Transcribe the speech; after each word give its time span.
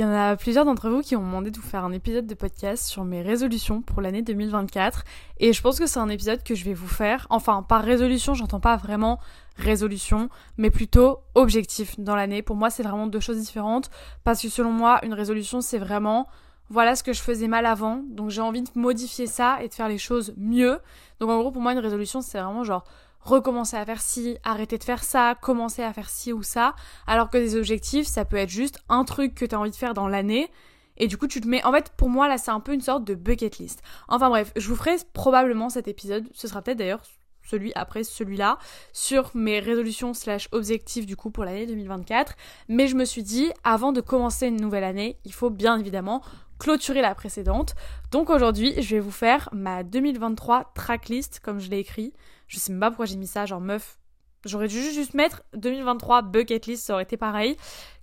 Il 0.00 0.04
y 0.04 0.06
en 0.06 0.14
a 0.14 0.34
plusieurs 0.34 0.64
d'entre 0.64 0.88
vous 0.88 1.02
qui 1.02 1.14
ont 1.14 1.20
demandé 1.20 1.50
de 1.50 1.58
vous 1.58 1.68
faire 1.68 1.84
un 1.84 1.92
épisode 1.92 2.26
de 2.26 2.34
podcast 2.34 2.86
sur 2.86 3.04
mes 3.04 3.20
résolutions 3.20 3.82
pour 3.82 4.00
l'année 4.00 4.22
2024 4.22 5.04
et 5.40 5.52
je 5.52 5.60
pense 5.60 5.78
que 5.78 5.86
c'est 5.86 5.98
un 5.98 6.08
épisode 6.08 6.42
que 6.42 6.54
je 6.54 6.64
vais 6.64 6.72
vous 6.72 6.88
faire. 6.88 7.26
Enfin, 7.28 7.62
par 7.62 7.84
résolution, 7.84 8.32
j'entends 8.32 8.60
pas 8.60 8.78
vraiment 8.78 9.20
résolution, 9.56 10.30
mais 10.56 10.70
plutôt 10.70 11.18
objectif 11.34 12.00
dans 12.00 12.16
l'année. 12.16 12.40
Pour 12.40 12.56
moi, 12.56 12.70
c'est 12.70 12.82
vraiment 12.82 13.08
deux 13.08 13.20
choses 13.20 13.36
différentes 13.36 13.90
parce 14.24 14.40
que 14.40 14.48
selon 14.48 14.72
moi, 14.72 15.04
une 15.04 15.12
résolution, 15.12 15.60
c'est 15.60 15.76
vraiment 15.76 16.28
voilà 16.70 16.96
ce 16.96 17.02
que 17.02 17.12
je 17.12 17.20
faisais 17.20 17.46
mal 17.46 17.66
avant, 17.66 18.02
donc 18.08 18.30
j'ai 18.30 18.40
envie 18.40 18.62
de 18.62 18.70
modifier 18.76 19.26
ça 19.26 19.58
et 19.62 19.68
de 19.68 19.74
faire 19.74 19.88
les 19.88 19.98
choses 19.98 20.32
mieux. 20.38 20.78
Donc 21.18 21.28
en 21.28 21.38
gros, 21.40 21.50
pour 21.50 21.60
moi, 21.60 21.72
une 21.72 21.78
résolution, 21.78 22.22
c'est 22.22 22.40
vraiment 22.40 22.64
genre 22.64 22.84
recommencer 23.20 23.76
à 23.76 23.84
faire 23.84 24.00
ci, 24.00 24.36
arrêter 24.44 24.78
de 24.78 24.84
faire 24.84 25.04
ça, 25.04 25.34
commencer 25.40 25.82
à 25.82 25.92
faire 25.92 26.08
ci 26.08 26.32
ou 26.32 26.42
ça, 26.42 26.74
alors 27.06 27.30
que 27.30 27.38
des 27.38 27.56
objectifs, 27.56 28.06
ça 28.06 28.24
peut 28.24 28.36
être 28.36 28.50
juste 28.50 28.80
un 28.88 29.04
truc 29.04 29.34
que 29.34 29.44
tu 29.44 29.54
as 29.54 29.60
envie 29.60 29.70
de 29.70 29.76
faire 29.76 29.94
dans 29.94 30.08
l'année, 30.08 30.50
et 30.96 31.06
du 31.06 31.16
coup 31.16 31.26
tu 31.26 31.40
te 31.40 31.48
mets... 31.48 31.64
En 31.64 31.72
fait, 31.72 31.92
pour 31.96 32.08
moi, 32.08 32.28
là, 32.28 32.38
c'est 32.38 32.50
un 32.50 32.60
peu 32.60 32.72
une 32.72 32.80
sorte 32.80 33.04
de 33.04 33.14
bucket 33.14 33.58
list. 33.58 33.82
Enfin 34.08 34.28
bref, 34.28 34.52
je 34.56 34.68
vous 34.68 34.76
ferai 34.76 34.96
probablement 35.12 35.68
cet 35.68 35.88
épisode, 35.88 36.28
ce 36.32 36.48
sera 36.48 36.62
peut-être 36.62 36.78
d'ailleurs 36.78 37.02
celui 37.42 37.72
après 37.74 38.04
celui-là, 38.04 38.58
sur 38.92 39.30
mes 39.34 39.58
résolutions 39.58 40.14
slash 40.14 40.48
objectifs 40.52 41.06
du 41.06 41.16
coup 41.16 41.30
pour 41.30 41.44
l'année 41.44 41.66
2024. 41.66 42.34
Mais 42.68 42.86
je 42.86 42.94
me 42.94 43.04
suis 43.04 43.22
dit, 43.22 43.50
avant 43.64 43.92
de 43.92 44.00
commencer 44.00 44.46
une 44.46 44.60
nouvelle 44.60 44.84
année, 44.84 45.18
il 45.24 45.32
faut 45.32 45.50
bien 45.50 45.78
évidemment 45.78 46.22
clôturer 46.58 47.00
la 47.00 47.14
précédente. 47.14 47.74
Donc 48.10 48.30
aujourd'hui, 48.30 48.74
je 48.80 48.94
vais 48.94 49.00
vous 49.00 49.10
faire 49.10 49.48
ma 49.52 49.82
2023 49.82 50.72
tracklist, 50.74 51.40
comme 51.40 51.58
je 51.58 51.70
l'ai 51.70 51.78
écrit. 51.78 52.12
Je 52.50 52.58
sais 52.58 52.72
même 52.72 52.80
pas 52.80 52.90
pourquoi 52.90 53.06
j'ai 53.06 53.16
mis 53.16 53.28
ça, 53.28 53.46
genre 53.46 53.60
meuf. 53.60 53.96
J'aurais 54.44 54.66
dû 54.66 54.82
juste 54.82 55.14
mettre 55.14 55.44
2023 55.54 56.22
bucket 56.22 56.66
list, 56.66 56.84
ça 56.84 56.94
aurait 56.94 57.04
été 57.04 57.16
pareil. 57.16 57.56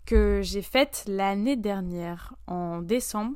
Que 0.06 0.40
j'ai 0.42 0.62
faite 0.62 1.04
l'année 1.06 1.58
dernière, 1.58 2.34
en 2.48 2.82
décembre, 2.82 3.36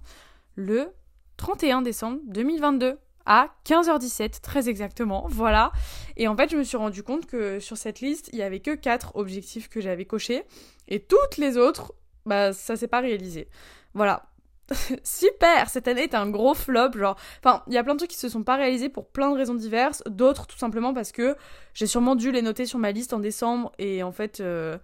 le 0.55 0.93
31 1.35 1.81
décembre 1.81 2.19
2022 2.27 2.97
à 3.25 3.49
15h17 3.65 4.39
très 4.39 4.69
exactement, 4.69 5.27
voilà. 5.29 5.73
Et 6.15 6.29
en 6.29 6.37
fait, 6.37 6.49
je 6.49 6.55
me 6.55 6.63
suis 6.63 6.77
rendu 6.77 7.03
compte 7.03 7.25
que 7.25 7.59
sur 7.59 7.75
cette 7.75 7.99
liste, 7.99 8.29
il 8.31 8.39
y 8.39 8.41
avait 8.41 8.61
que 8.61 8.73
4 8.73 9.17
objectifs 9.17 9.67
que 9.67 9.81
j'avais 9.81 10.05
cochés 10.05 10.43
et 10.87 11.01
toutes 11.01 11.37
les 11.37 11.57
autres, 11.57 11.93
bah 12.25 12.53
ça 12.53 12.77
s'est 12.77 12.87
pas 12.87 13.01
réalisé. 13.01 13.49
Voilà, 13.93 14.30
super 15.03 15.69
Cette 15.69 15.87
année 15.87 16.03
est 16.03 16.15
un 16.15 16.29
gros 16.29 16.53
flop, 16.53 16.93
genre... 16.95 17.17
Enfin, 17.43 17.63
il 17.67 17.73
y 17.73 17.77
a 17.77 17.83
plein 17.83 17.93
de 17.93 17.99
trucs 17.99 18.11
qui 18.11 18.17
se 18.17 18.29
sont 18.29 18.43
pas 18.43 18.55
réalisés 18.55 18.89
pour 18.89 19.07
plein 19.07 19.31
de 19.31 19.37
raisons 19.37 19.55
diverses, 19.55 20.03
d'autres 20.09 20.47
tout 20.47 20.57
simplement 20.57 20.93
parce 20.93 21.11
que 21.11 21.35
j'ai 21.73 21.87
sûrement 21.87 22.15
dû 22.15 22.31
les 22.31 22.41
noter 22.41 22.65
sur 22.65 22.79
ma 22.79 22.91
liste 22.91 23.13
en 23.13 23.19
décembre, 23.19 23.71
et 23.77 24.03
en 24.03 24.11
fait... 24.11 24.39
Euh... 24.39 24.77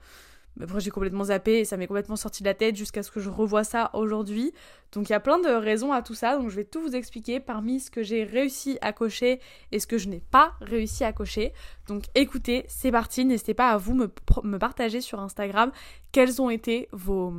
Après, 0.62 0.80
j'ai 0.80 0.90
complètement 0.90 1.26
zappé 1.26 1.60
et 1.60 1.66
ça 1.66 1.78
m'est 1.78 1.88
complètement 1.88 2.16
sorti 2.16 2.42
de 2.42 2.48
la 2.48 2.54
tête 2.54 2.76
jusqu'à 2.76 3.04
ce 3.04 3.12
que 3.12 3.20
je 3.20 3.30
revoie 3.30 3.64
ça 3.64 3.92
aujourd'hui. 3.94 4.54
Donc 4.92 5.10
il 5.10 5.12
y 5.12 5.16
a 5.16 5.20
plein 5.20 5.40
de 5.40 5.50
raisons 5.50 5.92
à 5.92 6.02
tout 6.02 6.14
ça, 6.14 6.38
donc 6.38 6.50
je 6.50 6.56
vais 6.56 6.64
tout 6.64 6.82
vous 6.82 6.96
expliquer 6.96 7.40
parmi 7.40 7.80
ce 7.80 7.92
que 7.92 8.02
j'ai 8.02 8.24
réussi 8.24 8.78
à 8.82 8.94
cocher 8.94 9.40
et 9.72 9.80
ce 9.80 9.86
que 9.86 9.98
je 9.98 10.08
n'ai 10.08 10.22
pas 10.32 10.54
réussi 10.62 11.04
à 11.04 11.14
cocher. 11.14 11.54
Donc 11.88 12.06
écoutez, 12.16 12.66
c'est 12.68 12.92
parti, 12.92 13.26
n'hésitez 13.26 13.54
pas 13.54 13.70
à 13.70 13.78
vous 13.78 13.94
me, 13.94 14.12
me 14.44 14.58
partager 14.58 15.02
sur 15.02 15.20
Instagram 15.20 15.72
quels 16.12 16.42
ont 16.42 16.50
été 16.50 16.88
vos 16.92 17.32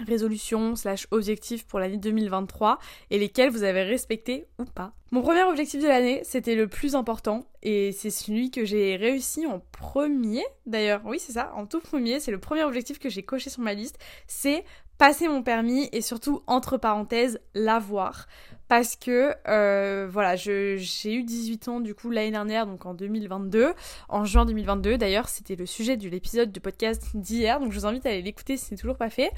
résolutions 0.00 0.76
slash 0.76 1.06
objectifs 1.10 1.66
pour 1.66 1.78
l'année 1.78 1.96
2023 1.96 2.78
et 3.10 3.18
lesquels 3.18 3.50
vous 3.50 3.62
avez 3.62 3.82
respectés 3.82 4.46
ou 4.58 4.64
pas. 4.64 4.92
Mon 5.10 5.22
premier 5.22 5.44
objectif 5.44 5.82
de 5.82 5.88
l'année, 5.88 6.20
c'était 6.24 6.54
le 6.54 6.68
plus 6.68 6.94
important 6.94 7.46
et 7.62 7.92
c'est 7.92 8.10
celui 8.10 8.50
que 8.50 8.64
j'ai 8.64 8.96
réussi 8.96 9.46
en 9.46 9.60
premier 9.72 10.44
d'ailleurs. 10.66 11.00
Oui, 11.04 11.18
c'est 11.18 11.32
ça, 11.32 11.52
en 11.54 11.66
tout 11.66 11.80
premier, 11.80 12.20
c'est 12.20 12.32
le 12.32 12.40
premier 12.40 12.64
objectif 12.64 12.98
que 12.98 13.08
j'ai 13.08 13.22
coché 13.22 13.50
sur 13.50 13.62
ma 13.62 13.74
liste, 13.74 13.98
c'est 14.26 14.64
passer 14.98 15.28
mon 15.28 15.42
permis 15.42 15.88
et 15.92 16.00
surtout 16.00 16.42
entre 16.46 16.76
parenthèses 16.78 17.40
l'avoir 17.54 18.26
parce 18.68 18.96
que 18.96 19.34
euh, 19.48 20.08
voilà, 20.10 20.36
j'ai 20.36 20.76
eu 21.06 21.22
18 21.22 21.68
ans 21.68 21.80
du 21.80 21.94
coup 21.94 22.10
l'année 22.10 22.30
dernière, 22.30 22.66
donc 22.66 22.86
en 22.86 22.94
2022, 22.94 23.72
en 24.08 24.24
juin 24.24 24.44
2022. 24.44 24.98
D'ailleurs, 24.98 25.28
c'était 25.28 25.56
le 25.56 25.66
sujet 25.66 25.96
de 25.96 26.08
l'épisode 26.08 26.52
de 26.52 26.60
podcast 26.60 27.16
d'hier, 27.16 27.60
donc 27.60 27.72
je 27.72 27.78
vous 27.78 27.86
invite 27.86 28.06
à 28.06 28.10
aller 28.10 28.22
l'écouter 28.22 28.56
si 28.56 28.66
ce 28.66 28.70
n'est 28.72 28.78
toujours 28.78 28.96
pas 28.96 29.10
fait. 29.10 29.30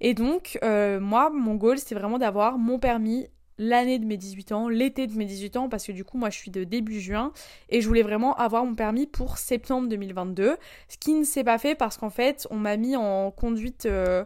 Et 0.00 0.14
donc, 0.14 0.58
euh, 0.62 1.00
moi, 1.00 1.30
mon 1.30 1.54
goal, 1.54 1.78
c'était 1.78 1.94
vraiment 1.94 2.18
d'avoir 2.18 2.58
mon 2.58 2.78
permis 2.78 3.26
l'année 3.58 3.98
de 3.98 4.04
mes 4.04 4.16
18 4.16 4.52
ans, 4.52 4.68
l'été 4.68 5.08
de 5.08 5.14
mes 5.14 5.24
18 5.24 5.56
ans, 5.56 5.68
parce 5.68 5.84
que 5.84 5.92
du 5.92 6.04
coup, 6.04 6.16
moi, 6.16 6.30
je 6.30 6.38
suis 6.38 6.52
de 6.52 6.62
début 6.62 7.00
juin, 7.00 7.32
et 7.68 7.80
je 7.80 7.88
voulais 7.88 8.02
vraiment 8.02 8.34
avoir 8.36 8.64
mon 8.64 8.76
permis 8.76 9.06
pour 9.06 9.38
septembre 9.38 9.88
2022, 9.88 10.56
ce 10.88 10.96
qui 10.98 11.14
ne 11.14 11.24
s'est 11.24 11.44
pas 11.44 11.58
fait 11.58 11.74
parce 11.74 11.96
qu'en 11.96 12.10
fait, 12.10 12.46
on 12.50 12.56
m'a 12.56 12.76
mis 12.76 12.96
en 12.96 13.30
conduite... 13.30 13.86
Euh, 13.86 14.24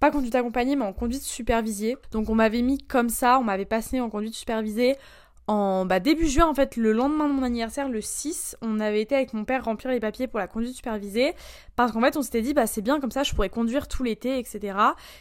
pas 0.00 0.10
conduite 0.10 0.34
accompagnée, 0.34 0.76
mais 0.76 0.84
en 0.84 0.92
conduite 0.92 1.22
supervisée. 1.22 1.96
Donc 2.12 2.28
on 2.28 2.34
m'avait 2.34 2.62
mis 2.62 2.78
comme 2.78 3.08
ça, 3.08 3.38
on 3.38 3.44
m'avait 3.44 3.64
passé 3.64 4.00
en 4.00 4.10
conduite 4.10 4.34
supervisée 4.34 4.96
en 5.48 5.86
bah, 5.86 6.00
début 6.00 6.26
juin, 6.26 6.46
en 6.46 6.54
fait, 6.54 6.76
le 6.76 6.92
lendemain 6.92 7.28
de 7.28 7.32
mon 7.32 7.42
anniversaire, 7.44 7.88
le 7.88 8.00
6, 8.00 8.56
on 8.62 8.80
avait 8.80 9.00
été 9.00 9.14
avec 9.14 9.32
mon 9.32 9.44
père 9.44 9.64
remplir 9.64 9.92
les 9.92 10.00
papiers 10.00 10.26
pour 10.26 10.40
la 10.40 10.48
conduite 10.48 10.74
supervisée, 10.74 11.34
parce 11.76 11.92
qu'en 11.92 12.00
fait, 12.00 12.16
on 12.16 12.22
s'était 12.22 12.42
dit, 12.42 12.52
bah 12.52 12.66
c'est 12.66 12.82
bien 12.82 12.98
comme 13.00 13.12
ça, 13.12 13.22
je 13.22 13.32
pourrais 13.32 13.48
conduire 13.48 13.86
tout 13.86 14.02
l'été, 14.02 14.38
etc. 14.38 14.76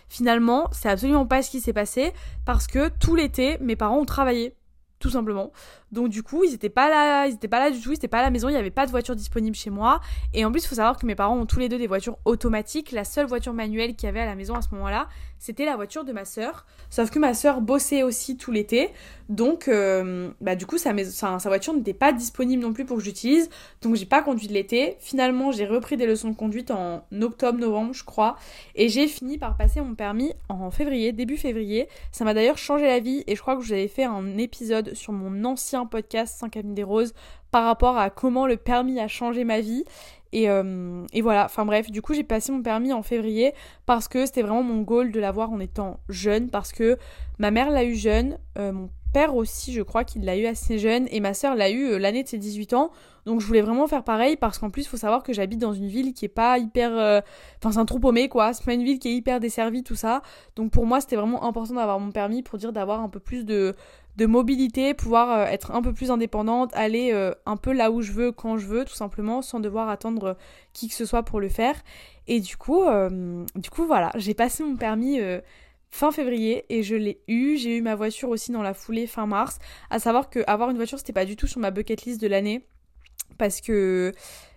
Finalement, 0.10 0.68
c'est 0.72 0.90
absolument 0.90 1.28
pas 1.28 1.44
ce 1.44 1.52
qui 1.52 1.62
s'est 1.62 1.74
passé, 1.74 2.12
parce 2.46 2.66
que 2.66 2.90
tout 3.00 3.16
l'été, 3.16 3.58
mes 3.62 3.76
parents 3.76 4.00
ont 4.00 4.06
travaillé 4.06 4.56
tout 5.00 5.10
simplement. 5.12 5.52
Donc 5.96 6.10
du 6.10 6.24
coup, 6.24 6.44
ils 6.44 6.54
étaient 6.54 6.68
pas 6.68 6.90
là, 6.90 7.26
ils 7.26 7.36
étaient 7.36 7.48
pas 7.48 7.60
là 7.60 7.72
du 7.72 7.80
tout, 7.80 7.92
ils 7.92 7.96
étaient 7.96 8.10
pas 8.10 8.20
à 8.20 8.24
la 8.24 8.30
maison, 8.30 8.50
il 8.50 8.54
y 8.54 8.58
avait 8.58 8.70
pas 8.70 8.86
de 8.86 8.92
voiture 8.92 9.16
disponible 9.16 9.56
chez 9.56 9.70
moi. 9.70 10.02
Et 10.34 10.44
en 10.44 10.52
plus, 10.52 10.66
il 10.66 10.68
faut 10.68 10.76
savoir 10.76 10.98
que 10.98 11.06
mes 11.06 11.16
parents 11.16 11.38
ont 11.38 11.46
tous 11.46 11.60
les 11.60 11.70
deux 11.70 11.78
des 11.78 11.88
voitures 11.88 12.18
automatiques. 12.26 12.92
La 12.92 13.06
seule 13.06 13.28
voiture 13.28 13.54
manuelle 13.54 13.96
qu'il 13.96 14.08
y 14.08 14.10
avait 14.10 14.20
à 14.20 14.26
la 14.26 14.36
maison 14.36 14.56
à 14.56 14.62
ce 14.62 14.68
moment-là, 14.74 15.08
c'était 15.40 15.64
la 15.64 15.78
voiture 15.78 16.04
de 16.04 16.12
ma 16.12 16.26
sœur. 16.26 16.66
Sauf 16.90 17.12
que 17.12 17.20
ma 17.20 17.34
sœur 17.34 17.62
bossait 17.62 18.04
aussi 18.04 18.36
tout 18.36 18.52
l'été, 18.52 18.90
donc 19.30 19.68
euh, 19.68 20.32
bah 20.42 20.56
du 20.56 20.66
coup 20.66 20.78
sa, 20.78 20.92
sa, 21.08 21.50
voiture 21.50 21.74
n'était 21.74 21.94
pas 21.94 22.12
disponible 22.12 22.62
non 22.62 22.74
plus 22.74 22.84
pour 22.84 22.98
que 22.98 23.04
j'utilise. 23.04 23.50
Donc 23.82 23.96
j'ai 23.96 24.06
pas 24.06 24.22
conduit 24.22 24.48
de 24.48 24.54
l'été. 24.54 24.98
Finalement, 25.00 25.52
j'ai 25.52 25.66
repris 25.66 25.98
des 25.98 26.06
leçons 26.06 26.30
de 26.30 26.36
conduite 26.36 26.72
en 26.72 27.06
octobre-novembre, 27.22 27.94
je 27.94 28.04
crois, 28.04 28.36
et 28.76 28.90
j'ai 28.90 29.08
fini 29.08 29.38
par 29.38 29.56
passer 29.56 29.82
mon 29.82 29.96
permis 29.96 30.34
en 30.50 30.72
février, 30.72 31.12
début 31.12 31.38
février. 31.38 31.88
Ça 32.12 32.26
m'a 32.26 32.34
d'ailleurs 32.34 32.58
changé 32.58 32.86
la 32.86 33.00
vie 33.00 33.24
et 33.28 33.36
je 33.36 33.42
crois 33.42 33.56
que 33.56 33.64
j'avais 33.64 33.88
fait 33.88 34.04
un 34.04 34.38
épisode 34.38 34.94
sur 34.94 35.14
mon 35.14 35.46
ancien 35.46 35.85
podcast 35.86 36.38
5 36.40 36.58
amis 36.58 36.74
des 36.74 36.84
roses 36.84 37.14
par 37.52 37.64
rapport 37.66 37.98
à 37.98 38.10
comment 38.10 38.48
le 38.48 38.58
permis 38.58 39.00
a 39.00 39.08
changé 39.08 39.44
ma 39.46 39.62
vie. 39.62 39.86
Et, 40.34 40.50
euh, 40.50 41.06
et, 41.14 41.22
voilà, 41.22 41.46
enfin 41.46 41.64
bref, 41.64 41.90
du 41.90 42.02
coup 42.02 42.14
j'ai 42.14 42.26
passé 42.26 42.52
mon 42.52 42.62
permis 42.62 42.92
en 42.92 43.04
février 43.04 43.54
parce 43.86 44.10
que 44.10 44.26
c'était 44.26 44.42
vraiment 44.42 44.64
mon 44.64 44.82
goal 44.82 45.14
de 45.14 45.20
l'avoir 45.22 45.50
en 45.50 45.62
étant 45.62 46.02
jeune, 46.10 46.50
parce 46.50 46.74
que 46.74 46.98
ma 47.40 47.52
mère 47.52 47.70
l'a 47.70 47.86
eu 47.86 47.96
jeune, 47.96 48.38
euh, 48.58 48.74
mon 48.74 48.90
père 49.14 49.34
aussi 49.34 49.72
je 49.72 49.82
crois 49.82 50.04
qu'il 50.04 50.26
l'a 50.26 50.36
eu 50.36 50.46
assez 50.46 50.78
jeune, 50.78 51.08
et 51.10 51.22
ma 51.22 51.34
soeur 51.34 51.56
l'a 51.56 51.70
eu 51.70 51.86
euh, 51.86 51.98
l'année 51.98 52.22
de 52.22 52.28
ses 52.28 52.38
18 52.38 52.74
ans, 52.74 52.92
donc 53.26 53.40
je 53.40 53.48
voulais 53.48 53.62
vraiment 53.62 53.88
faire 53.88 54.04
pareil 54.04 54.36
parce 54.36 54.60
qu'en 54.60 54.70
plus 54.70 54.82
il 54.82 54.88
faut 54.90 54.98
savoir 54.98 55.24
que 55.24 55.32
j'habite 55.32 55.60
dans 55.60 55.72
une 55.72 55.88
ville 55.88 56.14
qui 56.14 56.26
est 56.26 56.28
pas 56.28 56.58
hyper... 56.58 56.92
Enfin 57.60 57.72
c'est 57.72 57.80
un 57.80 57.86
trou 57.86 58.00
paumé 58.02 58.28
quoi, 58.28 58.52
c'est 58.52 58.66
pas 58.66 58.74
une 58.74 58.84
ville 58.84 59.00
qui 59.00 59.08
est 59.08 59.16
hyper 59.16 59.40
desservie 59.40 59.84
tout 59.84 59.96
ça, 59.96 60.22
donc 60.58 60.70
pour 60.70 60.86
moi 60.86 61.00
c'était 61.00 61.16
vraiment 61.16 61.46
important 61.46 61.76
d'avoir 61.76 61.98
mon 62.02 62.12
permis 62.12 62.44
pour 62.44 62.60
dire 62.60 62.74
d'avoir 62.74 63.00
un 63.00 63.08
peu 63.08 63.22
plus 63.22 63.46
de 63.46 63.74
de 64.16 64.26
mobilité, 64.26 64.94
pouvoir 64.94 65.32
euh, 65.32 65.46
être 65.46 65.72
un 65.72 65.82
peu 65.82 65.94
plus 65.94 66.12
indépendante, 66.12 66.72
aller 66.74 67.12
euh, 67.12 67.34
un 67.46 67.58
peu 67.58 67.74
là 67.74 67.92
où 67.92 68.02
je 68.02 68.12
veux, 68.12 68.32
quand 68.32 68.58
je 68.58 68.66
veux, 68.66 68.86
tout 68.86 68.94
simplement, 68.94 69.42
sans 69.42 69.60
devoir 69.60 69.90
attendre 69.90 70.24
euh, 70.26 70.34
qui 70.74 70.88
que 70.88 70.94
ce 70.96 71.06
soit 71.06 71.24
pour 71.24 71.40
le 71.40 71.50
faire. 71.50 71.76
Et 72.28 72.40
du 72.40 72.58
coup, 72.58 72.84
du 73.56 73.70
coup 73.70 73.86
voilà, 73.86 74.12
j'ai 74.16 74.34
passé 74.34 74.64
mon 74.64 74.76
permis 74.78 75.20
fin 75.92 76.12
février 76.12 76.66
et 76.70 76.82
je 76.82 76.96
l'ai 76.96 77.22
eu. 77.28 77.56
J'ai 77.56 77.78
eu 77.78 77.82
ma 77.82 77.94
voiture 77.94 78.30
aussi 78.30 78.52
dans 78.52 78.64
la 78.64 78.74
foulée 78.74 79.06
fin 79.06 79.28
mars. 79.28 79.60
À 79.92 80.00
savoir 80.00 80.32
que 80.32 80.40
avoir 80.48 80.72
une 80.72 80.78
voiture, 80.78 80.98
c'était 80.98 81.14
pas 81.14 81.26
du 81.26 81.36
tout 81.36 81.46
sur 81.46 81.60
ma 81.60 81.70
bucket 81.70 82.02
list 82.02 82.20
de 82.20 82.26
l'année 82.26 82.66
parce 83.38 83.62
que 83.62 84.12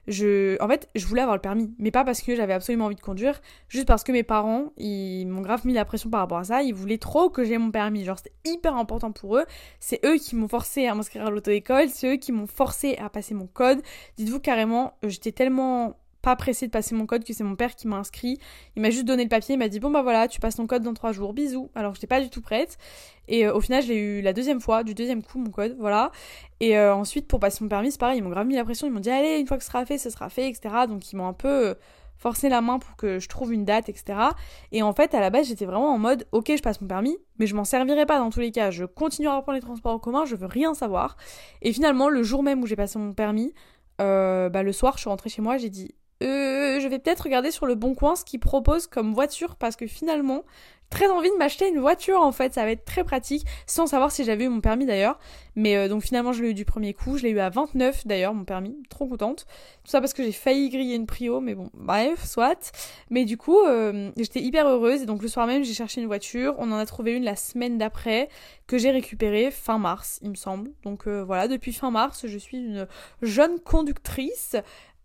je, 0.09 0.61
en 0.63 0.69
fait, 0.69 0.89
je 0.95 1.07
voulais 1.07 1.21
avoir 1.21 1.37
le 1.37 1.41
permis, 1.41 1.73
mais 1.79 1.91
pas 1.91 2.05
parce 2.05 2.23
que 2.23 2.35
j'avais 2.35 2.55
absolument 2.55 2.87
envie 2.87 2.97
de 2.97 3.01
conduire, 3.01 3.41
juste 3.69 3.87
parce 3.87 4.03
que 4.03 4.13
mes 4.13 4.23
parents, 4.23 4.73
ils 4.77 5.27
m'ont 5.27 5.43
grave 5.43 5.67
mis 5.67 5.75
la 5.75 5.85
pression 5.85 6.11
par 6.11 6.21
rapport 6.21 6.39
à 6.39 6.45
ça. 6.45 6.63
Ils 6.63 6.75
voulaient 6.75 6.99
trop 6.99 7.31
que 7.31 7.45
j'ai 7.45 7.59
mon 7.59 7.71
permis, 7.71 8.05
genre 8.05 8.17
c'était 8.17 8.35
hyper 8.45 8.75
important 8.77 9.13
pour 9.13 9.37
eux. 9.37 9.45
C'est 9.81 10.05
eux 10.05 10.17
qui 10.17 10.35
m'ont 10.35 10.49
forcé 10.49 10.87
à 10.87 10.95
m'inscrire 10.95 11.27
à 11.27 11.31
l'auto-école, 11.31 11.89
c'est 11.91 12.15
eux 12.15 12.17
qui 12.17 12.33
m'ont 12.33 12.47
forcé 12.47 12.97
à 12.97 13.09
passer 13.11 13.35
mon 13.35 13.47
code. 13.47 13.83
Dites-vous 14.17 14.41
carrément, 14.41 14.95
j'étais 15.03 15.33
tellement 15.33 15.97
pas 16.23 16.37
pressé 16.37 16.67
de 16.67 16.73
passer 16.73 16.95
mon 16.95 17.07
code 17.07 17.25
que 17.25 17.33
c'est 17.33 17.45
mon 17.45 17.57
père 17.57 17.77
qui 17.77 17.87
m'a 17.87 17.97
inscrit. 17.97 18.39
Il 18.77 18.83
m'a 18.83 18.91
juste 18.91 19.05
donné 19.05 19.23
le 19.23 19.29
papier, 19.29 19.55
il 19.55 19.59
m'a 19.59 19.69
dit 19.69 19.81
bon 19.81 19.91
bah 19.91 20.03
voilà, 20.03 20.29
tu 20.29 20.41
passes 20.41 20.57
ton 20.57 20.67
code 20.67 20.83
dans 20.83 20.95
trois 20.95 21.13
jours, 21.13 21.33
bisous. 21.33 21.71
Alors 21.75 21.95
j'étais 21.95 22.07
pas 22.07 22.21
du 22.21 22.31
tout 22.31 22.41
prête. 22.41 22.77
Et 23.29 23.47
euh, 23.47 23.55
au 23.55 23.61
final, 23.61 23.83
je 23.83 23.89
l'ai 23.89 23.99
eu 23.99 24.21
la 24.21 24.33
deuxième 24.33 24.61
fois, 24.61 24.83
du 24.83 24.95
deuxième 24.95 25.23
coup 25.23 25.39
mon 25.39 25.51
code, 25.51 25.77
voilà. 25.79 26.11
Et 26.61 26.77
euh, 26.77 26.95
ensuite 26.95 27.29
pour 27.29 27.39
passer 27.41 27.63
mon 27.63 27.69
permis, 27.69 27.93
c'est 27.93 28.01
pareil, 28.01 28.19
ils 28.19 28.23
m'ont 28.23 28.31
grave 28.31 28.47
mis 28.47 28.57
la 28.57 28.65
pression, 28.65 28.87
ils 28.87 28.93
m'ont 28.93 29.01
dit 29.01 29.11
allez, 29.11 29.39
une 29.39 29.47
fois 29.47 29.59
que 29.59 29.63
ce 29.63 29.71
sera 29.71 29.85
fait, 29.85 29.99
ce 29.99 30.11
sera 30.11 30.29
fait, 30.29 30.49
etc. 30.49 30.75
Donc 30.89 31.13
ils 31.13 31.17
m'ont 31.17 31.29
un 31.29 31.33
peu 31.33 31.69
euh, 31.69 31.75
forcé 32.17 32.49
la 32.49 32.61
main 32.63 32.81
pour 32.81 32.97
que 32.97 33.21
je 33.21 33.29
trouve 33.29 33.53
une 33.53 33.65
date, 33.65 33.89
etc. 33.89 34.19
Et 34.73 34.83
en 34.83 34.93
fait, 34.93 35.15
à 35.15 35.21
la 35.21 35.31
base, 35.31 35.47
j'étais 35.47 35.67
vraiment 35.67 35.95
en 35.95 35.99
mode 35.99 36.27
ok, 36.33 36.53
je 36.57 36.63
passe 36.63 36.81
mon 36.81 36.89
permis, 36.89 37.17
mais 37.39 37.47
je 37.47 37.55
m'en 37.55 37.65
servirai 37.65 38.07
pas 38.07 38.19
dans 38.19 38.31
tous 38.31 38.41
les 38.41 38.51
cas. 38.51 38.73
Je 38.73 38.85
continuerai 38.85 39.37
à 39.37 39.43
prendre 39.43 39.57
les 39.57 39.63
transports 39.63 39.93
en 39.93 40.01
commun, 40.01 40.25
je 40.25 40.35
veux 40.35 40.47
rien 40.47 40.75
savoir. 40.75 41.17
Et 41.63 41.73
finalement, 41.73 42.09
le 42.09 42.25
jour 42.25 42.43
même 42.43 42.61
où 42.63 42.67
j'ai 42.67 42.77
passé 42.77 42.99
mon 42.99 43.13
permis, 43.13 43.55
bah, 43.99 44.63
le 44.63 44.73
soir, 44.73 44.95
je 44.95 45.01
suis 45.01 45.11
rentrée 45.11 45.29
chez 45.29 45.43
moi, 45.43 45.59
j'ai 45.59 45.71
dit 45.71 45.95
euh, 46.23 46.81
je 46.81 46.89
vais 46.89 46.99
peut-être 46.99 47.21
regarder 47.21 47.51
sur 47.51 47.67
le 47.67 47.75
bon 47.75 47.95
coin 47.95 48.17
ce 48.17 48.25
qu'ils 48.25 48.41
proposent 48.41 48.87
comme 48.87 49.15
voiture 49.15 49.57
parce 49.57 49.77
que 49.77 49.87
finalement 49.87 50.45
très 50.91 51.09
envie 51.09 51.31
de 51.31 51.37
m'acheter 51.37 51.69
une 51.69 51.81
voiture 51.81 52.21
en 52.21 52.33
fait, 52.33 52.55
ça 52.55 52.65
va 52.65 52.71
être 52.71 52.85
très 52.85 53.05
pratique, 53.05 53.47
sans 53.67 53.87
savoir 53.87 54.11
si 54.11 54.25
j'avais 54.25 54.45
eu 54.45 54.49
mon 54.49 54.61
permis 54.61 54.87
d'ailleurs. 54.87 55.19
Mais 55.55 55.77
euh, 55.77 55.89
donc 55.89 56.03
finalement 56.03 56.33
je 56.33 56.43
l'ai 56.43 56.51
eu 56.51 56.55
du 56.55 56.65
premier 56.65 56.95
coup, 56.95 57.19
je 57.19 57.25
l'ai 57.25 57.31
eu 57.31 57.41
à 57.41 57.51
29 57.51 58.07
d'ailleurs 58.07 58.33
mon 58.33 58.45
permis, 58.45 58.77
trop 58.89 59.07
contente. 59.07 59.47
Tout 59.85 59.91
ça 59.91 60.01
parce 60.01 60.15
que 60.15 60.23
j'ai 60.23 60.33
failli 60.33 60.71
griller 60.71 60.95
une 60.95 61.07
prio, 61.07 61.41
mais 61.41 61.55
bon, 61.55 61.71
bref, 61.75 62.25
soit. 62.25 62.73
Mais 63.11 63.25
du 63.25 63.37
coup 63.37 63.59
euh, 63.61 64.11
j'étais 64.17 64.41
hyper 64.41 64.67
heureuse 64.67 65.03
et 65.03 65.07
donc 65.07 65.23
le 65.23 65.29
soir 65.29 65.47
même 65.47 65.63
j'ai 65.63 65.75
cherché 65.75 66.01
une 66.01 66.07
voiture, 66.07 66.55
on 66.59 66.73
en 66.73 66.77
a 66.77 66.87
trouvé 66.87 67.13
une 67.13 67.25
la 67.25 67.37
semaine 67.37 67.79
d'après 67.79 68.29
que 68.67 68.79
j'ai 68.79 68.91
récupérée 68.91 69.51
fin 69.51 69.79
mars 69.79 70.19
il 70.23 70.31
me 70.31 70.37
semble. 70.37 70.71
Donc 70.85 71.07
euh, 71.07 71.23
voilà, 71.23 71.49
depuis 71.49 71.73
fin 71.73 71.91
mars 71.91 72.27
je 72.27 72.39
suis 72.39 72.59
une 72.59 72.87
jeune 73.23 73.61
conductrice. 73.61 74.57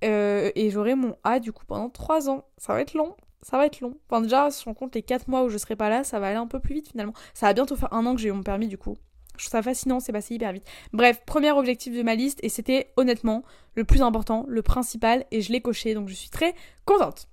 Et 0.03 0.69
j'aurai 0.69 0.95
mon 0.95 1.15
A 1.23 1.39
du 1.39 1.51
coup 1.51 1.65
pendant 1.65 1.89
3 1.89 2.29
ans. 2.29 2.45
Ça 2.57 2.73
va 2.73 2.81
être 2.81 2.93
long, 2.93 3.15
ça 3.41 3.57
va 3.57 3.65
être 3.65 3.81
long. 3.81 3.95
Enfin, 4.09 4.21
déjà, 4.21 4.51
si 4.51 4.67
on 4.67 4.73
compte 4.73 4.95
les 4.95 5.03
4 5.03 5.27
mois 5.27 5.43
où 5.43 5.49
je 5.49 5.57
serai 5.57 5.75
pas 5.75 5.89
là, 5.89 6.03
ça 6.03 6.19
va 6.19 6.27
aller 6.27 6.37
un 6.37 6.47
peu 6.47 6.59
plus 6.59 6.75
vite 6.75 6.89
finalement. 6.89 7.13
Ça 7.33 7.47
va 7.47 7.53
bientôt 7.53 7.75
faire 7.75 7.93
un 7.93 8.05
an 8.05 8.15
que 8.15 8.21
j'ai 8.21 8.29
eu 8.29 8.33
mon 8.33 8.43
permis 8.43 8.67
du 8.67 8.77
coup. 8.77 8.95
Je 9.35 9.45
trouve 9.45 9.51
ça 9.51 9.63
fascinant, 9.63 9.99
c'est 9.99 10.11
passé 10.11 10.35
hyper 10.35 10.53
vite. 10.53 10.65
Bref, 10.93 11.21
premier 11.25 11.51
objectif 11.51 11.95
de 11.95 12.03
ma 12.03 12.13
liste, 12.13 12.39
et 12.43 12.49
c'était 12.49 12.93
honnêtement 12.97 13.43
le 13.73 13.83
plus 13.83 14.03
important, 14.03 14.45
le 14.47 14.61
principal, 14.61 15.25
et 15.31 15.41
je 15.41 15.51
l'ai 15.51 15.59
coché, 15.59 15.95
donc 15.95 16.07
je 16.07 16.13
suis 16.13 16.29
très 16.29 16.53
contente. 16.85 17.27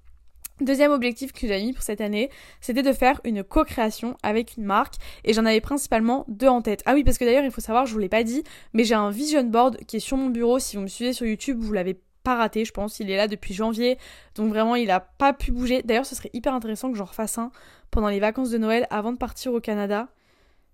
Deuxième 0.62 0.92
objectif 0.92 1.32
que 1.32 1.46
j'ai 1.46 1.62
mis 1.62 1.72
pour 1.72 1.82
cette 1.82 2.00
année, 2.00 2.30
c'était 2.60 2.82
de 2.82 2.92
faire 2.92 3.20
une 3.24 3.42
co-création 3.42 4.16
avec 4.22 4.56
une 4.56 4.64
marque 4.64 4.94
et 5.24 5.32
j'en 5.32 5.46
avais 5.46 5.60
principalement 5.60 6.26
deux 6.28 6.48
en 6.48 6.60
tête. 6.60 6.82
Ah 6.84 6.92
oui, 6.92 7.02
parce 7.02 7.16
que 7.16 7.24
d'ailleurs, 7.24 7.44
il 7.44 7.50
faut 7.50 7.62
savoir, 7.62 7.86
je 7.86 7.92
vous 7.94 7.98
l'ai 7.98 8.10
pas 8.10 8.24
dit, 8.24 8.44
mais 8.74 8.84
j'ai 8.84 8.94
un 8.94 9.10
vision 9.10 9.42
board 9.44 9.78
qui 9.86 9.96
est 9.96 10.00
sur 10.00 10.18
mon 10.18 10.28
bureau. 10.28 10.58
Si 10.58 10.76
vous 10.76 10.82
me 10.82 10.88
suivez 10.88 11.14
sur 11.14 11.26
YouTube, 11.26 11.58
vous 11.60 11.72
l'avez 11.72 11.98
pas 12.22 12.36
raté, 12.36 12.64
je 12.64 12.72
pense. 12.72 13.00
Il 13.00 13.10
est 13.10 13.16
là 13.16 13.28
depuis 13.28 13.54
janvier, 13.54 13.98
donc 14.34 14.50
vraiment 14.50 14.76
il 14.76 14.90
a 14.90 15.00
pas 15.00 15.32
pu 15.32 15.52
bouger. 15.52 15.82
D'ailleurs, 15.82 16.06
ce 16.06 16.14
serait 16.14 16.30
hyper 16.32 16.54
intéressant 16.54 16.90
que 16.90 16.98
j'en 16.98 17.04
refasse 17.04 17.38
un 17.38 17.50
pendant 17.90 18.08
les 18.08 18.20
vacances 18.20 18.50
de 18.50 18.58
Noël 18.58 18.86
avant 18.90 19.12
de 19.12 19.18
partir 19.18 19.52
au 19.52 19.60
Canada. 19.60 20.08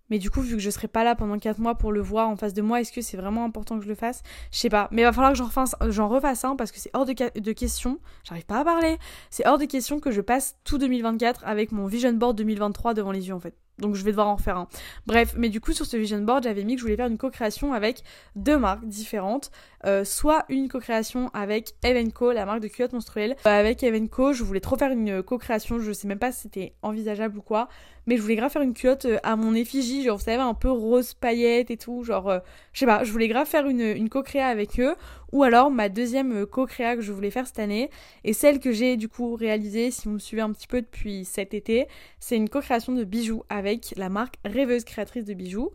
Mais 0.08 0.18
du 0.18 0.30
coup, 0.30 0.40
vu 0.40 0.54
que 0.54 0.62
je 0.62 0.70
serai 0.70 0.88
pas 0.88 1.02
là 1.02 1.14
pendant 1.16 1.38
4 1.38 1.58
mois 1.58 1.74
pour 1.74 1.90
le 1.92 2.00
voir 2.00 2.28
en 2.28 2.36
face 2.36 2.54
de 2.54 2.62
moi, 2.62 2.80
est-ce 2.80 2.92
que 2.92 3.00
c'est 3.00 3.16
vraiment 3.16 3.44
important 3.44 3.76
que 3.76 3.84
je 3.84 3.88
le 3.88 3.94
fasse? 3.94 4.22
Je 4.52 4.58
sais 4.58 4.68
pas. 4.68 4.88
Mais 4.92 5.02
il 5.02 5.04
va 5.04 5.12
falloir 5.12 5.32
que 5.32 5.38
j'en 5.38 5.46
refasse, 5.46 5.74
refasse 5.80 6.44
un 6.44 6.56
parce 6.56 6.70
que 6.70 6.78
c'est 6.78 6.90
hors 6.94 7.04
de, 7.04 7.12
de 7.12 7.52
question. 7.52 7.98
J'arrive 8.22 8.46
pas 8.46 8.60
à 8.60 8.64
parler. 8.64 8.98
C'est 9.30 9.46
hors 9.46 9.58
de 9.58 9.64
question 9.64 9.98
que 9.98 10.12
je 10.12 10.20
passe 10.20 10.56
tout 10.64 10.78
2024 10.78 11.42
avec 11.44 11.72
mon 11.72 11.86
vision 11.86 12.12
board 12.12 12.36
2023 12.36 12.94
devant 12.94 13.10
les 13.10 13.28
yeux 13.28 13.34
en 13.34 13.40
fait. 13.40 13.56
Donc 13.78 13.94
je 13.94 14.04
vais 14.04 14.10
devoir 14.10 14.28
en 14.28 14.38
faire 14.38 14.56
un. 14.56 14.68
Bref, 15.06 15.34
mais 15.36 15.48
du 15.48 15.60
coup 15.60 15.72
sur 15.72 15.86
ce 15.86 15.96
vision 15.96 16.18
board, 16.18 16.44
j'avais 16.44 16.64
mis 16.64 16.74
que 16.74 16.80
je 16.80 16.84
voulais 16.84 16.96
faire 16.96 17.08
une 17.08 17.18
co-création 17.18 17.72
avec 17.72 18.02
deux 18.34 18.58
marques 18.58 18.86
différentes. 18.86 19.50
Euh, 19.84 20.04
soit 20.04 20.44
une 20.48 20.68
co-création 20.68 21.30
avec 21.34 21.74
Evenco, 21.84 22.32
la 22.32 22.46
marque 22.46 22.60
de 22.60 22.68
culottes 22.68 22.94
menstruelles. 22.94 23.36
Euh, 23.46 23.60
avec 23.60 23.82
Evenco, 23.82 24.32
je 24.32 24.44
voulais 24.44 24.60
trop 24.60 24.76
faire 24.76 24.90
une 24.90 25.22
co-création, 25.22 25.78
je 25.78 25.92
sais 25.92 26.08
même 26.08 26.18
pas 26.18 26.32
si 26.32 26.42
c'était 26.42 26.74
envisageable 26.82 27.38
ou 27.38 27.42
quoi, 27.42 27.68
mais 28.06 28.16
je 28.16 28.22
voulais 28.22 28.36
grave 28.36 28.50
faire 28.50 28.62
une 28.62 28.74
culotte 28.74 29.04
euh, 29.06 29.18
à 29.22 29.36
mon 29.36 29.54
effigie, 29.54 30.04
genre 30.04 30.18
vous 30.18 30.24
savez 30.24 30.42
un 30.42 30.54
peu 30.54 30.70
rose 30.70 31.14
paillette 31.14 31.70
et 31.70 31.76
tout, 31.76 32.04
genre 32.04 32.40
je 32.72 32.78
sais 32.78 32.86
pas, 32.86 33.04
je 33.04 33.12
voulais 33.12 33.28
grave 33.28 33.46
faire 33.46 33.66
une, 33.66 33.80
une 33.80 34.08
co-créa 34.08 34.46
avec 34.46 34.78
eux. 34.80 34.94
Ou 35.32 35.42
alors 35.42 35.70
ma 35.70 35.88
deuxième 35.88 36.46
co-créa 36.46 36.96
que 36.96 37.02
je 37.02 37.12
voulais 37.12 37.30
faire 37.30 37.46
cette 37.46 37.58
année, 37.58 37.90
et 38.24 38.32
celle 38.32 38.60
que 38.60 38.72
j'ai 38.72 38.96
du 38.96 39.08
coup 39.08 39.34
réalisée, 39.34 39.90
si 39.90 40.08
vous 40.08 40.14
me 40.14 40.18
suivez 40.18 40.42
un 40.42 40.52
petit 40.52 40.68
peu 40.68 40.80
depuis 40.80 41.24
cet 41.24 41.52
été, 41.52 41.88
c'est 42.20 42.36
une 42.36 42.48
co-création 42.48 42.92
de 42.92 43.04
bijoux 43.04 43.42
avec 43.48 43.92
la 43.96 44.08
marque 44.08 44.36
Rêveuse 44.44 44.84
Créatrice 44.84 45.24
de 45.24 45.34
Bijoux. 45.34 45.72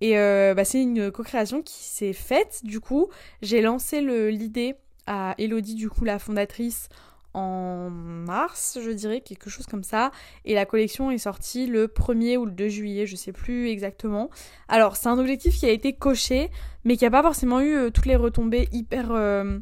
Et 0.00 0.18
euh, 0.18 0.54
bah, 0.54 0.64
c'est 0.64 0.82
une 0.82 1.10
co-création 1.10 1.62
qui 1.62 1.82
s'est 1.82 2.12
faite. 2.12 2.60
Du 2.64 2.80
coup, 2.80 3.08
j'ai 3.42 3.60
lancé 3.62 4.00
l'idée 4.00 4.74
à 5.06 5.34
Elodie, 5.38 5.76
du 5.76 5.88
coup, 5.88 6.04
la 6.04 6.18
fondatrice, 6.18 6.88
en 7.34 7.90
mars, 7.90 8.78
je 8.82 8.90
dirais, 8.90 9.20
quelque 9.20 9.50
chose 9.50 9.66
comme 9.66 9.84
ça. 9.84 10.10
Et 10.44 10.54
la 10.54 10.64
collection 10.64 11.10
est 11.10 11.18
sortie 11.18 11.66
le 11.66 11.88
1er 11.88 12.36
ou 12.36 12.46
le 12.46 12.52
2 12.52 12.68
juillet, 12.68 13.06
je 13.06 13.16
sais 13.16 13.32
plus 13.32 13.68
exactement. 13.68 14.30
Alors, 14.68 14.96
c'est 14.96 15.08
un 15.08 15.18
objectif 15.18 15.58
qui 15.58 15.66
a 15.66 15.70
été 15.70 15.92
coché, 15.92 16.50
mais 16.84 16.96
qui 16.96 17.04
n'a 17.04 17.10
pas 17.10 17.22
forcément 17.22 17.60
eu 17.60 17.74
euh, 17.74 17.90
toutes 17.90 18.06
les 18.06 18.16
retombées 18.16 18.68
hyper. 18.72 19.10
Euh, 19.10 19.58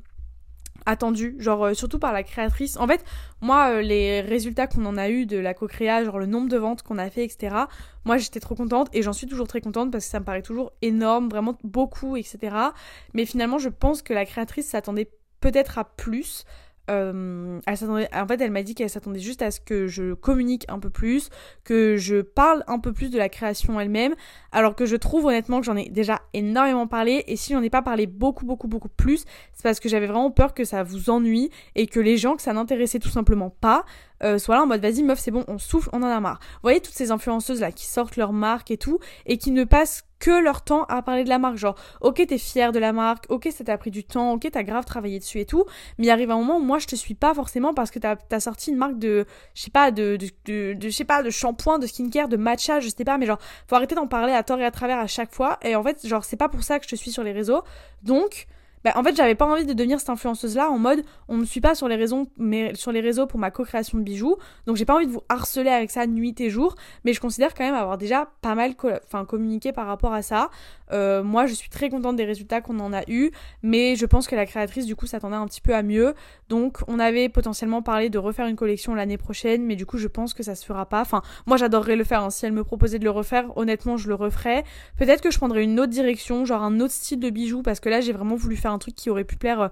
attendu, 0.87 1.37
genre 1.39 1.67
euh, 1.67 1.75
surtout 1.75 1.99
par 1.99 2.13
la 2.13 2.23
créatrice. 2.23 2.77
En 2.77 2.87
fait, 2.87 3.05
moi, 3.41 3.83
les 3.83 4.21
résultats 4.21 4.67
qu'on 4.67 4.85
en 4.85 4.97
a 4.97 5.09
eu 5.09 5.27
de 5.27 5.39
la 5.39 5.55
co-créa, 5.55 6.05
genre 6.05 6.19
le 6.19 6.27
nombre 6.27 6.49
de 6.49 6.57
ventes 6.57 6.83
qu'on 6.83 6.99
a 6.99 7.09
fait, 7.11 7.25
etc. 7.25 7.57
Moi, 8.05 8.17
j'étais 8.19 8.41
trop 8.41 8.55
contente 8.55 8.89
et 8.93 9.03
j'en 9.03 9.13
suis 9.13 9.27
toujours 9.27 9.47
très 9.47 9.61
contente 9.61 9.91
parce 9.91 10.05
que 10.05 10.11
ça 10.11 10.21
me 10.21 10.25
paraît 10.25 10.43
toujours 10.43 10.73
énorme, 10.83 11.29
vraiment 11.29 11.57
beaucoup, 11.65 12.17
etc. 12.17 12.57
Mais 13.15 13.27
finalement, 13.27 13.59
je 13.59 13.69
pense 13.69 14.03
que 14.03 14.13
la 14.13 14.27
créatrice 14.27 14.69
s'attendait 14.69 15.11
peut-être 15.41 15.79
à 15.79 15.85
plus. 15.85 16.45
Euh, 16.93 17.59
elle 17.67 17.77
en 18.15 18.27
fait, 18.27 18.41
elle 18.41 18.51
m'a 18.51 18.63
dit 18.63 18.75
qu'elle 18.75 18.91
s'attendait 18.91 19.19
juste 19.19 19.43
à 19.43 19.51
ce 19.51 19.61
que 19.61 19.87
je 19.87 20.13
communique 20.15 20.67
un 20.69 20.79
peu 20.79 20.91
plus, 20.91 21.31
que 21.65 21.97
je 21.97 22.21
parle 22.21 22.63
un 22.67 22.79
peu 22.79 22.93
plus 22.93 23.11
de 23.11 23.19
la 23.19 23.29
création 23.29 23.81
elle-même, 23.81 24.15
alors 24.53 24.77
que 24.77 24.87
je 24.87 24.97
trouve 24.97 25.25
honnêtement 25.25 25.61
que 25.61 25.67
j'en 25.67 25.77
ai 25.77 25.89
déjà 25.89 26.21
énormément 26.35 26.87
parlé, 26.87 27.25
et 27.27 27.37
si 27.37 27.55
j'en 27.55 27.63
ai 27.63 27.71
pas 27.71 27.83
parlé 27.83 28.07
beaucoup, 28.07 28.45
beaucoup, 28.45 28.69
beaucoup 28.69 28.89
plus, 28.89 29.25
c'est 29.55 29.63
parce 29.63 29.81
que 29.81 29.89
j'avais 29.89 30.07
vraiment 30.07 30.31
peur 30.31 30.55
que 30.55 30.65
ça 30.65 30.83
vous 30.83 31.11
ennuie 31.11 31.51
et 31.75 31.87
que 31.87 31.99
les 31.99 32.17
gens 32.17 32.37
que 32.37 32.43
ça 32.43 32.53
n'intéressait 32.53 32.99
tout 32.99 33.09
simplement 33.09 33.51
pas 33.51 33.85
euh, 34.23 34.39
soient 34.39 34.57
là 34.57 34.63
en 34.63 34.67
mode 34.67 34.81
vas-y 34.81 35.03
meuf 35.03 35.19
c'est 35.19 35.33
bon 35.33 35.45
on 35.49 35.59
souffle 35.59 35.89
on 35.93 36.03
en 36.03 36.07
a 36.07 36.21
marre. 36.21 36.39
Vous 36.41 36.61
voyez 36.63 36.81
toutes 36.81 36.95
ces 36.95 37.11
influenceuses 37.11 37.61
là 37.61 37.73
qui 37.73 37.87
sortent 37.87 38.17
leur 38.17 38.33
marque 38.33 38.71
et 38.71 38.77
tout 38.77 38.99
et 39.27 39.37
qui 39.37 39.51
ne 39.51 39.65
passent 39.65 40.05
que 40.23 40.31
leur 40.41 40.63
temps 40.63 40.85
à 40.85 41.03
parler 41.03 41.25
de 41.25 41.29
la 41.29 41.41
marque. 41.41 41.57
Genre, 41.57 41.75
ok, 42.01 42.25
t'es 42.29 42.39
fier 42.39 42.71
de 42.71 42.79
la 42.79 42.93
marque, 42.93 43.27
ok, 43.29 43.49
ça 43.51 43.65
t'a 43.65 43.77
pris 43.77 43.91
du 43.91 44.05
temps, 44.05 44.35
ok, 44.35 44.49
t'as 44.53 44.63
grave 44.63 44.85
travaillé 44.85 45.19
dessus 45.19 45.41
et 45.41 45.47
tout, 45.47 45.65
mais 45.99 46.07
il 46.07 46.11
arrive 46.11 46.31
un 46.31 46.37
moment 46.37 46.59
où 46.59 46.63
moi 46.63 46.79
je 46.79 46.87
te 46.87 46.95
suis 46.95 47.15
pas 47.15 47.35
forcément 47.35 47.75
parce 47.75 47.91
que 47.91 47.99
t'as 47.99 48.15
as 48.31 48.41
sorti 48.41 48.71
une 48.71 48.77
marque 48.77 49.01
de, 49.01 49.27
je 49.55 49.63
sais 49.63 49.71
pas, 49.73 49.91
de, 49.91 50.17
de, 50.17 50.75
de, 50.75 50.79
je 50.81 50.91
sais 50.91 51.05
pas, 51.05 51.25
de 51.25 51.31
shampoing, 51.31 51.81
de 51.81 51.89
skincare, 51.89 52.29
de 52.29 52.37
matcha, 52.37 52.79
je 52.79 52.89
sais 52.89 53.05
pas, 53.05 53.19
mais 53.19 53.27
genre, 53.27 53.41
faut 53.67 53.75
arrêter 53.75 53.97
d'en 53.97 54.07
parler 54.07 54.33
à 54.33 54.45
tort 54.45 54.61
et 54.61 54.65
à 54.65 54.71
travers 54.71 55.01
à 55.01 55.09
chaque 55.09 55.35
fois. 55.35 55.59
Et 55.63 55.75
en 55.75 55.83
fait, 55.83 56.07
genre, 56.07 56.25
c'est 56.25 56.37
pas 56.37 56.49
pour 56.49 56.63
ça 56.63 56.79
que 56.79 56.85
je 56.85 56.91
te 56.91 56.97
suis 56.97 57.11
sur 57.11 57.25
les 57.25 57.33
réseaux. 57.33 57.65
Donc, 58.05 58.47
bah, 58.85 58.93
en 58.97 59.03
fait, 59.03 59.15
j'avais 59.15 59.35
pas 59.35 59.47
envie 59.47 59.67
de 59.67 59.73
devenir 59.73 60.01
cette 60.01 60.11
influenceuse-là 60.11 60.71
en 60.71 60.79
mode 60.79 61.03
on 61.29 61.37
me 61.37 61.45
suit 61.45 61.61
pas 61.61 61.75
sur 61.75 61.89
les 61.89 61.97
réseaux, 61.97 62.27
mais 62.37 62.75
sur 62.75 62.93
les 62.93 63.01
réseaux 63.01 63.27
pour 63.27 63.39
ma 63.39 63.51
co-création 63.51 63.99
de 63.99 64.03
bijoux. 64.03 64.37
Donc 64.67 64.77
j'ai 64.77 64.85
pas 64.85 64.95
envie 64.95 65.07
de 65.07 65.13
vous 65.13 65.23
harceler 65.29 65.71
avec 65.71 65.91
ça 65.91 66.07
nuit 66.07 66.35
et 66.41 66.51
jour, 66.51 66.75
mais 67.05 67.13
je 67.13 67.21
considère 67.21 67.55
quand 67.55 67.65
même 67.65 67.75
avoir 67.75 67.99
déjà 67.99 68.29
pas 68.41 68.55
mal 68.55 68.75
communiqué 69.27 69.73
par 69.73 69.87
rapport 69.87 70.13
à 70.13 70.23
ça. 70.23 70.51
Euh, 70.93 71.23
moi, 71.23 71.47
je 71.47 71.55
suis 71.55 71.71
très 71.71 71.89
contente 71.89 72.17
des 72.17 72.25
résultats 72.25 72.61
qu'on 72.61 72.79
en 72.81 72.93
a 72.93 73.03
eu, 73.09 73.31
mais 73.63 73.97
je 73.97 74.05
pense 74.05 74.27
que 74.27 74.37
la 74.37 74.47
créatrice 74.47 74.85
du 74.85 74.97
coup 74.97 75.07
s'attendait 75.07 75.37
un 75.37 75.47
petit 75.47 75.61
peu 75.61 75.75
à 75.75 75.83
mieux. 75.83 76.15
Donc 76.49 76.79
on 76.89 76.99
avait 76.99 77.29
potentiellement 77.29 77.83
parlé 77.83 78.11
de 78.11 78.19
refaire 78.19 78.47
une 78.47 78.57
collection 78.57 78.95
l'année 78.95 79.17
prochaine, 79.17 79.65
mais 79.65 79.77
du 79.77 79.87
coup 79.87 79.99
je 79.99 80.09
pense 80.09 80.35
que 80.35 80.43
ça 80.43 80.55
se 80.55 80.67
fera 80.67 80.87
pas. 80.87 81.01
Enfin, 81.01 81.23
moi 81.47 81.57
j'adorerais 81.57 81.97
le 81.97 82.05
faire. 82.05 82.23
Hein. 82.23 82.31
Si 82.31 82.45
elle 82.45 82.53
me 82.53 82.65
proposait 82.65 82.99
de 82.99 83.05
le 83.05 83.11
refaire, 83.11 83.57
honnêtement, 83.57 83.97
je 83.97 84.09
le 84.09 84.15
referais. 84.15 84.65
Peut-être 84.99 85.23
que 85.23 85.31
je 85.31 85.39
prendrais 85.39 85.65
une 85.65 85.81
autre 85.81 85.93
direction, 85.93 86.45
genre 86.45 86.63
un 86.63 86.81
autre 86.81 86.93
style 86.93 87.21
de 87.21 87.31
bijoux, 87.31 87.63
parce 87.63 87.81
que 87.81 87.89
là 87.89 88.01
j'ai 88.01 88.13
vraiment 88.13 88.37
voulu 88.37 88.57
faire 88.57 88.72
un 88.73 88.79
truc 88.79 88.95
qui 88.95 89.11
aurait 89.11 89.25
pu 89.25 89.37
plaire 89.37 89.61
euh, 89.61 89.69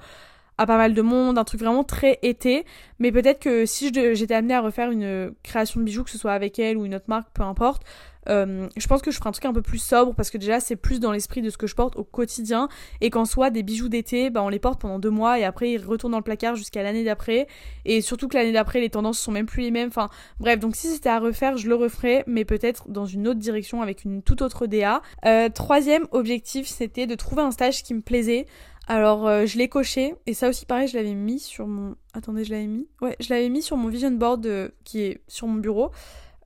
à 0.58 0.66
pas 0.66 0.76
mal 0.76 0.92
de 0.92 1.02
monde, 1.02 1.38
un 1.38 1.44
truc 1.44 1.60
vraiment 1.60 1.84
très 1.84 2.18
été. 2.22 2.66
Mais 2.98 3.12
peut-être 3.12 3.40
que 3.40 3.64
si 3.64 3.90
j'étais 3.94 4.34
amenée 4.34 4.54
à 4.54 4.60
refaire 4.60 4.90
une 4.90 5.32
création 5.42 5.80
de 5.80 5.86
bijoux, 5.86 6.04
que 6.04 6.10
ce 6.10 6.18
soit 6.18 6.32
avec 6.32 6.58
elle 6.58 6.76
ou 6.76 6.84
une 6.84 6.94
autre 6.94 7.06
marque, 7.08 7.28
peu 7.32 7.42
importe, 7.42 7.82
euh, 8.28 8.68
je 8.76 8.86
pense 8.86 9.00
que 9.00 9.10
je 9.10 9.16
ferai 9.16 9.28
un 9.28 9.32
truc 9.32 9.46
un 9.46 9.52
peu 9.52 9.62
plus 9.62 9.82
sobre 9.82 10.14
parce 10.14 10.30
que 10.30 10.38
déjà 10.38 10.60
c'est 10.60 10.76
plus 10.76 11.00
dans 11.00 11.12
l'esprit 11.12 11.40
de 11.40 11.50
ce 11.50 11.56
que 11.56 11.66
je 11.66 11.74
porte 11.74 11.96
au 11.96 12.04
quotidien 12.04 12.68
et 13.00 13.10
qu'en 13.10 13.24
soit 13.24 13.50
des 13.50 13.62
bijoux 13.62 13.88
d'été, 13.88 14.30
bah, 14.30 14.42
on 14.42 14.48
les 14.48 14.58
porte 14.58 14.80
pendant 14.80 14.98
deux 14.98 15.10
mois 15.10 15.38
et 15.38 15.44
après 15.44 15.72
ils 15.72 15.84
retournent 15.84 16.12
dans 16.12 16.18
le 16.18 16.24
placard 16.24 16.54
jusqu'à 16.54 16.82
l'année 16.82 17.04
d'après 17.04 17.46
et 17.84 18.00
surtout 18.00 18.28
que 18.28 18.36
l'année 18.36 18.52
d'après 18.52 18.80
les 18.80 18.90
tendances 18.90 19.18
sont 19.18 19.32
même 19.32 19.46
plus 19.46 19.62
les 19.62 19.70
mêmes. 19.70 19.88
Enfin 19.88 20.08
bref, 20.38 20.58
donc 20.58 20.76
si 20.76 20.88
c'était 20.88 21.08
à 21.08 21.18
refaire, 21.18 21.56
je 21.56 21.68
le 21.68 21.74
referais 21.74 22.24
mais 22.26 22.44
peut-être 22.44 22.88
dans 22.90 23.06
une 23.06 23.26
autre 23.26 23.40
direction 23.40 23.82
avec 23.82 24.04
une 24.04 24.22
toute 24.22 24.42
autre 24.42 24.66
DA. 24.66 25.00
Euh, 25.24 25.48
troisième 25.48 26.06
objectif, 26.10 26.66
c'était 26.66 27.06
de 27.06 27.14
trouver 27.14 27.42
un 27.42 27.50
stage 27.50 27.82
qui 27.82 27.94
me 27.94 28.02
plaisait. 28.02 28.46
Alors 28.90 29.28
euh, 29.28 29.46
je 29.46 29.56
l'ai 29.56 29.68
coché 29.68 30.16
et 30.26 30.34
ça 30.34 30.48
aussi 30.48 30.66
pareil 30.66 30.88
je 30.88 30.96
l'avais 30.96 31.14
mis 31.14 31.38
sur 31.38 31.68
mon... 31.68 31.94
Attendez 32.12 32.42
je 32.42 32.50
l'avais 32.50 32.66
mis 32.66 32.88
Ouais 33.00 33.14
je 33.20 33.28
l'avais 33.32 33.48
mis 33.48 33.62
sur 33.62 33.76
mon 33.76 33.86
vision 33.86 34.10
board 34.10 34.44
euh, 34.46 34.68
qui 34.82 35.02
est 35.02 35.20
sur 35.28 35.46
mon 35.46 35.60
bureau. 35.60 35.92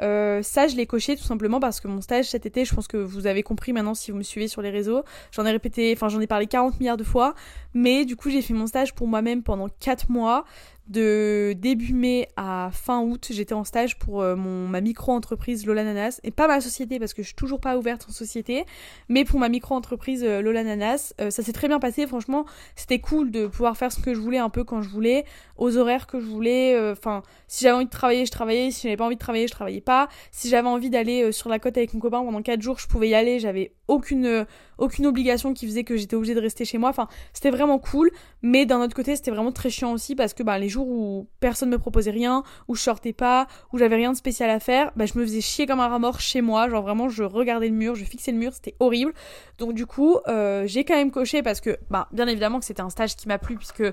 Euh, 0.02 0.42
ça, 0.42 0.66
je 0.66 0.76
l'ai 0.76 0.86
coché 0.86 1.16
tout 1.16 1.22
simplement 1.22 1.60
parce 1.60 1.80
que 1.80 1.88
mon 1.88 2.02
stage 2.02 2.26
cet 2.26 2.44
été, 2.44 2.64
je 2.64 2.74
pense 2.74 2.86
que 2.86 2.96
vous 2.96 3.26
avez 3.26 3.42
compris 3.42 3.72
maintenant 3.72 3.94
si 3.94 4.10
vous 4.10 4.18
me 4.18 4.22
suivez 4.22 4.48
sur 4.48 4.60
les 4.60 4.68
réseaux. 4.68 5.04
J'en 5.30 5.46
ai 5.46 5.52
répété, 5.52 5.92
enfin 5.96 6.08
j'en 6.08 6.20
ai 6.20 6.26
parlé 6.26 6.46
40 6.46 6.80
milliards 6.80 6.98
de 6.98 7.04
fois, 7.04 7.34
mais 7.72 8.04
du 8.04 8.14
coup 8.14 8.28
j'ai 8.28 8.42
fait 8.42 8.52
mon 8.52 8.66
stage 8.66 8.94
pour 8.94 9.06
moi-même 9.06 9.42
pendant 9.42 9.68
4 9.80 10.10
mois 10.10 10.44
de 10.88 11.54
début 11.56 11.94
mai 11.94 12.28
à 12.36 12.68
fin 12.72 13.00
août, 13.00 13.28
j'étais 13.30 13.54
en 13.54 13.64
stage 13.64 13.98
pour 13.98 14.20
euh, 14.20 14.36
mon, 14.36 14.68
ma 14.68 14.82
micro-entreprise 14.82 15.64
Lola 15.64 15.82
Nanas, 15.82 16.20
et 16.24 16.30
pas 16.30 16.46
ma 16.46 16.60
société 16.60 16.98
parce 16.98 17.14
que 17.14 17.22
je 17.22 17.28
suis 17.28 17.34
toujours 17.34 17.60
pas 17.60 17.78
ouverte 17.78 18.06
en 18.08 18.12
société, 18.12 18.64
mais 19.08 19.24
pour 19.24 19.40
ma 19.40 19.48
micro-entreprise 19.48 20.22
euh, 20.24 20.42
Lola 20.42 20.62
Nanas, 20.62 21.14
euh, 21.20 21.30
ça 21.30 21.42
s'est 21.42 21.54
très 21.54 21.68
bien 21.68 21.78
passé, 21.78 22.06
franchement, 22.06 22.44
c'était 22.76 22.98
cool 22.98 23.30
de 23.30 23.46
pouvoir 23.46 23.76
faire 23.78 23.92
ce 23.92 24.00
que 24.00 24.12
je 24.12 24.20
voulais 24.20 24.38
un 24.38 24.50
peu 24.50 24.62
quand 24.62 24.82
je 24.82 24.90
voulais, 24.90 25.24
aux 25.56 25.76
horaires 25.78 26.06
que 26.06 26.20
je 26.20 26.26
voulais, 26.26 26.78
enfin, 26.90 27.22
si 27.48 27.64
j'avais 27.64 27.76
envie 27.76 27.84
de 27.86 27.90
travailler, 27.90 28.26
je 28.26 28.32
travaillais, 28.32 28.70
si 28.70 28.82
j'avais 28.82 28.96
pas 28.96 29.06
envie 29.06 29.14
de 29.14 29.20
travailler, 29.20 29.46
je 29.46 29.52
travaillais 29.52 29.80
pas, 29.80 30.08
si 30.32 30.48
j'avais 30.48 30.68
envie 30.68 30.90
d'aller 30.90 31.32
sur 31.32 31.48
la 31.48 31.58
côte 31.58 31.78
avec 31.78 31.94
mon 31.94 32.00
copain 32.00 32.22
pendant 32.22 32.42
4 32.42 32.60
jours, 32.60 32.78
je 32.78 32.88
pouvais 32.88 33.08
y 33.08 33.14
aller, 33.14 33.38
j'avais 33.38 33.72
aucune, 33.86 34.46
aucune 34.78 35.06
obligation 35.06 35.54
qui 35.54 35.66
faisait 35.66 35.84
que 35.84 35.96
j'étais 35.96 36.16
obligée 36.16 36.34
de 36.34 36.40
rester 36.40 36.64
chez 36.64 36.76
moi, 36.76 36.90
enfin, 36.90 37.08
c'était 37.32 37.50
vraiment 37.50 37.78
cool, 37.78 38.10
mais 38.42 38.66
d'un 38.66 38.80
autre 38.82 38.94
côté, 38.94 39.16
c'était 39.16 39.30
vraiment 39.30 39.52
très 39.52 39.70
chiant 39.70 39.92
aussi 39.92 40.14
parce 40.14 40.34
que 40.34 40.42
bah, 40.42 40.58
les 40.58 40.68
jours 40.75 40.88
où 40.88 41.28
personne 41.40 41.71
me 41.71 41.78
proposait 41.78 42.11
rien, 42.11 42.43
où 42.69 42.75
je 42.75 42.83
sortais 42.83 43.12
pas, 43.12 43.47
où 43.73 43.78
j'avais 43.78 43.97
rien 43.97 44.12
de 44.12 44.16
spécial 44.16 44.50
à 44.50 44.61
faire, 44.61 44.93
bah 44.97 45.07
je 45.07 45.19
me 45.19 45.25
faisais 45.25 45.40
chier 45.40 45.66
comme 45.66 45.81
un 45.81 45.88
rat 45.88 45.99
mort 45.99 46.21
chez 46.21 46.43
moi, 46.43 46.69
genre 46.69 46.83
vraiment 46.83 47.09
je 47.09 47.23
regardais 47.23 47.69
le 47.69 47.75
mur, 47.75 47.95
je 47.95 48.04
fixais 48.04 48.33
le 48.33 48.38
mur, 48.38 48.52
c'était 48.52 48.75
horrible. 48.81 49.12
Donc 49.59 49.75
du 49.75 49.87
coup, 49.87 50.19
euh, 50.28 50.64
j'ai 50.66 50.85
quand 50.85 50.97
même 50.97 51.11
coché 51.11 51.43
parce 51.43 51.61
que, 51.61 51.78
bah 51.90 52.09
bien 52.12 52.26
évidemment 52.26 52.59
que 52.59 52.64
c'était 52.66 52.83
un 52.83 52.90
stage 52.90 53.16
qui 53.16 53.28
m'a 53.28 53.38
plu 53.38 53.57
puisque 53.57 53.85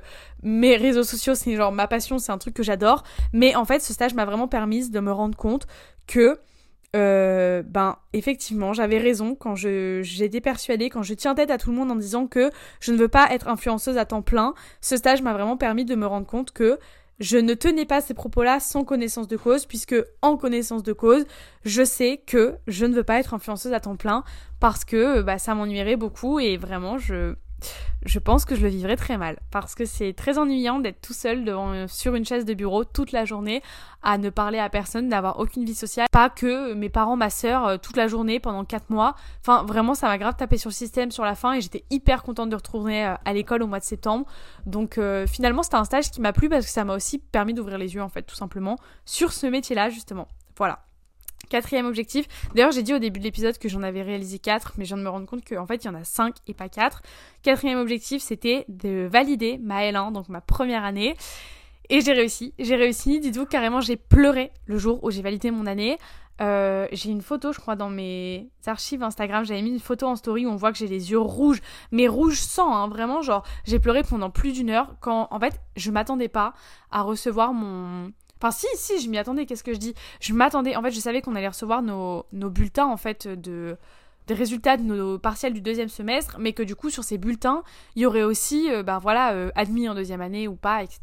mes 0.43 0.75
réseaux 0.75 1.03
sociaux 1.03 1.35
c'est 1.35 1.55
genre 1.55 1.71
ma 1.71 1.87
passion, 1.87 2.17
c'est 2.17 2.31
un 2.31 2.37
truc 2.37 2.53
que 2.53 2.63
j'adore. 2.63 3.03
Mais 3.33 3.55
en 3.55 3.65
fait, 3.65 3.79
ce 3.79 3.93
stage 3.93 4.13
m'a 4.13 4.25
vraiment 4.25 4.47
permis 4.47 4.89
de 4.89 4.99
me 4.99 5.11
rendre 5.11 5.37
compte 5.37 5.67
que 6.07 6.39
euh, 6.95 7.63
ben 7.63 7.97
effectivement 8.11 8.73
j'avais 8.73 8.97
raison 8.97 9.33
quand 9.33 9.55
je 9.55 10.01
j'étais 10.03 10.41
persuadée 10.41 10.89
quand 10.89 11.03
je 11.03 11.13
tiens 11.13 11.35
tête 11.35 11.49
à 11.49 11.57
tout 11.57 11.71
le 11.71 11.77
monde 11.77 11.89
en 11.89 11.95
disant 11.95 12.27
que 12.27 12.49
je 12.81 12.91
ne 12.91 12.97
veux 12.97 13.07
pas 13.07 13.31
être 13.31 13.47
influenceuse 13.47 13.97
à 13.97 14.05
temps 14.05 14.21
plein. 14.21 14.53
Ce 14.81 14.97
stage 14.97 15.21
m'a 15.21 15.33
vraiment 15.33 15.57
permis 15.57 15.85
de 15.85 15.95
me 15.95 16.05
rendre 16.05 16.27
compte 16.27 16.51
que 16.51 16.79
je 17.21 17.37
ne 17.37 17.53
tenais 17.53 17.85
pas 17.85 18.01
ces 18.01 18.15
propos-là 18.15 18.59
sans 18.59 18.83
connaissance 18.83 19.27
de 19.27 19.37
cause, 19.37 19.67
puisque 19.67 19.95
en 20.23 20.37
connaissance 20.37 20.81
de 20.81 20.91
cause, 20.91 21.25
je 21.63 21.85
sais 21.85 22.23
que 22.25 22.55
je 22.65 22.85
ne 22.85 22.95
veux 22.95 23.03
pas 23.03 23.19
être 23.19 23.35
influenceuse 23.35 23.73
à 23.73 23.79
temps 23.79 23.95
plein 23.95 24.23
parce 24.59 24.83
que 24.83 25.21
bah, 25.21 25.37
ça 25.37 25.53
m'ennuierait 25.53 25.97
beaucoup 25.97 26.39
et 26.39 26.57
vraiment 26.57 26.97
je 26.97 27.35
je 28.03 28.19
pense 28.19 28.45
que 28.45 28.55
je 28.55 28.61
le 28.61 28.69
vivrais 28.69 28.95
très 28.95 29.17
mal 29.17 29.39
parce 29.51 29.75
que 29.75 29.85
c'est 29.85 30.13
très 30.13 30.37
ennuyant 30.37 30.79
d'être 30.79 31.01
tout 31.01 31.13
seul 31.13 31.43
devant 31.45 31.71
euh, 31.73 31.87
sur 31.87 32.15
une 32.15 32.25
chaise 32.25 32.45
de 32.45 32.53
bureau 32.53 32.83
toute 32.83 33.11
la 33.11 33.25
journée 33.25 33.61
à 34.01 34.17
ne 34.17 34.31
parler 34.31 34.57
à 34.57 34.69
personne, 34.69 35.09
d'avoir 35.09 35.39
aucune 35.39 35.63
vie 35.63 35.75
sociale, 35.75 36.07
pas 36.11 36.29
que 36.29 36.73
mes 36.73 36.89
parents, 36.89 37.15
ma 37.15 37.29
sœur 37.29 37.67
euh, 37.67 37.77
toute 37.77 37.97
la 37.97 38.07
journée 38.07 38.39
pendant 38.39 38.65
4 38.65 38.89
mois. 38.89 39.15
Enfin 39.41 39.63
vraiment 39.63 39.93
ça 39.93 40.07
m'a 40.07 40.17
grave 40.17 40.35
tapé 40.35 40.57
sur 40.57 40.69
le 40.69 40.73
système 40.73 41.11
sur 41.11 41.23
la 41.23 41.35
fin 41.35 41.53
et 41.53 41.61
j'étais 41.61 41.83
hyper 41.89 42.23
contente 42.23 42.49
de 42.49 42.55
retourner 42.55 43.05
euh, 43.05 43.13
à 43.25 43.33
l'école 43.33 43.61
au 43.61 43.67
mois 43.67 43.79
de 43.79 43.85
septembre. 43.85 44.25
Donc 44.65 44.99
finalement 45.27 45.63
c'était 45.63 45.75
un 45.75 45.83
stage 45.83 46.11
qui 46.11 46.21
m'a 46.21 46.33
plu 46.33 46.49
parce 46.49 46.65
que 46.65 46.71
ça 46.71 46.85
m'a 46.85 46.95
aussi 46.95 47.19
permis 47.19 47.53
d'ouvrir 47.53 47.77
les 47.77 47.93
yeux 47.95 48.01
en 48.01 48.09
fait 48.09 48.23
tout 48.23 48.35
simplement 48.35 48.77
sur 49.05 49.33
ce 49.33 49.47
métier-là 49.47 49.89
justement. 49.89 50.27
Voilà. 50.57 50.83
Quatrième 51.51 51.85
objectif. 51.85 52.27
D'ailleurs, 52.55 52.71
j'ai 52.71 52.81
dit 52.81 52.93
au 52.93 52.99
début 52.99 53.19
de 53.19 53.25
l'épisode 53.25 53.57
que 53.57 53.67
j'en 53.67 53.83
avais 53.83 54.03
réalisé 54.03 54.39
4, 54.39 54.75
mais 54.77 54.85
je 54.85 54.95
viens 54.95 54.97
de 54.97 55.03
me 55.03 55.09
rendre 55.09 55.25
compte 55.25 55.43
qu'en 55.43 55.65
fait, 55.65 55.83
il 55.83 55.87
y 55.87 55.89
en 55.89 55.95
a 55.95 56.05
5 56.05 56.33
et 56.47 56.53
pas 56.53 56.69
4. 56.69 57.01
Quatrième 57.43 57.77
objectif, 57.77 58.21
c'était 58.21 58.63
de 58.69 59.05
valider 59.11 59.57
ma 59.57 59.81
L1, 59.81 60.13
donc 60.13 60.29
ma 60.29 60.39
première 60.39 60.85
année. 60.85 61.17
Et 61.89 61.99
j'ai 61.99 62.13
réussi. 62.13 62.53
J'ai 62.57 62.77
réussi. 62.77 63.19
Dites-vous 63.19 63.45
carrément, 63.45 63.81
j'ai 63.81 63.97
pleuré 63.97 64.51
le 64.65 64.77
jour 64.77 65.03
où 65.03 65.11
j'ai 65.11 65.21
validé 65.21 65.51
mon 65.51 65.65
année. 65.65 65.97
Euh, 66.39 66.87
j'ai 66.93 67.11
une 67.11 67.21
photo, 67.21 67.51
je 67.51 67.59
crois, 67.59 67.75
dans 67.75 67.89
mes 67.89 68.49
archives 68.65 69.03
Instagram. 69.03 69.43
J'avais 69.43 69.61
mis 69.61 69.71
une 69.71 69.79
photo 69.81 70.07
en 70.07 70.15
story 70.15 70.45
où 70.45 70.51
on 70.51 70.55
voit 70.55 70.71
que 70.71 70.77
j'ai 70.77 70.87
les 70.87 71.11
yeux 71.11 71.19
rouges, 71.19 71.59
mais 71.91 72.07
rouges 72.07 72.39
sang, 72.39 72.73
hein, 72.73 72.87
vraiment. 72.87 73.21
Genre, 73.21 73.43
j'ai 73.65 73.79
pleuré 73.79 74.03
pendant 74.03 74.29
plus 74.29 74.53
d'une 74.53 74.69
heure 74.69 74.95
quand, 75.01 75.27
en 75.31 75.39
fait, 75.41 75.59
je 75.75 75.91
m'attendais 75.91 76.29
pas 76.29 76.53
à 76.91 77.01
recevoir 77.01 77.51
mon 77.51 78.13
Enfin, 78.41 78.51
si, 78.51 78.65
si, 78.75 78.99
je 78.99 79.09
m'y 79.09 79.19
attendais, 79.19 79.45
qu'est-ce 79.45 79.63
que 79.63 79.73
je 79.73 79.77
dis? 79.77 79.93
Je 80.19 80.33
m'attendais, 80.33 80.75
en 80.75 80.81
fait, 80.81 80.91
je 80.91 80.99
savais 80.99 81.21
qu'on 81.21 81.35
allait 81.35 81.47
recevoir 81.47 81.83
nos, 81.83 82.25
bulletins, 82.31 82.87
en 82.87 82.97
fait, 82.97 83.27
de 83.27 83.77
des 84.27 84.33
résultats 84.35 84.77
de 84.77 84.83
nos 84.83 85.17
partiels 85.17 85.53
du 85.53 85.61
deuxième 85.61 85.89
semestre, 85.89 86.37
mais 86.39 86.53
que 86.53 86.63
du 86.63 86.75
coup, 86.75 86.89
sur 86.89 87.03
ces 87.03 87.17
bulletins, 87.17 87.63
il 87.95 88.03
y 88.03 88.05
aurait 88.05 88.23
aussi, 88.23 88.71
euh, 88.71 88.83
ben 88.83 88.99
voilà, 88.99 89.33
euh, 89.33 89.49
admis 89.55 89.89
en 89.89 89.95
deuxième 89.95 90.21
année 90.21 90.47
ou 90.47 90.55
pas, 90.55 90.83
etc., 90.83 90.99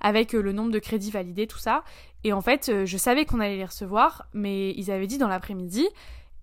avec 0.00 0.34
euh, 0.34 0.42
le 0.42 0.52
nombre 0.52 0.70
de 0.70 0.78
crédits 0.78 1.10
validés, 1.10 1.46
tout 1.46 1.58
ça. 1.58 1.84
Et 2.22 2.32
en 2.32 2.42
fait, 2.42 2.84
je 2.84 2.96
savais 2.96 3.24
qu'on 3.24 3.40
allait 3.40 3.56
les 3.56 3.64
recevoir, 3.64 4.26
mais 4.32 4.72
ils 4.72 4.90
avaient 4.90 5.06
dit 5.06 5.18
dans 5.18 5.28
l'après-midi, 5.28 5.86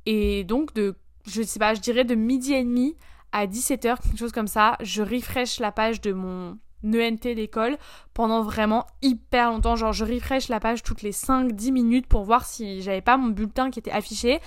et 0.06 0.44
donc 0.44 0.74
de, 0.74 0.96
je 1.28 1.42
sais 1.42 1.60
pas, 1.60 1.74
je 1.74 1.82
dirais 1.82 2.04
de 2.04 2.16
midi 2.16 2.54
et 2.54 2.64
demi 2.64 2.96
à 3.32 3.48
17h, 3.48 4.02
quelque 4.02 4.18
chose 4.18 4.32
comme 4.32 4.48
ça, 4.48 4.78
je 4.82 5.02
refresh 5.02 5.60
la 5.60 5.72
page 5.72 6.02
de 6.02 6.14
mon 6.14 6.58
ENT 6.84 7.34
d'école 7.36 7.78
pendant 8.22 8.44
vraiment 8.44 8.86
hyper 9.02 9.50
longtemps. 9.50 9.76
Genre, 9.76 9.94
je 9.94 10.06
refresh 10.06 10.48
la 10.48 10.60
page 10.60 10.84
toutes 10.84 11.02
les 11.02 11.12
5-10 11.12 11.72
minutes 11.72 12.06
pour 12.06 12.24
voir 12.24 12.46
si 12.46 12.84
j'avais 12.84 13.02
pas 13.02 13.18
mon 13.18 13.30
bulletin 13.30 13.72
qui 13.72 13.80
était 13.80 13.90
affiché. 13.90 14.40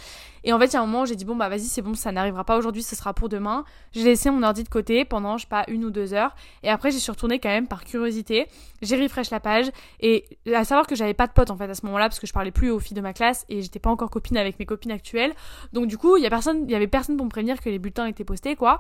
Et 0.44 0.52
en 0.52 0.60
fait, 0.60 0.66
il 0.66 0.74
y 0.74 0.76
a 0.76 0.80
un 0.82 0.86
moment 0.86 1.02
où 1.02 1.06
j'ai 1.06 1.16
dit, 1.16 1.24
bon, 1.24 1.34
bah 1.34 1.48
vas-y, 1.48 1.64
c'est 1.64 1.82
bon, 1.82 1.94
ça 1.94 2.12
n'arrivera 2.12 2.44
pas 2.44 2.56
aujourd'hui, 2.56 2.84
ce 2.84 2.94
sera 2.94 3.14
pour 3.14 3.28
demain. 3.28 3.64
J'ai 3.90 4.04
laissé 4.04 4.30
mon 4.30 4.44
ordi 4.44 4.62
de 4.62 4.68
côté 4.68 5.04
pendant, 5.04 5.38
je 5.38 5.42
sais 5.42 5.48
pas, 5.48 5.64
une 5.66 5.84
ou 5.84 5.90
deux 5.90 6.14
heures. 6.14 6.36
Et 6.62 6.70
après, 6.70 6.92
j'ai 6.92 7.00
suis 7.00 7.10
retournée 7.10 7.40
quand 7.40 7.48
même 7.48 7.66
par 7.66 7.82
curiosité. 7.82 8.46
J'ai 8.80 9.02
refresh 9.02 9.30
la 9.30 9.40
page. 9.40 9.72
Et 9.98 10.24
à 10.54 10.64
savoir 10.64 10.86
que 10.86 10.94
j'avais 10.94 11.14
pas 11.14 11.26
de 11.26 11.32
potes 11.32 11.50
en 11.50 11.56
fait 11.56 11.68
à 11.68 11.74
ce 11.74 11.84
moment-là, 11.86 12.04
parce 12.04 12.20
que 12.20 12.28
je 12.28 12.32
parlais 12.32 12.52
plus 12.52 12.70
aux 12.70 12.78
filles 12.78 12.96
de 12.96 13.00
ma 13.00 13.12
classe 13.12 13.44
et 13.48 13.60
j'étais 13.60 13.80
pas 13.80 13.90
encore 13.90 14.10
copine 14.10 14.36
avec 14.36 14.60
mes 14.60 14.66
copines 14.66 14.92
actuelles. 14.92 15.32
Donc, 15.72 15.88
du 15.88 15.98
coup, 15.98 16.16
il 16.16 16.20
y 16.20 16.24
y 16.24 16.74
avait 16.74 16.86
personne 16.86 17.16
pour 17.16 17.24
me 17.26 17.30
prévenir 17.30 17.60
que 17.60 17.70
les 17.70 17.80
bulletins 17.80 18.06
étaient 18.06 18.22
postés, 18.22 18.54
quoi. 18.54 18.78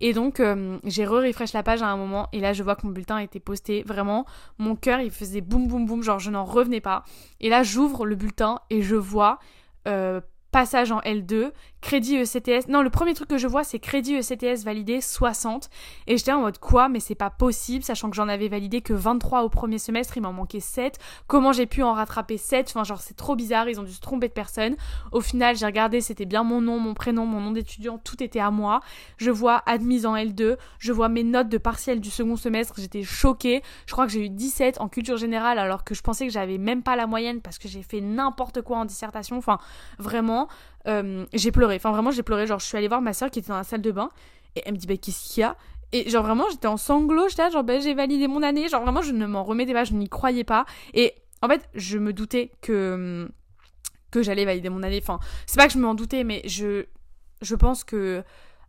Et 0.00 0.14
donc, 0.14 0.40
euh, 0.40 0.78
j'ai 0.82 1.06
re-refresh 1.06 1.52
la 1.52 1.62
page 1.62 1.80
à 1.80 1.86
un 1.86 1.96
moment. 1.96 2.28
Et 2.32 2.40
là, 2.40 2.52
je 2.52 2.64
vois 2.64 2.74
que 2.74 2.84
mon 2.84 2.92
bulletin 2.92 3.18
était 3.18 3.38
posté. 3.38 3.84
Vraiment, 3.86 4.26
mon 4.58 4.76
cœur, 4.76 5.00
il 5.00 5.10
faisait 5.10 5.40
boum, 5.40 5.66
boum, 5.68 5.86
boum. 5.86 6.02
Genre, 6.02 6.18
je 6.18 6.30
n'en 6.30 6.44
revenais 6.44 6.80
pas. 6.80 7.04
Et 7.40 7.48
là, 7.48 7.62
j'ouvre 7.62 8.06
le 8.06 8.14
bulletin 8.14 8.60
et 8.70 8.82
je 8.82 8.96
vois. 8.96 9.38
Euh, 9.88 10.20
passage 10.52 10.92
en 10.92 11.00
L2, 11.00 11.50
crédit 11.82 12.16
ECTS. 12.16 12.68
Non, 12.68 12.80
le 12.80 12.88
premier 12.88 13.12
truc 13.12 13.28
que 13.28 13.36
je 13.36 13.46
vois, 13.46 13.64
c'est 13.64 13.78
crédit 13.78 14.14
ECTS 14.14 14.64
validé 14.64 15.02
60. 15.02 15.68
Et 16.06 16.16
j'étais 16.16 16.32
en 16.32 16.40
mode 16.40 16.58
quoi, 16.58 16.88
mais 16.88 17.00
c'est 17.00 17.14
pas 17.14 17.28
possible, 17.28 17.84
sachant 17.84 18.08
que 18.08 18.16
j'en 18.16 18.28
avais 18.28 18.48
validé 18.48 18.80
que 18.80 18.94
23 18.94 19.42
au 19.42 19.48
premier 19.50 19.78
semestre, 19.78 20.16
il 20.16 20.22
m'en 20.22 20.32
manquait 20.32 20.60
7. 20.60 20.98
Comment 21.26 21.52
j'ai 21.52 21.66
pu 21.66 21.82
en 21.82 21.92
rattraper 21.92 22.38
7 22.38 22.68
Enfin, 22.70 22.84
genre, 22.84 23.00
c'est 23.00 23.16
trop 23.16 23.36
bizarre, 23.36 23.68
ils 23.68 23.78
ont 23.80 23.82
dû 23.82 23.92
se 23.92 24.00
tromper 24.00 24.28
de 24.28 24.32
personne. 24.32 24.76
Au 25.10 25.20
final, 25.20 25.56
j'ai 25.56 25.66
regardé, 25.66 26.00
c'était 26.00 26.24
bien 26.24 26.44
mon 26.44 26.60
nom, 26.60 26.78
mon 26.78 26.94
prénom, 26.94 27.26
mon 27.26 27.40
nom 27.40 27.50
d'étudiant, 27.50 27.98
tout 27.98 28.22
était 28.22 28.40
à 28.40 28.50
moi. 28.50 28.80
Je 29.18 29.30
vois 29.30 29.62
admise 29.66 30.06
en 30.06 30.14
L2, 30.14 30.56
je 30.78 30.92
vois 30.92 31.08
mes 31.08 31.24
notes 31.24 31.48
de 31.48 31.58
partiel 31.58 32.00
du 32.00 32.10
second 32.10 32.36
semestre, 32.36 32.74
j'étais 32.78 33.02
choquée. 33.02 33.62
Je 33.86 33.92
crois 33.92 34.06
que 34.06 34.12
j'ai 34.12 34.24
eu 34.24 34.30
17 34.30 34.80
en 34.80 34.88
culture 34.88 35.16
générale, 35.16 35.58
alors 35.58 35.82
que 35.82 35.94
je 35.94 36.02
pensais 36.02 36.26
que 36.26 36.32
j'avais 36.32 36.58
même 36.58 36.82
pas 36.84 36.94
la 36.94 37.08
moyenne 37.08 37.40
parce 37.40 37.58
que 37.58 37.66
j'ai 37.66 37.82
fait 37.82 38.00
n'importe 38.00 38.62
quoi 38.62 38.78
en 38.78 38.84
dissertation. 38.84 39.36
Enfin, 39.36 39.58
vraiment. 39.98 40.48
Euh, 40.88 41.26
j'ai 41.32 41.52
pleuré. 41.52 41.76
Enfin, 41.76 41.90
vraiment, 41.90 42.10
j'ai 42.10 42.22
pleuré. 42.22 42.46
Genre, 42.46 42.58
je 42.58 42.66
suis 42.66 42.76
allée 42.76 42.88
voir 42.88 43.00
ma 43.00 43.12
soeur 43.12 43.30
qui 43.30 43.38
était 43.38 43.48
dans 43.48 43.56
la 43.56 43.64
salle 43.64 43.82
de 43.82 43.90
bain 43.90 44.10
et 44.56 44.62
elle 44.66 44.72
me 44.72 44.78
dit, 44.78 44.86
bah, 44.86 44.96
qu'est-ce 44.96 45.34
qu'il 45.34 45.40
y 45.42 45.44
a? 45.44 45.56
Et 45.92 46.08
genre, 46.08 46.24
vraiment, 46.24 46.44
j'étais 46.50 46.68
en 46.68 46.76
sanglots. 46.76 47.28
J'étais 47.28 47.50
genre, 47.50 47.64
bah, 47.64 47.80
j'ai 47.80 47.94
validé 47.94 48.28
mon 48.28 48.42
année. 48.42 48.68
Genre, 48.68 48.82
vraiment, 48.82 49.02
je 49.02 49.12
ne 49.12 49.26
m'en 49.26 49.44
remettais 49.44 49.72
pas, 49.72 49.84
je 49.84 49.94
n'y 49.94 50.08
croyais 50.08 50.44
pas. 50.44 50.64
Et 50.94 51.14
en 51.42 51.48
fait, 51.48 51.68
je 51.74 51.98
me 51.98 52.12
doutais 52.12 52.52
que, 52.60 53.28
que 54.10 54.22
j'allais 54.22 54.44
valider 54.44 54.68
mon 54.68 54.82
année. 54.82 55.00
Enfin, 55.02 55.18
c'est 55.46 55.56
pas 55.56 55.66
que 55.66 55.72
je 55.72 55.78
m'en 55.78 55.94
doutais, 55.94 56.24
mais 56.24 56.42
je, 56.46 56.86
je 57.42 57.54
pense 57.54 57.84
que 57.84 58.22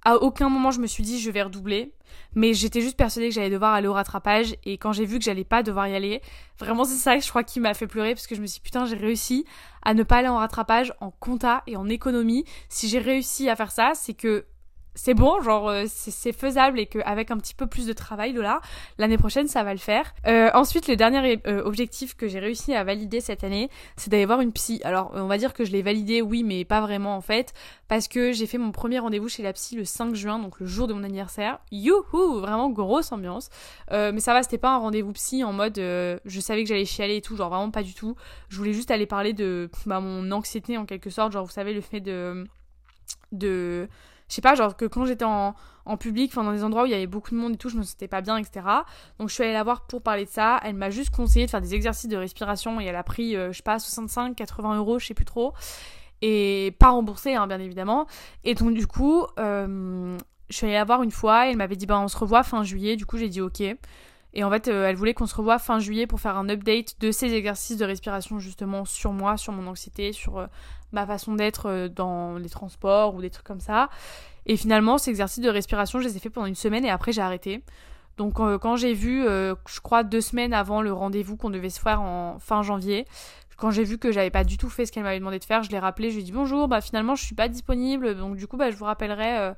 à 0.05 0.17
aucun 0.17 0.49
moment 0.49 0.71
je 0.71 0.81
me 0.81 0.87
suis 0.87 1.03
dit 1.03 1.19
je 1.19 1.31
vais 1.31 1.43
redoubler, 1.43 1.93
mais 2.35 2.53
j'étais 2.53 2.81
juste 2.81 2.97
persuadée 2.97 3.29
que 3.29 3.35
j'allais 3.35 3.49
devoir 3.49 3.73
aller 3.73 3.87
au 3.87 3.93
rattrapage 3.93 4.55
et 4.65 4.77
quand 4.77 4.91
j'ai 4.91 5.05
vu 5.05 5.19
que 5.19 5.25
j'allais 5.25 5.43
pas 5.43 5.63
devoir 5.63 5.87
y 5.87 5.95
aller, 5.95 6.21
vraiment 6.59 6.83
c'est 6.85 6.95
ça 6.95 7.17
je 7.17 7.27
crois 7.29 7.43
qui 7.43 7.59
m'a 7.59 7.73
fait 7.73 7.87
pleurer 7.87 8.13
parce 8.13 8.27
que 8.27 8.35
je 8.35 8.41
me 8.41 8.47
suis 8.47 8.59
dit 8.59 8.63
putain 8.63 8.85
j'ai 8.85 8.95
réussi 8.95 9.45
à 9.83 9.93
ne 9.93 10.03
pas 10.03 10.17
aller 10.17 10.27
en 10.27 10.37
rattrapage 10.37 10.93
en 10.99 11.11
compta 11.11 11.63
et 11.67 11.75
en 11.75 11.87
économie. 11.89 12.45
Si 12.69 12.87
j'ai 12.87 12.99
réussi 12.99 13.49
à 13.49 13.55
faire 13.55 13.71
ça, 13.71 13.91
c'est 13.95 14.13
que 14.13 14.45
c'est 14.95 15.13
bon, 15.13 15.41
genre 15.41 15.69
euh, 15.69 15.85
c'est 15.87 16.33
faisable 16.33 16.79
et 16.79 16.85
qu'avec 16.85 17.31
un 17.31 17.37
petit 17.37 17.55
peu 17.55 17.67
plus 17.67 17.87
de 17.87 17.93
travail, 17.93 18.33
là, 18.33 18.61
l'année 18.97 19.17
prochaine 19.17 19.47
ça 19.47 19.63
va 19.63 19.73
le 19.73 19.79
faire. 19.79 20.13
Euh, 20.27 20.49
ensuite, 20.53 20.87
le 20.87 20.95
dernier 20.95 21.41
euh, 21.47 21.63
objectif 21.63 22.15
que 22.15 22.27
j'ai 22.27 22.39
réussi 22.39 22.73
à 22.75 22.83
valider 22.83 23.21
cette 23.21 23.43
année, 23.43 23.69
c'est 23.97 24.09
d'aller 24.09 24.25
voir 24.25 24.41
une 24.41 24.51
psy. 24.51 24.81
Alors 24.83 25.11
on 25.13 25.27
va 25.27 25.37
dire 25.37 25.53
que 25.53 25.65
je 25.65 25.71
l'ai 25.71 25.81
validé, 25.81 26.21
oui, 26.21 26.43
mais 26.43 26.65
pas 26.65 26.81
vraiment 26.81 27.15
en 27.15 27.21
fait, 27.21 27.53
parce 27.87 28.07
que 28.07 28.31
j'ai 28.31 28.45
fait 28.45 28.57
mon 28.57 28.71
premier 28.71 28.99
rendez-vous 28.99 29.29
chez 29.29 29.43
la 29.43 29.53
psy 29.53 29.75
le 29.75 29.85
5 29.85 30.13
juin, 30.13 30.39
donc 30.39 30.59
le 30.59 30.65
jour 30.65 30.87
de 30.87 30.93
mon 30.93 31.03
anniversaire. 31.03 31.59
Youhou, 31.71 32.39
vraiment 32.39 32.69
grosse 32.69 33.11
ambiance. 33.11 33.49
mais 33.91 34.19
ça 34.19 34.33
va, 34.33 34.43
c'était 34.43 34.57
pas 34.57 34.75
un 34.75 34.77
rendez-vous 34.77 35.13
psy 35.13 35.43
en 35.43 35.53
mode 35.53 35.77
je 35.77 36.39
savais 36.39 36.63
que 36.63 36.69
j'allais 36.69 36.85
chialer 36.85 37.17
et 37.17 37.21
tout, 37.21 37.35
genre 37.35 37.49
vraiment 37.49 37.71
pas 37.71 37.83
du 37.83 37.93
tout. 37.93 38.15
Je 38.49 38.57
voulais 38.57 38.73
juste 38.73 38.91
aller 38.91 39.05
parler 39.05 39.33
de 39.33 39.69
bah, 39.85 39.99
mon 39.99 40.31
anxiété 40.31 40.77
en 40.77 40.85
quelque 40.85 41.09
sorte, 41.09 41.31
genre 41.31 41.45
vous 41.45 41.51
savez 41.51 41.73
le 41.73 41.81
fait 41.81 41.99
de 41.99 42.45
de 43.31 43.87
je 44.33 44.37
sais 44.37 44.41
pas, 44.41 44.55
genre 44.55 44.75
que 44.75 44.85
quand 44.85 45.05
j'étais 45.05 45.25
en, 45.25 45.53
public, 45.99 46.31
enfin 46.31 46.43
dans 46.43 46.53
des 46.53 46.63
endroits 46.63 46.83
où 46.83 46.85
il 46.87 46.91
y 46.91 46.95
avait 46.95 47.05
beaucoup 47.05 47.29
de 47.29 47.35
monde 47.35 47.53
et 47.53 47.57
tout, 47.57 47.69
je 47.69 47.77
me 47.77 47.83
sentais 47.83 48.07
pas 48.07 48.21
bien, 48.21 48.37
etc. 48.37 48.65
Donc 49.19 49.29
je 49.29 49.35
suis 49.35 49.43
allée 49.43 49.53
la 49.53 49.61
voir 49.61 49.85
pour 49.85 50.01
parler 50.01 50.25
de 50.25 50.29
ça. 50.29 50.59
Elle 50.63 50.73
m'a 50.73 50.89
juste 50.89 51.11
conseillé 51.11 51.45
de 51.45 51.51
faire 51.51 51.61
des 51.61 51.75
exercices 51.75 52.09
de 52.09 52.17
respiration 52.17 52.81
et 52.81 52.85
elle 52.85 52.95
a 52.95 53.03
pris, 53.03 53.35
euh, 53.35 53.51
je 53.51 53.57
sais 53.57 53.63
pas, 53.63 53.77
65, 53.77 54.35
80 54.35 54.77
euros, 54.77 54.97
je 54.97 55.05
sais 55.05 55.13
plus 55.13 55.23
trop. 55.23 55.53
Et 56.23 56.75
pas 56.79 56.89
remboursé, 56.89 57.35
hein, 57.35 57.45
bien 57.45 57.59
évidemment. 57.59 58.07
Et 58.43 58.55
donc 58.55 58.73
du 58.73 58.87
coup, 58.87 59.23
euh, 59.37 60.17
je 60.49 60.55
suis 60.55 60.65
allée 60.65 60.77
la 60.77 60.83
voir 60.83 61.03
une 61.03 61.11
fois 61.11 61.45
et 61.45 61.51
elle 61.51 61.57
m'avait 61.57 61.75
dit, 61.75 61.85
bah 61.85 61.99
on 61.99 62.07
se 62.07 62.17
revoit 62.17 62.41
fin 62.41 62.63
juillet. 62.63 62.95
Du 62.95 63.05
coup, 63.05 63.19
j'ai 63.19 63.29
dit 63.29 63.41
ok. 63.41 63.61
Et 64.33 64.43
en 64.43 64.49
fait, 64.49 64.67
euh, 64.67 64.87
elle 64.87 64.95
voulait 64.95 65.13
qu'on 65.13 65.27
se 65.27 65.35
revoie 65.35 65.59
fin 65.59 65.79
juillet 65.79 66.07
pour 66.07 66.19
faire 66.19 66.37
un 66.37 66.49
update 66.49 66.99
de 66.99 67.11
ces 67.11 67.33
exercices 67.33 67.77
de 67.77 67.85
respiration 67.85 68.39
justement 68.39 68.85
sur 68.85 69.11
moi, 69.11 69.37
sur 69.37 69.53
mon 69.53 69.67
anxiété, 69.67 70.11
sur 70.11 70.47
ma 70.93 71.05
façon 71.05 71.33
d'être 71.35 71.67
euh, 71.67 71.89
dans 71.89 72.37
les 72.37 72.49
transports 72.49 73.15
ou 73.15 73.21
des 73.21 73.29
trucs 73.29 73.45
comme 73.45 73.59
ça. 73.59 73.89
Et 74.45 74.55
finalement, 74.55 74.97
ces 74.97 75.09
exercices 75.09 75.43
de 75.43 75.49
respiration, 75.49 75.99
je 75.99 76.07
les 76.07 76.15
ai 76.15 76.19
fait 76.19 76.29
pendant 76.29 76.47
une 76.47 76.55
semaine 76.55 76.85
et 76.85 76.89
après 76.89 77.11
j'ai 77.11 77.21
arrêté. 77.21 77.63
Donc 78.17 78.39
euh, 78.39 78.57
quand 78.57 78.75
j'ai 78.75 78.93
vu, 78.93 79.25
euh, 79.25 79.55
je 79.67 79.81
crois 79.81 80.03
deux 80.03 80.21
semaines 80.21 80.53
avant 80.53 80.81
le 80.81 80.93
rendez-vous 80.93 81.35
qu'on 81.35 81.49
devait 81.49 81.71
se 81.71 81.79
faire 81.79 82.01
en 82.01 82.37
fin 82.39 82.61
janvier, 82.61 83.05
quand 83.57 83.71
j'ai 83.71 83.83
vu 83.83 83.97
que 83.97 84.11
j'avais 84.11 84.29
pas 84.29 84.43
du 84.43 84.57
tout 84.57 84.69
fait 84.69 84.85
ce 84.85 84.91
qu'elle 84.91 85.03
m'avait 85.03 85.19
demandé 85.19 85.39
de 85.39 85.43
faire, 85.43 85.63
je 85.63 85.71
l'ai 85.71 85.79
rappelé, 85.79 86.09
je 86.09 86.15
lui 86.15 86.21
ai 86.21 86.25
dit 86.25 86.31
bonjour, 86.31 86.67
bah 86.67 86.81
finalement 86.81 87.15
je 87.15 87.23
suis 87.23 87.35
pas 87.35 87.47
disponible, 87.47 88.15
donc 88.15 88.35
du 88.35 88.47
coup 88.47 88.57
bah 88.57 88.71
je 88.71 88.75
vous 88.75 88.85
rappellerai 88.85 89.53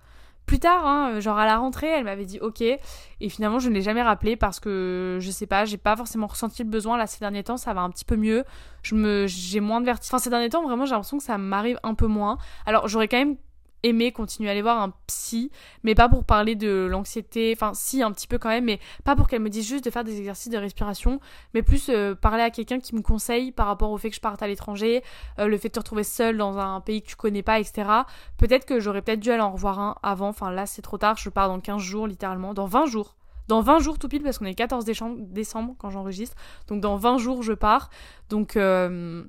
plus 0.46 0.60
tard, 0.60 0.86
hein, 0.86 1.20
genre 1.20 1.38
à 1.38 1.46
la 1.46 1.58
rentrée, 1.58 1.88
elle 1.88 2.04
m'avait 2.04 2.25
dit 2.25 2.40
ok. 2.40 2.62
Et 2.62 3.30
finalement, 3.30 3.60
je 3.60 3.70
ne 3.70 3.74
l'ai 3.74 3.82
jamais 3.82 4.02
rappelé 4.02 4.36
parce 4.36 4.60
que 4.60 5.18
je 5.22 5.32
sais 5.32 5.48
pas, 5.48 5.66
j'ai 5.66 5.78
pas 5.78 5.96
forcément 5.96 6.28
ressenti 6.28 6.64
le 6.64 6.70
besoin. 6.70 6.98
Là, 6.98 7.08
ces 7.08 7.20
derniers 7.20 7.44
temps, 7.44 7.58
ça 7.58 7.74
va 7.74 7.82
un 7.82 7.90
petit 7.90 8.06
peu 8.06 8.16
mieux. 8.16 8.44
Je 8.84 8.96
me, 8.96 9.25
j'ai 9.28 9.60
moins 9.60 9.82
de 9.82 9.86
vertige. 9.86 10.10
Enfin, 10.10 10.20
ces 10.20 10.30
derniers 10.30 10.50
temps, 10.50 10.64
vraiment, 10.64 10.86
j'ai 10.86 10.92
l'impression 10.92 11.18
que 11.18 11.24
ça 11.24 11.38
m'arrive 11.38 11.80
un 11.84 11.96
peu 11.96 12.08
moins. 12.08 12.38
Alors, 12.66 12.88
j'aurais 12.88 13.08
quand 13.08 13.18
même 13.18 13.38
aimer 13.86 14.12
continuer 14.12 14.50
à 14.50 14.51
aller 14.51 14.62
voir 14.62 14.82
un 14.82 14.94
psy, 15.08 15.51
mais 15.84 15.96
pas 15.96 16.10
pour 16.10 16.25
parler 16.25 16.56
de 16.56 16.88
l'anxiété, 16.89 17.54
enfin 17.56 17.72
si 17.74 18.01
un 18.01 18.12
petit 18.12 18.27
peu 18.27 18.38
quand 18.38 18.50
même, 18.50 18.65
mais 18.65 18.80
pas 19.04 19.15
pour 19.15 19.27
qu'elle 19.27 19.42
me 19.42 19.50
dise 19.50 19.68
juste 19.68 19.86
de 19.86 19.89
faire 19.89 20.04
des 20.04 20.18
exercices 20.18 20.51
de 20.51 20.58
respiration, 20.58 21.20
mais 21.54 21.62
plus 21.62 21.89
euh, 21.89 22.15
parler 22.15 22.42
à 22.42 22.50
quelqu'un 22.50 22.80
qui 22.80 22.96
me 22.96 23.01
conseille 23.01 23.51
par 23.51 23.68
rapport 23.68 23.92
au 23.92 23.98
fait 23.98 24.10
que 24.10 24.15
je 24.15 24.22
parte 24.22 24.42
à 24.42 24.48
l'étranger, 24.48 25.04
euh, 25.39 25.48
le 25.48 25.58
fait 25.58 25.70
de 25.70 25.74
te 25.74 25.80
retrouver 25.80 26.04
seule 26.04 26.38
dans 26.38 26.58
un 26.58 26.82
pays 26.82 27.01
que 27.01 27.08
tu 27.08 27.15
connais 27.15 27.44
pas, 27.44 27.60
etc. 27.60 27.89
Peut-être 28.38 28.65
que 28.65 28.80
j'aurais 28.80 29.01
peut-être 29.01 29.20
dû 29.20 29.32
aller 29.32 29.42
en 29.42 29.51
revoir 29.51 29.80
un 29.80 29.96
avant, 30.01 30.30
enfin 30.30 30.51
là 30.51 30.65
c'est 30.65 30.82
trop 30.82 30.98
tard, 30.98 31.18
je 31.18 31.30
pars 31.30 31.48
dans 31.48 31.60
15 31.60 31.82
jours 31.82 32.08
littéralement, 32.08 32.54
dans 32.54 32.65
20 32.65 32.88
jours. 32.88 33.15
Dans 33.48 33.62
20 33.62 33.77
jours 33.77 34.00
tout 34.00 34.10
pile 34.10 34.24
parce 34.24 34.39
qu'on 34.39 34.46
est 34.46 34.56
14 34.56 34.86
décembre 34.86 35.75
quand 35.77 35.92
j'enregistre. 35.92 36.36
Donc 36.68 36.82
dans 36.82 36.98
20 36.98 37.20
jours 37.20 37.44
je 37.44 37.54
pars. 37.54 37.92
Donc 38.30 38.58
euh, 38.58 39.24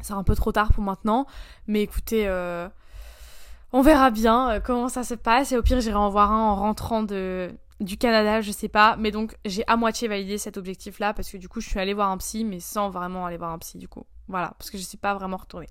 c'est 0.00 0.14
un 0.14 0.22
peu 0.22 0.34
trop 0.34 0.52
tard 0.52 0.72
pour 0.72 0.82
maintenant. 0.82 1.26
Mais 1.66 1.82
écoutez, 1.82 2.26
on 3.72 3.82
verra 3.82 4.10
bien 4.10 4.50
euh, 4.50 4.60
comment 4.60 4.88
ça 4.88 5.04
se 5.04 5.14
passe 5.14 5.52
et 5.52 5.56
au 5.56 5.62
pire 5.62 5.80
j'irai 5.80 5.96
en 5.96 6.10
voir 6.10 6.32
un 6.32 6.50
en 6.50 6.54
rentrant 6.56 7.02
du 7.02 7.98
Canada, 7.98 8.40
je 8.40 8.52
sais 8.52 8.68
pas, 8.68 8.96
mais 8.96 9.10
donc 9.10 9.36
j'ai 9.44 9.64
à 9.66 9.76
moitié 9.76 10.08
validé 10.08 10.38
cet 10.38 10.56
objectif 10.56 10.98
là 10.98 11.14
parce 11.14 11.30
que 11.30 11.36
du 11.36 11.48
coup 11.48 11.60
je 11.60 11.68
suis 11.68 11.80
allée 11.80 11.94
voir 11.94 12.10
un 12.10 12.18
psy 12.18 12.44
mais 12.44 12.60
sans 12.60 12.90
vraiment 12.90 13.26
aller 13.26 13.36
voir 13.36 13.50
un 13.50 13.58
psy 13.58 13.78
du 13.78 13.88
coup. 13.88 14.04
Voilà, 14.28 14.54
parce 14.58 14.70
que 14.70 14.78
je 14.78 14.82
suis 14.82 14.98
pas 14.98 15.14
vraiment 15.14 15.36
retournée. 15.36 15.68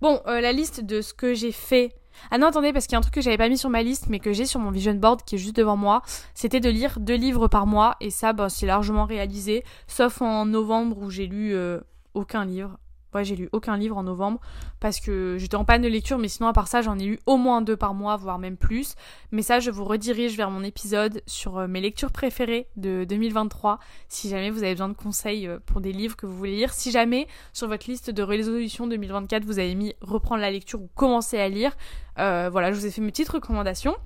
Bon, 0.00 0.20
euh, 0.26 0.40
la 0.40 0.52
liste 0.52 0.84
de 0.84 1.00
ce 1.00 1.12
que 1.12 1.34
j'ai 1.34 1.50
fait. 1.52 1.94
Ah 2.30 2.38
non, 2.38 2.48
attendez, 2.48 2.72
parce 2.72 2.86
qu'il 2.86 2.92
y 2.92 2.96
a 2.96 2.98
un 2.98 3.02
truc 3.02 3.14
que 3.14 3.20
j'avais 3.20 3.36
pas 3.36 3.48
mis 3.48 3.58
sur 3.58 3.70
ma 3.70 3.82
liste, 3.82 4.06
mais 4.08 4.20
que 4.20 4.32
j'ai 4.32 4.46
sur 4.46 4.60
mon 4.60 4.70
vision 4.70 4.94
board 4.94 5.22
qui 5.24 5.36
est 5.36 5.38
juste 5.38 5.56
devant 5.56 5.76
moi, 5.76 6.02
c'était 6.34 6.60
de 6.60 6.68
lire 6.68 6.98
deux 7.00 7.14
livres 7.14 7.48
par 7.48 7.66
mois, 7.66 7.96
et 8.00 8.10
ça, 8.10 8.32
bah, 8.32 8.48
c'est 8.48 8.66
largement 8.66 9.04
réalisé, 9.04 9.64
sauf 9.86 10.22
en 10.22 10.46
novembre 10.46 10.98
où 10.98 11.10
j'ai 11.10 11.26
lu 11.26 11.54
euh, 11.54 11.80
aucun 12.14 12.44
livre. 12.44 12.78
Ouais, 13.14 13.24
j'ai 13.24 13.36
lu 13.36 13.48
aucun 13.52 13.76
livre 13.76 13.96
en 13.96 14.02
novembre 14.02 14.38
parce 14.80 15.00
que 15.00 15.36
j'étais 15.38 15.56
en 15.56 15.64
panne 15.64 15.80
de 15.80 15.88
lecture, 15.88 16.18
mais 16.18 16.28
sinon 16.28 16.48
à 16.48 16.52
part 16.52 16.68
ça, 16.68 16.82
j'en 16.82 16.98
ai 16.98 17.04
lu 17.04 17.18
au 17.26 17.36
moins 17.36 17.62
deux 17.62 17.76
par 17.76 17.94
mois, 17.94 18.16
voire 18.16 18.38
même 18.38 18.56
plus. 18.56 18.94
Mais 19.32 19.42
ça, 19.42 19.60
je 19.60 19.70
vous 19.70 19.84
redirige 19.84 20.36
vers 20.36 20.50
mon 20.50 20.62
épisode 20.62 21.22
sur 21.26 21.58
euh, 21.58 21.66
mes 21.66 21.80
lectures 21.80 22.12
préférées 22.12 22.68
de 22.76 23.04
2023, 23.04 23.78
si 24.08 24.28
jamais 24.28 24.50
vous 24.50 24.62
avez 24.62 24.72
besoin 24.72 24.90
de 24.90 24.94
conseils 24.94 25.46
euh, 25.46 25.58
pour 25.64 25.80
des 25.80 25.92
livres 25.92 26.16
que 26.16 26.26
vous 26.26 26.36
voulez 26.36 26.56
lire. 26.56 26.74
Si 26.74 26.90
jamais 26.90 27.26
sur 27.52 27.66
votre 27.68 27.88
liste 27.88 28.10
de 28.10 28.22
résolution 28.22 28.86
2024, 28.86 29.44
vous 29.44 29.58
avez 29.58 29.74
mis 29.74 29.94
reprendre 30.02 30.42
la 30.42 30.50
lecture 30.50 30.82
ou 30.82 30.88
commencer 30.94 31.38
à 31.38 31.48
lire, 31.48 31.76
euh, 32.18 32.48
voilà, 32.50 32.72
je 32.72 32.78
vous 32.78 32.86
ai 32.86 32.90
fait 32.90 33.00
mes 33.00 33.10
petites 33.10 33.28
recommandations. 33.28 33.96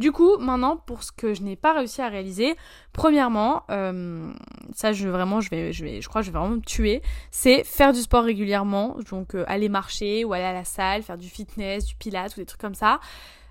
Du 0.00 0.12
coup, 0.12 0.38
maintenant, 0.38 0.78
pour 0.78 1.02
ce 1.02 1.12
que 1.12 1.34
je 1.34 1.42
n'ai 1.42 1.56
pas 1.56 1.74
réussi 1.74 2.00
à 2.00 2.08
réaliser, 2.08 2.56
premièrement, 2.94 3.64
euh, 3.70 4.32
ça 4.74 4.94
je 4.94 5.06
vraiment, 5.06 5.42
je 5.42 5.50
vais, 5.50 5.74
je 5.74 6.00
je 6.00 6.08
crois, 6.08 6.22
que 6.22 6.26
je 6.26 6.32
vais 6.32 6.38
vraiment 6.38 6.54
me 6.54 6.62
tuer, 6.62 7.02
c'est 7.30 7.64
faire 7.64 7.92
du 7.92 8.00
sport 8.00 8.24
régulièrement, 8.24 8.96
donc 9.10 9.34
euh, 9.34 9.44
aller 9.46 9.68
marcher 9.68 10.24
ou 10.24 10.32
aller 10.32 10.44
à 10.44 10.54
la 10.54 10.64
salle, 10.64 11.02
faire 11.02 11.18
du 11.18 11.28
fitness, 11.28 11.84
du 11.84 11.96
pilates 11.96 12.34
ou 12.34 12.40
des 12.40 12.46
trucs 12.46 12.62
comme 12.62 12.74
ça. 12.74 12.98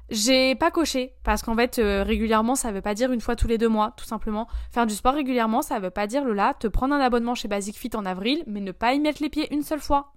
J'ai 0.10 0.56
pas 0.56 0.72
coché 0.72 1.14
parce 1.24 1.44
qu'en 1.44 1.56
fait 1.56 1.78
euh, 1.78 2.02
régulièrement 2.02 2.56
ça 2.56 2.72
veut 2.72 2.82
pas 2.82 2.96
dire 2.96 3.12
une 3.12 3.22
fois 3.22 3.36
tous 3.36 3.48
les 3.48 3.60
deux 3.60 3.70
mois 3.70 3.94
tout 3.96 4.06
simplement. 4.06 4.48
Faire 4.72 4.88
du 4.88 4.96
sport 4.96 5.14
régulièrement 5.14 5.62
ça 5.62 5.78
veut 5.78 5.92
pas 5.92 6.08
dire 6.08 6.26
Lola 6.26 6.56
te 6.56 6.66
prendre 6.66 6.96
un 6.96 7.00
abonnement 7.00 7.36
chez 7.36 7.48
Basic 7.48 7.78
Fit 7.78 7.92
en 7.94 8.08
avril 8.08 8.44
mais 8.48 8.60
ne 8.60 8.72
pas 8.72 8.94
y 8.94 9.00
mettre 9.00 9.22
les 9.22 9.30
pieds 9.30 9.54
une 9.54 9.62
seule 9.62 9.82
fois. 9.82 10.14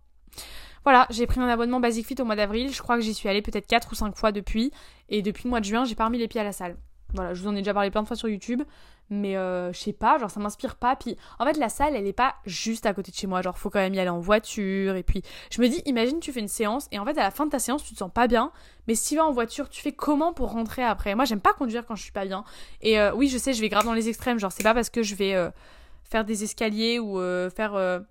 Voilà, 0.84 1.06
j'ai 1.10 1.26
pris 1.26 1.40
un 1.40 1.48
abonnement 1.48 1.80
Basic 1.80 2.06
Fit 2.06 2.16
au 2.20 2.24
mois 2.24 2.36
d'avril. 2.36 2.72
Je 2.72 2.82
crois 2.82 2.96
que 2.96 3.02
j'y 3.02 3.14
suis 3.14 3.28
allée 3.28 3.42
peut-être 3.42 3.66
4 3.66 3.92
ou 3.92 3.94
5 3.94 4.16
fois 4.16 4.32
depuis. 4.32 4.72
Et 5.08 5.22
depuis 5.22 5.44
le 5.44 5.50
mois 5.50 5.60
de 5.60 5.64
juin, 5.64 5.84
j'ai 5.84 5.94
pas 5.94 6.06
remis 6.06 6.18
les 6.18 6.28
pieds 6.28 6.40
à 6.40 6.44
la 6.44 6.52
salle. 6.52 6.76
Voilà, 7.14 7.34
je 7.34 7.42
vous 7.42 7.48
en 7.48 7.54
ai 7.54 7.58
déjà 7.58 7.74
parlé 7.74 7.90
plein 7.90 8.02
de 8.02 8.06
fois 8.06 8.16
sur 8.16 8.28
YouTube. 8.28 8.62
Mais 9.10 9.36
euh, 9.36 9.72
je 9.74 9.78
sais 9.78 9.92
pas, 9.92 10.16
genre 10.18 10.30
ça 10.30 10.40
m'inspire 10.40 10.76
pas. 10.76 10.96
Puis 10.96 11.16
en 11.38 11.44
fait, 11.44 11.58
la 11.58 11.68
salle, 11.68 11.94
elle 11.94 12.06
est 12.06 12.14
pas 12.14 12.36
juste 12.46 12.86
à 12.86 12.94
côté 12.94 13.10
de 13.10 13.16
chez 13.16 13.26
moi. 13.26 13.42
Genre, 13.42 13.58
faut 13.58 13.68
quand 13.68 13.78
même 13.78 13.94
y 13.94 14.00
aller 14.00 14.08
en 14.08 14.20
voiture. 14.20 14.96
Et 14.96 15.02
puis, 15.02 15.22
je 15.50 15.60
me 15.60 15.68
dis, 15.68 15.82
imagine, 15.84 16.18
tu 16.18 16.32
fais 16.32 16.40
une 16.40 16.48
séance. 16.48 16.88
Et 16.92 16.98
en 16.98 17.04
fait, 17.04 17.18
à 17.18 17.22
la 17.22 17.30
fin 17.30 17.44
de 17.44 17.50
ta 17.50 17.58
séance, 17.58 17.84
tu 17.84 17.92
te 17.92 17.98
sens 17.98 18.10
pas 18.12 18.26
bien. 18.26 18.50
Mais 18.88 18.94
si 18.94 19.10
tu 19.10 19.16
vas 19.16 19.26
en 19.26 19.32
voiture, 19.32 19.68
tu 19.68 19.82
fais 19.82 19.92
comment 19.92 20.32
pour 20.32 20.50
rentrer 20.52 20.82
après? 20.82 21.14
Moi, 21.14 21.26
j'aime 21.26 21.40
pas 21.40 21.52
conduire 21.52 21.84
quand 21.84 21.94
je 21.94 22.02
suis 22.02 22.12
pas 22.12 22.24
bien. 22.24 22.44
Et 22.80 22.98
euh, 22.98 23.14
oui, 23.14 23.28
je 23.28 23.36
sais, 23.36 23.52
je 23.52 23.60
vais 23.60 23.68
grave 23.68 23.84
dans 23.84 23.92
les 23.92 24.08
extrêmes. 24.08 24.38
Genre, 24.38 24.52
c'est 24.52 24.64
pas 24.64 24.74
parce 24.74 24.88
que 24.88 25.02
je 25.02 25.14
vais 25.14 25.34
euh, 25.34 25.50
faire 26.04 26.24
des 26.24 26.44
escaliers 26.44 26.98
ou 26.98 27.18
faire 27.50 28.02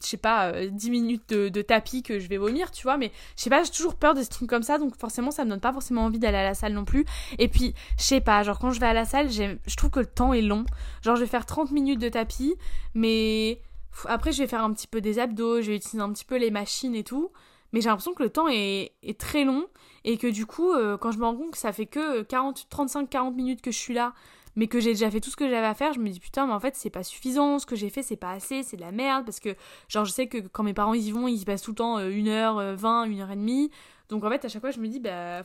je 0.00 0.06
sais 0.06 0.16
pas, 0.16 0.52
10 0.52 0.88
euh, 0.88 0.90
minutes 0.90 1.30
de, 1.30 1.62
tapis 1.62 2.02
que 2.02 2.18
je 2.18 2.28
vais 2.28 2.36
vomir, 2.36 2.70
tu 2.70 2.82
vois, 2.84 2.96
mais 2.96 3.10
je 3.36 3.42
sais 3.42 3.50
pas, 3.50 3.62
j'ai 3.62 3.70
toujours 3.70 3.94
peur 3.94 4.14
de 4.14 4.22
ce 4.22 4.28
truc 4.28 4.48
comme 4.48 4.62
ça, 4.62 4.78
donc 4.78 4.96
forcément 4.96 5.30
ça 5.30 5.44
me 5.44 5.50
donne 5.50 5.60
pas 5.60 5.72
forcément 5.72 6.04
envie 6.04 6.18
d'aller 6.18 6.38
à 6.38 6.44
la 6.44 6.54
salle 6.54 6.72
non 6.72 6.84
plus. 6.84 7.04
Et 7.38 7.48
puis, 7.48 7.74
je 7.98 8.04
sais 8.04 8.20
pas, 8.20 8.42
genre 8.42 8.58
quand 8.58 8.70
je 8.70 8.80
vais 8.80 8.86
à 8.86 8.94
la 8.94 9.04
salle, 9.04 9.30
je 9.30 9.76
trouve 9.76 9.90
que 9.90 10.00
le 10.00 10.06
temps 10.06 10.32
est 10.32 10.42
long. 10.42 10.64
Genre 11.02 11.16
je 11.16 11.22
vais 11.22 11.26
faire 11.26 11.46
30 11.46 11.70
minutes 11.72 12.00
de 12.00 12.08
tapis, 12.08 12.54
mais 12.94 13.60
après 14.06 14.32
je 14.32 14.42
vais 14.42 14.48
faire 14.48 14.62
un 14.62 14.72
petit 14.72 14.86
peu 14.86 15.00
des 15.00 15.18
abdos, 15.18 15.62
je 15.62 15.70
vais 15.70 15.76
utiliser 15.76 16.02
un 16.02 16.12
petit 16.12 16.24
peu 16.24 16.36
les 16.36 16.50
machines 16.50 16.94
et 16.94 17.04
tout, 17.04 17.30
mais 17.72 17.80
j'ai 17.80 17.88
l'impression 17.88 18.14
que 18.14 18.22
le 18.22 18.30
temps 18.30 18.48
est, 18.48 18.92
très 19.18 19.44
long 19.44 19.66
et 20.04 20.16
que 20.16 20.26
du 20.26 20.46
coup, 20.46 20.72
euh, 20.72 20.96
quand 20.96 21.12
je 21.12 21.18
me 21.18 21.24
rends 21.24 21.36
compte 21.36 21.52
que 21.52 21.58
ça 21.58 21.72
fait 21.72 21.86
que 21.86 22.22
40, 22.22 22.66
35-40 22.70 23.34
minutes 23.34 23.60
que 23.60 23.70
je 23.70 23.78
suis 23.78 23.94
là, 23.94 24.14
mais 24.56 24.66
que 24.66 24.80
j'ai 24.80 24.90
déjà 24.90 25.10
fait 25.10 25.20
tout 25.20 25.30
ce 25.30 25.36
que 25.36 25.48
j'avais 25.48 25.66
à 25.66 25.74
faire, 25.74 25.92
je 25.92 26.00
me 26.00 26.08
dis 26.08 26.20
putain, 26.20 26.46
mais 26.46 26.52
en 26.52 26.60
fait, 26.60 26.76
c'est 26.76 26.90
pas 26.90 27.02
suffisant, 27.02 27.58
ce 27.58 27.66
que 27.66 27.76
j'ai 27.76 27.90
fait, 27.90 28.02
c'est 28.02 28.16
pas 28.16 28.32
assez, 28.32 28.62
c'est 28.62 28.76
de 28.76 28.82
la 28.82 28.92
merde, 28.92 29.24
parce 29.24 29.40
que, 29.40 29.54
genre, 29.88 30.04
je 30.04 30.12
sais 30.12 30.26
que 30.26 30.38
quand 30.38 30.62
mes 30.62 30.74
parents 30.74 30.94
y 30.94 31.10
vont, 31.10 31.28
ils 31.28 31.42
y 31.42 31.44
passent 31.44 31.62
tout 31.62 31.72
le 31.72 31.76
temps 31.76 31.98
1h20, 31.98 33.08
1h30, 33.08 33.70
donc 34.08 34.24
en 34.24 34.30
fait, 34.30 34.44
à 34.44 34.48
chaque 34.48 34.60
fois, 34.60 34.70
je 34.70 34.80
me 34.80 34.88
dis, 34.88 35.00
bah, 35.00 35.42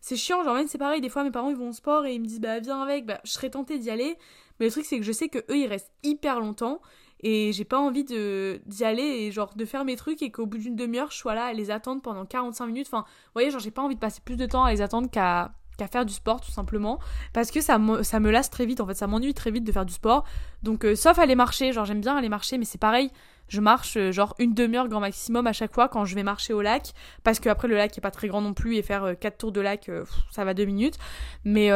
c'est 0.00 0.16
chiant, 0.16 0.42
genre, 0.44 0.54
même 0.54 0.68
c'est 0.68 0.78
pareil, 0.78 1.00
des 1.00 1.08
fois, 1.08 1.24
mes 1.24 1.30
parents, 1.30 1.50
ils 1.50 1.56
vont 1.56 1.68
au 1.68 1.72
sport 1.72 2.06
et 2.06 2.14
ils 2.14 2.20
me 2.20 2.26
disent, 2.26 2.40
bah, 2.40 2.58
viens 2.60 2.82
avec, 2.82 3.06
bah, 3.06 3.20
je 3.24 3.32
serais 3.32 3.50
tentée 3.50 3.78
d'y 3.78 3.90
aller, 3.90 4.16
mais 4.58 4.66
le 4.66 4.72
truc, 4.72 4.84
c'est 4.84 4.98
que 4.98 5.04
je 5.04 5.12
sais 5.12 5.28
que 5.28 5.38
eux, 5.50 5.56
ils 5.56 5.66
restent 5.66 5.92
hyper 6.02 6.40
longtemps, 6.40 6.80
et 7.22 7.52
j'ai 7.52 7.64
pas 7.64 7.78
envie 7.78 8.04
de 8.04 8.60
d'y 8.66 8.84
aller 8.84 9.02
et 9.02 9.30
genre 9.30 9.54
de 9.54 9.64
faire 9.64 9.84
mes 9.84 9.96
trucs 9.96 10.22
et 10.22 10.30
qu'au 10.30 10.46
bout 10.46 10.58
d'une 10.58 10.74
demi-heure 10.74 11.10
je 11.10 11.16
sois 11.16 11.34
là 11.34 11.44
à 11.44 11.52
les 11.52 11.70
attendre 11.70 12.02
pendant 12.02 12.26
45 12.26 12.66
minutes. 12.66 12.88
Enfin 12.88 13.04
vous 13.06 13.32
voyez 13.34 13.50
genre 13.50 13.60
j'ai 13.60 13.70
pas 13.70 13.82
envie 13.82 13.94
de 13.94 14.00
passer 14.00 14.20
plus 14.24 14.36
de 14.36 14.46
temps 14.46 14.64
à 14.64 14.72
les 14.72 14.82
attendre 14.82 15.08
qu'à 15.08 15.52
qu'à 15.76 15.86
faire 15.86 16.04
du 16.04 16.12
sport 16.12 16.40
tout 16.40 16.50
simplement 16.50 16.98
parce 17.32 17.50
que 17.50 17.60
ça 17.60 17.78
me, 17.78 18.02
ça 18.02 18.18
lasse 18.18 18.50
très 18.50 18.66
vite 18.66 18.80
en 18.80 18.86
fait. 18.86 18.94
Ça 18.94 19.06
m'ennuie 19.06 19.34
très 19.34 19.50
vite 19.50 19.64
de 19.64 19.72
faire 19.72 19.86
du 19.86 19.92
sport. 19.92 20.24
Donc 20.62 20.84
euh, 20.84 20.94
sauf 20.94 21.18
aller 21.18 21.34
marcher. 21.34 21.72
Genre 21.72 21.84
j'aime 21.84 22.00
bien 22.00 22.16
aller 22.16 22.28
marcher 22.28 22.58
mais 22.58 22.64
c'est 22.64 22.78
pareil. 22.80 23.10
Je 23.48 23.60
marche 23.60 23.96
euh, 23.96 24.12
genre 24.12 24.34
une 24.38 24.54
demi-heure 24.54 24.88
grand 24.88 25.00
maximum 25.00 25.46
à 25.46 25.52
chaque 25.52 25.74
fois 25.74 25.88
quand 25.88 26.04
je 26.04 26.14
vais 26.14 26.22
marcher 26.22 26.52
au 26.52 26.62
lac 26.62 26.92
parce 27.24 27.40
que 27.40 27.48
après 27.48 27.68
le 27.68 27.76
lac 27.76 27.96
est 27.96 28.00
pas 28.00 28.10
très 28.10 28.28
grand 28.28 28.40
non 28.40 28.54
plus 28.54 28.76
et 28.76 28.82
faire 28.82 29.14
4 29.18 29.34
euh, 29.34 29.36
tours 29.36 29.52
de 29.52 29.60
lac 29.60 29.90
ça 30.30 30.44
va 30.44 30.54
deux 30.54 30.64
minutes. 30.64 30.98
Mais 31.44 31.70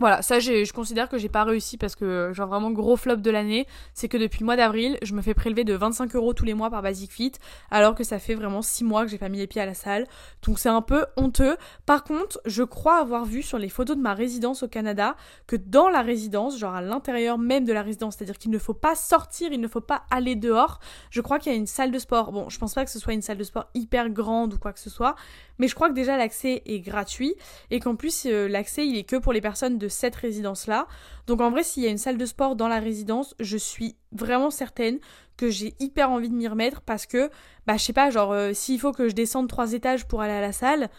voilà, 0.00 0.22
ça 0.22 0.40
je 0.40 0.72
considère 0.72 1.10
que 1.10 1.18
j'ai 1.18 1.28
pas 1.28 1.44
réussi 1.44 1.76
parce 1.76 1.94
que 1.94 2.30
genre 2.32 2.48
vraiment 2.48 2.70
gros 2.70 2.96
flop 2.96 3.16
de 3.16 3.30
l'année, 3.30 3.66
c'est 3.92 4.08
que 4.08 4.16
depuis 4.16 4.40
le 4.40 4.46
mois 4.46 4.56
d'avril, 4.56 4.98
je 5.02 5.12
me 5.12 5.20
fais 5.20 5.34
prélever 5.34 5.62
de 5.62 5.74
25 5.74 6.16
euros 6.16 6.32
tous 6.32 6.46
les 6.46 6.54
mois 6.54 6.70
par 6.70 6.80
Basic 6.80 7.12
Fit, 7.12 7.32
alors 7.70 7.94
que 7.94 8.02
ça 8.02 8.18
fait 8.18 8.34
vraiment 8.34 8.62
6 8.62 8.84
mois 8.84 9.04
que 9.04 9.10
j'ai 9.10 9.18
pas 9.18 9.28
mis 9.28 9.36
les 9.36 9.46
pieds 9.46 9.60
à 9.60 9.66
la 9.66 9.74
salle. 9.74 10.06
Donc 10.42 10.58
c'est 10.58 10.70
un 10.70 10.80
peu 10.80 11.04
honteux. 11.18 11.58
Par 11.84 12.02
contre, 12.02 12.40
je 12.46 12.62
crois 12.62 12.96
avoir 12.98 13.26
vu 13.26 13.42
sur 13.42 13.58
les 13.58 13.68
photos 13.68 13.94
de 13.94 14.00
ma 14.00 14.14
résidence 14.14 14.62
au 14.62 14.68
Canada 14.68 15.16
que 15.46 15.56
dans 15.56 15.90
la 15.90 16.00
résidence, 16.00 16.58
genre 16.58 16.74
à 16.74 16.80
l'intérieur 16.80 17.36
même 17.36 17.66
de 17.66 17.72
la 17.74 17.82
résidence, 17.82 18.16
c'est-à-dire 18.16 18.38
qu'il 18.38 18.50
ne 18.50 18.58
faut 18.58 18.72
pas 18.72 18.94
sortir, 18.94 19.52
il 19.52 19.60
ne 19.60 19.68
faut 19.68 19.82
pas 19.82 20.04
aller 20.10 20.34
dehors, 20.34 20.80
je 21.10 21.20
crois 21.20 21.38
qu'il 21.38 21.52
y 21.52 21.54
a 21.54 21.58
une 21.58 21.66
salle 21.66 21.90
de 21.90 21.98
sport. 21.98 22.32
Bon, 22.32 22.48
je 22.48 22.58
pense 22.58 22.72
pas 22.72 22.86
que 22.86 22.90
ce 22.90 22.98
soit 22.98 23.12
une 23.12 23.20
salle 23.20 23.36
de 23.36 23.44
sport 23.44 23.66
hyper 23.74 24.08
grande 24.08 24.54
ou 24.54 24.58
quoi 24.58 24.72
que 24.72 24.80
ce 24.80 24.88
soit, 24.88 25.14
mais 25.58 25.68
je 25.68 25.74
crois 25.74 25.90
que 25.90 25.94
déjà 25.94 26.16
l'accès 26.16 26.62
est 26.64 26.80
gratuit 26.80 27.34
et 27.70 27.80
qu'en 27.80 27.96
plus 27.96 28.24
euh, 28.24 28.48
l'accès 28.48 28.86
il 28.86 28.96
est 28.96 29.04
que 29.04 29.16
pour 29.16 29.34
les 29.34 29.42
personnes 29.42 29.76
de 29.76 29.89
cette 29.90 30.16
résidence-là. 30.16 30.86
Donc 31.26 31.40
en 31.40 31.50
vrai, 31.50 31.62
s'il 31.62 31.82
y 31.82 31.86
a 31.86 31.90
une 31.90 31.98
salle 31.98 32.16
de 32.16 32.26
sport 32.26 32.56
dans 32.56 32.68
la 32.68 32.78
résidence, 32.78 33.34
je 33.40 33.56
suis 33.56 33.96
vraiment 34.12 34.50
certaine 34.50 34.98
que 35.36 35.50
j'ai 35.50 35.74
hyper 35.80 36.10
envie 36.10 36.28
de 36.28 36.34
m'y 36.34 36.48
remettre 36.48 36.80
parce 36.82 37.06
que, 37.06 37.30
bah 37.66 37.76
je 37.76 37.84
sais 37.84 37.92
pas, 37.92 38.10
genre 38.10 38.32
euh, 38.32 38.52
s'il 38.52 38.78
faut 38.78 38.92
que 38.92 39.08
je 39.08 39.14
descende 39.14 39.48
trois 39.48 39.72
étages 39.72 40.06
pour 40.06 40.20
aller 40.20 40.34
à 40.34 40.40
la 40.40 40.52
salle 40.52 40.90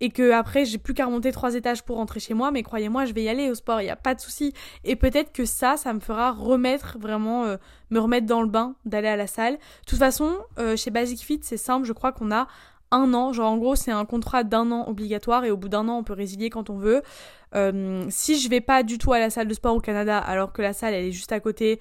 et 0.00 0.10
que 0.10 0.32
après 0.32 0.64
j'ai 0.64 0.78
plus 0.78 0.94
qu'à 0.94 1.04
remonter 1.04 1.32
trois 1.32 1.54
étages 1.54 1.84
pour 1.84 1.96
rentrer 1.96 2.20
chez 2.20 2.32
moi, 2.32 2.50
mais 2.50 2.62
croyez-moi, 2.62 3.04
je 3.04 3.12
vais 3.12 3.22
y 3.22 3.28
aller 3.28 3.50
au 3.50 3.54
sport, 3.54 3.80
il 3.80 3.84
n'y 3.84 3.90
a 3.90 3.96
pas 3.96 4.14
de 4.14 4.20
souci. 4.20 4.52
Et 4.84 4.96
peut-être 4.96 5.32
que 5.32 5.44
ça, 5.44 5.76
ça 5.76 5.92
me 5.92 6.00
fera 6.00 6.32
remettre 6.32 6.98
vraiment, 6.98 7.44
euh, 7.44 7.56
me 7.90 7.98
remettre 7.98 8.26
dans 8.26 8.42
le 8.42 8.48
bain 8.48 8.74
d'aller 8.86 9.08
à 9.08 9.16
la 9.16 9.26
salle. 9.26 9.54
De 9.54 9.86
toute 9.86 9.98
façon, 9.98 10.38
euh, 10.58 10.76
chez 10.76 10.90
Basic 10.90 11.20
Fit, 11.20 11.40
c'est 11.42 11.58
simple, 11.58 11.86
je 11.86 11.92
crois 11.92 12.12
qu'on 12.12 12.32
a 12.32 12.48
un 12.90 13.14
an. 13.14 13.32
Genre 13.32 13.50
en 13.50 13.58
gros 13.58 13.76
c'est 13.76 13.92
un 13.92 14.04
contrat 14.04 14.44
d'un 14.44 14.70
an 14.72 14.88
obligatoire 14.88 15.44
et 15.44 15.50
au 15.50 15.56
bout 15.56 15.68
d'un 15.68 15.88
an 15.88 15.98
on 15.98 16.04
peut 16.04 16.12
résilier 16.12 16.50
quand 16.50 16.70
on 16.70 16.76
veut. 16.76 17.02
Euh, 17.54 18.04
si 18.10 18.38
je 18.38 18.48
vais 18.48 18.60
pas 18.60 18.82
du 18.82 18.98
tout 18.98 19.12
à 19.12 19.18
la 19.18 19.30
salle 19.30 19.48
de 19.48 19.54
sport 19.54 19.74
au 19.74 19.80
Canada 19.80 20.18
alors 20.18 20.52
que 20.52 20.62
la 20.62 20.72
salle 20.72 20.94
elle 20.94 21.06
est 21.06 21.12
juste 21.12 21.32
à 21.32 21.40
côté, 21.40 21.80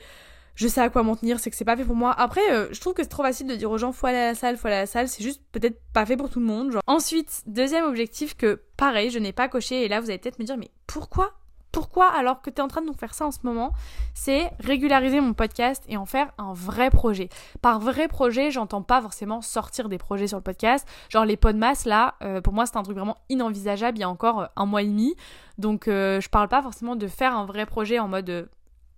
je 0.56 0.68
sais 0.68 0.82
à 0.82 0.90
quoi 0.90 1.04
m'en 1.04 1.16
tenir, 1.16 1.40
c'est 1.40 1.50
que 1.50 1.56
c'est 1.56 1.66
pas 1.66 1.78
fait 1.78 1.86
pour 1.86 1.96
moi. 1.96 2.12
Après, 2.12 2.42
euh, 2.52 2.68
je 2.72 2.82
trouve 2.82 2.94
que 2.94 3.04
c'est 3.04 3.10
trop 3.10 3.24
facile 3.24 3.48
de 3.48 3.56
dire 3.56 3.72
aux 3.72 3.78
gens 3.78 3.92
faut 3.92 4.08
aller 4.08 4.18
à 4.18 4.26
la 4.28 4.36
salle, 4.36 4.58
faut 4.58 4.68
aller 4.68 4.78
à 4.78 4.82
la 4.82 4.86
salle, 4.88 5.08
c'est 5.08 5.24
juste 5.24 5.42
peut-être 5.52 5.80
pas 5.94 6.06
fait 6.06 6.18
pour 6.18 6.30
tout 6.30 6.40
le 6.40 6.46
monde. 6.46 6.78
Ensuite, 6.88 7.44
deuxième 7.46 7.86
objectif 7.86 8.36
que 8.36 8.62
pareil, 8.76 9.10
je 9.10 9.20
n'ai 9.20 9.32
pas 9.32 9.48
coché 9.48 9.86
et 9.86 9.88
là 9.88 10.02
vous 10.02 10.10
allez 10.10 10.20
peut-être 10.20 10.40
me 10.40 10.46
dire 10.46 10.58
mais 10.58 10.70
pourquoi 10.86 11.38
pourquoi 11.72 12.08
alors 12.08 12.42
que 12.42 12.50
tu 12.50 12.58
es 12.58 12.62
en 12.62 12.68
train 12.68 12.82
de 12.82 12.88
nous 12.88 12.94
faire 12.94 13.14
ça 13.14 13.26
en 13.26 13.32
ce 13.32 13.40
moment, 13.44 13.72
c'est 14.14 14.52
régulariser 14.60 15.22
mon 15.22 15.34
podcast 15.34 15.84
et 15.88 15.98
en 15.98 16.06
faire 16.06 16.32
un 16.38 16.54
vrai 16.54 16.90
projet. 16.90 17.30
Par 17.62 17.80
vrai 17.80 18.08
projet, 18.08 18.52
j'entends 18.52 18.82
pas 18.82 19.02
forcément 19.02 19.42
sortir 19.42 19.90
des 19.90 19.98
projets 19.98 20.28
sur 20.28 20.38
le 20.38 20.44
podcast. 20.44 20.88
Genre 21.10 21.26
les 21.26 21.38
podmas 21.38 21.84
là, 21.86 22.16
euh, 22.22 22.42
pour 22.42 22.54
moi 22.54 22.66
c'est 22.66 22.78
un 22.78 22.84
truc 22.84 22.98
vraiment 22.98 23.18
inenvisageable 23.30 23.98
il 23.98 24.02
y 24.02 24.04
a 24.04 24.10
encore 24.10 24.42
euh, 24.42 24.46
un 24.56 24.66
mois 24.66 24.82
et 24.82 24.88
demi. 24.88 25.16
Donc 25.58 25.88
euh, 25.88 26.22
je 26.22 26.30
parle 26.30 26.48
pas 26.48 26.62
forcément 26.62 26.96
de 26.96 27.08
faire 27.08 27.36
un 27.36 27.46
vrai 27.46 27.66
projet 27.66 28.00
en 28.00 28.08
mode 28.08 28.50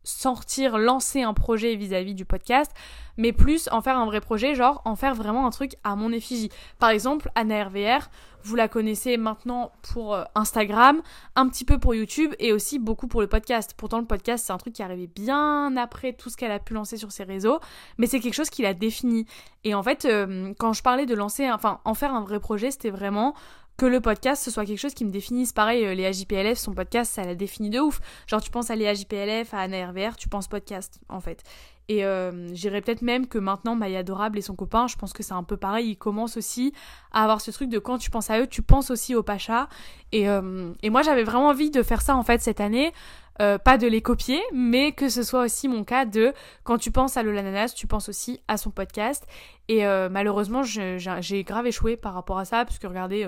sortir, 0.04 0.78
lancer 0.78 1.22
un 1.22 1.34
projet 1.34 1.76
vis-à-vis 1.76 2.16
du 2.16 2.26
podcast, 2.26 2.72
mais 3.18 3.34
plus 3.34 3.70
en 3.72 3.82
faire 3.82 3.98
un 3.98 4.06
vrai 4.06 4.22
projet, 4.22 4.56
genre 4.56 4.82
en 4.86 4.96
faire 4.96 5.16
vraiment 5.16 5.46
un 5.46 5.52
truc 5.52 5.76
à 5.84 5.96
mon 5.96 6.12
effigie. 6.12 6.50
Par 6.80 6.90
exemple, 6.90 7.30
Anna 7.36 7.66
RVR, 7.66 8.10
vous 8.44 8.56
la 8.56 8.68
connaissez 8.68 9.18
maintenant 9.18 9.72
pour 9.94 10.16
euh, 10.16 10.24
Instagram, 10.36 11.02
un 11.36 11.48
petit 11.48 11.66
peu 11.66 11.78
pour 11.78 11.94
YouTube 11.94 12.34
et 12.40 12.54
aussi 12.54 12.80
beaucoup 12.80 13.08
pour 13.08 13.22
le 13.22 13.28
podcast. 13.28 13.76
Pourtant, 13.78 14.00
le 14.00 14.06
podcast, 14.06 14.46
c'est 14.46 14.54
un 14.54 14.58
truc 14.58 14.74
qui 14.74 14.82
est 14.82 14.86
arrivé 14.86 15.08
bien 15.08 15.76
après 15.78 16.14
tout 16.14 16.30
ce 16.30 16.38
qu'elle 16.38 16.52
a 16.52 16.60
pu 16.60 16.74
lancer 16.74 16.98
sur 16.98 17.12
ses 17.12 17.24
réseaux, 17.24 17.60
mais 17.98 18.08
c'est 18.08 18.20
quelque 18.20 18.34
chose 18.34 18.50
qui 18.50 18.64
l'a 18.64 18.74
défini. 18.74 19.26
Et 19.64 19.76
en 19.76 19.84
fait, 19.84 20.06
euh, 20.06 20.54
quand 20.58 20.74
je 20.74 20.82
parlais 20.82 21.06
de 21.06 21.14
lancer, 21.14 21.52
enfin, 21.52 21.80
en 21.86 21.94
faire 21.94 22.16
un 22.16 22.22
vrai 22.22 22.40
projet, 22.40 22.72
c'était 22.72 22.90
vraiment 22.90 23.36
que 23.82 23.88
le 23.88 24.00
podcast 24.00 24.44
ce 24.44 24.52
soit 24.52 24.64
quelque 24.64 24.78
chose 24.78 24.94
qui 24.94 25.06
me 25.06 25.10
définisse. 25.10 25.54
Pareil, 25.54 25.84
euh, 25.84 25.96
les 25.96 26.06
AJPLF, 26.06 26.60
son 26.60 26.72
podcast, 26.76 27.12
ça 27.12 27.24
l'a 27.24 27.34
défini 27.34 27.72
de 27.72 27.80
ouf. 27.80 28.00
Genre, 28.28 28.40
tu 28.40 28.52
penses 28.52 28.70
à 28.70 28.76
les 28.76 28.86
AJPLF, 28.86 29.56
à 29.56 29.62
Anna 29.62 29.88
RVR, 29.88 30.16
tu 30.18 30.30
penses 30.30 30.48
podcast, 30.48 31.00
en 31.10 31.20
fait. 31.20 31.42
Et 31.88 32.06
euh, 32.06 32.54
j'irais 32.54 32.82
peut-être 32.82 33.02
même 33.02 33.26
que 33.26 33.40
maintenant, 33.40 33.76
Maya 33.76 34.00
Adorable 34.02 34.38
et 34.38 34.44
son 34.44 34.56
copain, 34.56 34.86
je 34.86 34.98
pense 34.98 35.14
que 35.14 35.24
c'est 35.24 35.34
un 35.34 35.42
peu 35.42 35.58
pareil, 35.58 35.90
ils 35.90 35.98
commencent 35.98 36.38
aussi 36.38 36.74
à 37.12 37.24
avoir 37.24 37.42
ce 37.42 37.50
truc 37.50 37.70
de 37.70 37.80
quand 37.80 37.98
tu 37.98 38.12
penses 38.12 38.30
à 38.30 38.40
eux, 38.40 38.46
tu 38.46 38.62
penses 38.62 38.92
aussi 38.92 39.16
au 39.16 39.24
Pacha. 39.24 39.68
Et, 40.12 40.30
euh, 40.30 40.72
et 40.84 40.92
moi, 40.92 41.02
j'avais 41.02 41.24
vraiment 41.24 41.48
envie 41.48 41.72
de 41.72 41.82
faire 41.82 42.04
ça, 42.04 42.16
en 42.16 42.22
fait, 42.22 42.40
cette 42.40 42.62
année. 42.62 42.94
pas 43.40 43.80
de 43.80 43.88
les 43.88 44.04
copier, 44.04 44.40
mais 44.54 44.92
que 44.92 45.10
ce 45.10 45.24
soit 45.24 45.42
aussi 45.42 45.68
mon 45.68 45.84
cas 45.84 46.06
de 46.06 46.32
quand 46.64 46.78
tu 46.78 46.92
penses 46.92 47.18
à 47.18 47.24
Lolananas, 47.24 47.74
tu 47.76 47.88
penses 47.88 48.08
aussi 48.08 48.40
à 48.48 48.58
son 48.58 48.70
podcast. 48.70 49.26
Et 49.68 49.84
malheureusement, 50.12 50.62
j'ai 50.62 51.44
grave 51.44 51.66
échoué 51.66 51.98
par 51.98 52.14
rapport 52.14 52.38
à 52.38 52.46
ça, 52.46 52.64
parce 52.66 52.78
que 52.78 52.86
regardez, 52.86 53.28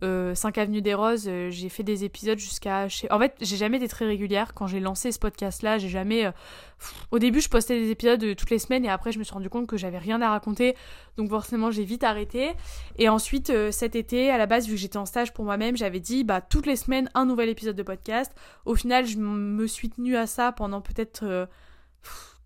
5 0.00 0.04
euh, 0.04 0.62
Avenue 0.62 0.80
des 0.80 0.94
Roses, 0.94 1.26
euh, 1.28 1.50
j'ai 1.50 1.68
fait 1.68 1.82
des 1.82 2.04
épisodes 2.04 2.38
jusqu'à... 2.38 2.86
En 3.10 3.18
fait, 3.18 3.34
j'ai 3.40 3.56
jamais 3.56 3.78
été 3.78 3.88
très 3.88 4.06
régulière. 4.06 4.54
Quand 4.54 4.66
j'ai 4.66 4.80
lancé 4.80 5.12
ce 5.12 5.18
podcast-là, 5.18 5.78
j'ai 5.78 5.88
jamais... 5.88 6.26
Euh, 6.26 6.30
au 7.10 7.18
début, 7.18 7.40
je 7.40 7.48
postais 7.48 7.80
des 7.80 7.90
épisodes 7.90 8.36
toutes 8.36 8.50
les 8.50 8.58
semaines 8.58 8.84
et 8.84 8.88
après, 8.88 9.12
je 9.12 9.18
me 9.18 9.24
suis 9.24 9.34
rendu 9.34 9.50
compte 9.50 9.66
que 9.66 9.76
j'avais 9.76 9.98
rien 9.98 10.22
à 10.22 10.30
raconter. 10.30 10.76
Donc 11.16 11.30
forcément, 11.30 11.70
j'ai 11.70 11.84
vite 11.84 12.04
arrêté. 12.04 12.52
Et 12.98 13.08
ensuite, 13.08 13.52
cet 13.72 13.96
été, 13.96 14.30
à 14.30 14.38
la 14.38 14.46
base, 14.46 14.66
vu 14.66 14.74
que 14.74 14.80
j'étais 14.80 14.98
en 14.98 15.06
stage 15.06 15.32
pour 15.32 15.44
moi-même, 15.44 15.76
j'avais 15.76 16.00
dit, 16.00 16.22
bah, 16.22 16.40
toutes 16.40 16.66
les 16.66 16.76
semaines, 16.76 17.10
un 17.14 17.24
nouvel 17.24 17.48
épisode 17.48 17.74
de 17.74 17.82
podcast. 17.82 18.32
Au 18.64 18.76
final, 18.76 19.06
je 19.06 19.18
me 19.18 19.66
suis 19.66 19.90
tenue 19.90 20.16
à 20.16 20.26
ça 20.26 20.52
pendant 20.52 20.80
peut-être... 20.80 21.48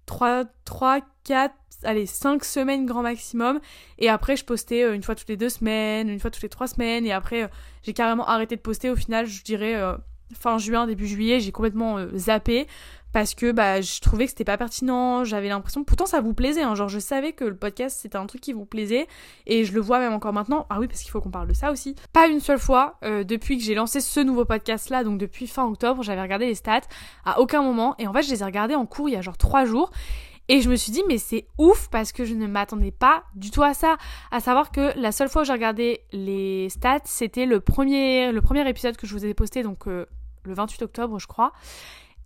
3, 0.06 0.44
3, 0.64 1.00
4, 1.24 1.54
allez, 1.84 2.06
5 2.06 2.44
semaines 2.44 2.86
grand 2.86 3.02
maximum. 3.02 3.60
Et 3.98 4.08
après, 4.08 4.36
je 4.36 4.44
postais 4.44 4.84
euh, 4.84 4.94
une 4.94 5.02
fois 5.02 5.14
toutes 5.14 5.28
les 5.28 5.36
deux 5.36 5.48
semaines, 5.48 6.08
une 6.08 6.20
fois 6.20 6.30
toutes 6.30 6.42
les 6.42 6.48
trois 6.48 6.66
semaines. 6.66 7.06
Et 7.06 7.12
après, 7.12 7.44
euh, 7.44 7.48
j'ai 7.82 7.92
carrément 7.92 8.26
arrêté 8.26 8.56
de 8.56 8.60
poster. 8.60 8.90
Au 8.90 8.96
final, 8.96 9.26
je 9.26 9.42
dirais 9.42 9.74
euh, 9.74 9.96
fin 10.34 10.58
juin, 10.58 10.86
début 10.86 11.06
juillet, 11.06 11.40
j'ai 11.40 11.52
complètement 11.52 11.98
zappé 12.16 12.66
parce 13.12 13.34
que 13.34 13.52
bah 13.52 13.82
je 13.82 14.00
trouvais 14.00 14.24
que 14.24 14.30
c'était 14.30 14.44
pas 14.44 14.56
pertinent, 14.56 15.22
j'avais 15.22 15.48
l'impression 15.50 15.84
pourtant 15.84 16.06
ça 16.06 16.22
vous 16.22 16.32
plaisait 16.32 16.62
hein, 16.62 16.74
genre 16.74 16.88
je 16.88 16.98
savais 16.98 17.34
que 17.34 17.44
le 17.44 17.54
podcast 17.54 17.98
c'était 18.00 18.16
un 18.16 18.24
truc 18.24 18.40
qui 18.40 18.54
vous 18.54 18.64
plaisait 18.64 19.06
et 19.46 19.66
je 19.66 19.74
le 19.74 19.82
vois 19.82 19.98
même 19.98 20.14
encore 20.14 20.32
maintenant. 20.32 20.66
Ah 20.70 20.80
oui 20.80 20.88
parce 20.88 21.02
qu'il 21.02 21.10
faut 21.10 21.20
qu'on 21.20 21.30
parle 21.30 21.46
de 21.46 21.52
ça 21.52 21.70
aussi. 21.70 21.94
Pas 22.14 22.28
une 22.28 22.40
seule 22.40 22.58
fois 22.58 22.98
depuis 23.02 23.58
que 23.58 23.64
j'ai 23.64 23.74
lancé 23.74 24.00
ce 24.00 24.20
nouveau 24.20 24.46
podcast 24.46 24.88
là 24.88 25.04
donc 25.04 25.18
depuis 25.18 25.46
fin 25.46 25.66
octobre, 25.66 26.02
j'avais 26.02 26.22
regardé 26.22 26.46
les 26.46 26.54
stats 26.54 26.80
à 27.26 27.38
aucun 27.38 27.60
moment 27.60 27.94
et 27.98 28.06
en 28.06 28.14
fait 28.14 28.22
je 28.22 28.30
les 28.30 28.40
ai 28.40 28.46
regardés 28.46 28.74
en 28.74 28.86
cours 28.86 29.10
il 29.10 29.12
y 29.12 29.16
a 29.16 29.20
genre 29.20 29.36
trois 29.36 29.66
jours 29.66 29.90
et 30.48 30.60
je 30.60 30.68
me 30.68 30.76
suis 30.76 30.92
dit, 30.92 31.02
mais 31.08 31.18
c'est 31.18 31.46
ouf 31.58 31.88
parce 31.90 32.12
que 32.12 32.24
je 32.24 32.34
ne 32.34 32.46
m'attendais 32.46 32.90
pas 32.90 33.24
du 33.34 33.50
tout 33.50 33.62
à 33.62 33.74
ça. 33.74 33.96
À 34.30 34.40
savoir 34.40 34.70
que 34.72 34.98
la 34.98 35.12
seule 35.12 35.28
fois 35.28 35.42
où 35.42 35.44
j'ai 35.44 35.52
regardé 35.52 36.00
les 36.12 36.68
stats, 36.68 37.00
c'était 37.04 37.46
le 37.46 37.60
premier, 37.60 38.32
le 38.32 38.42
premier 38.42 38.68
épisode 38.68 38.96
que 38.96 39.06
je 39.06 39.14
vous 39.14 39.24
ai 39.24 39.34
posté, 39.34 39.62
donc 39.62 39.86
euh, 39.86 40.06
le 40.44 40.54
28 40.54 40.82
octobre, 40.82 41.18
je 41.18 41.26
crois. 41.26 41.52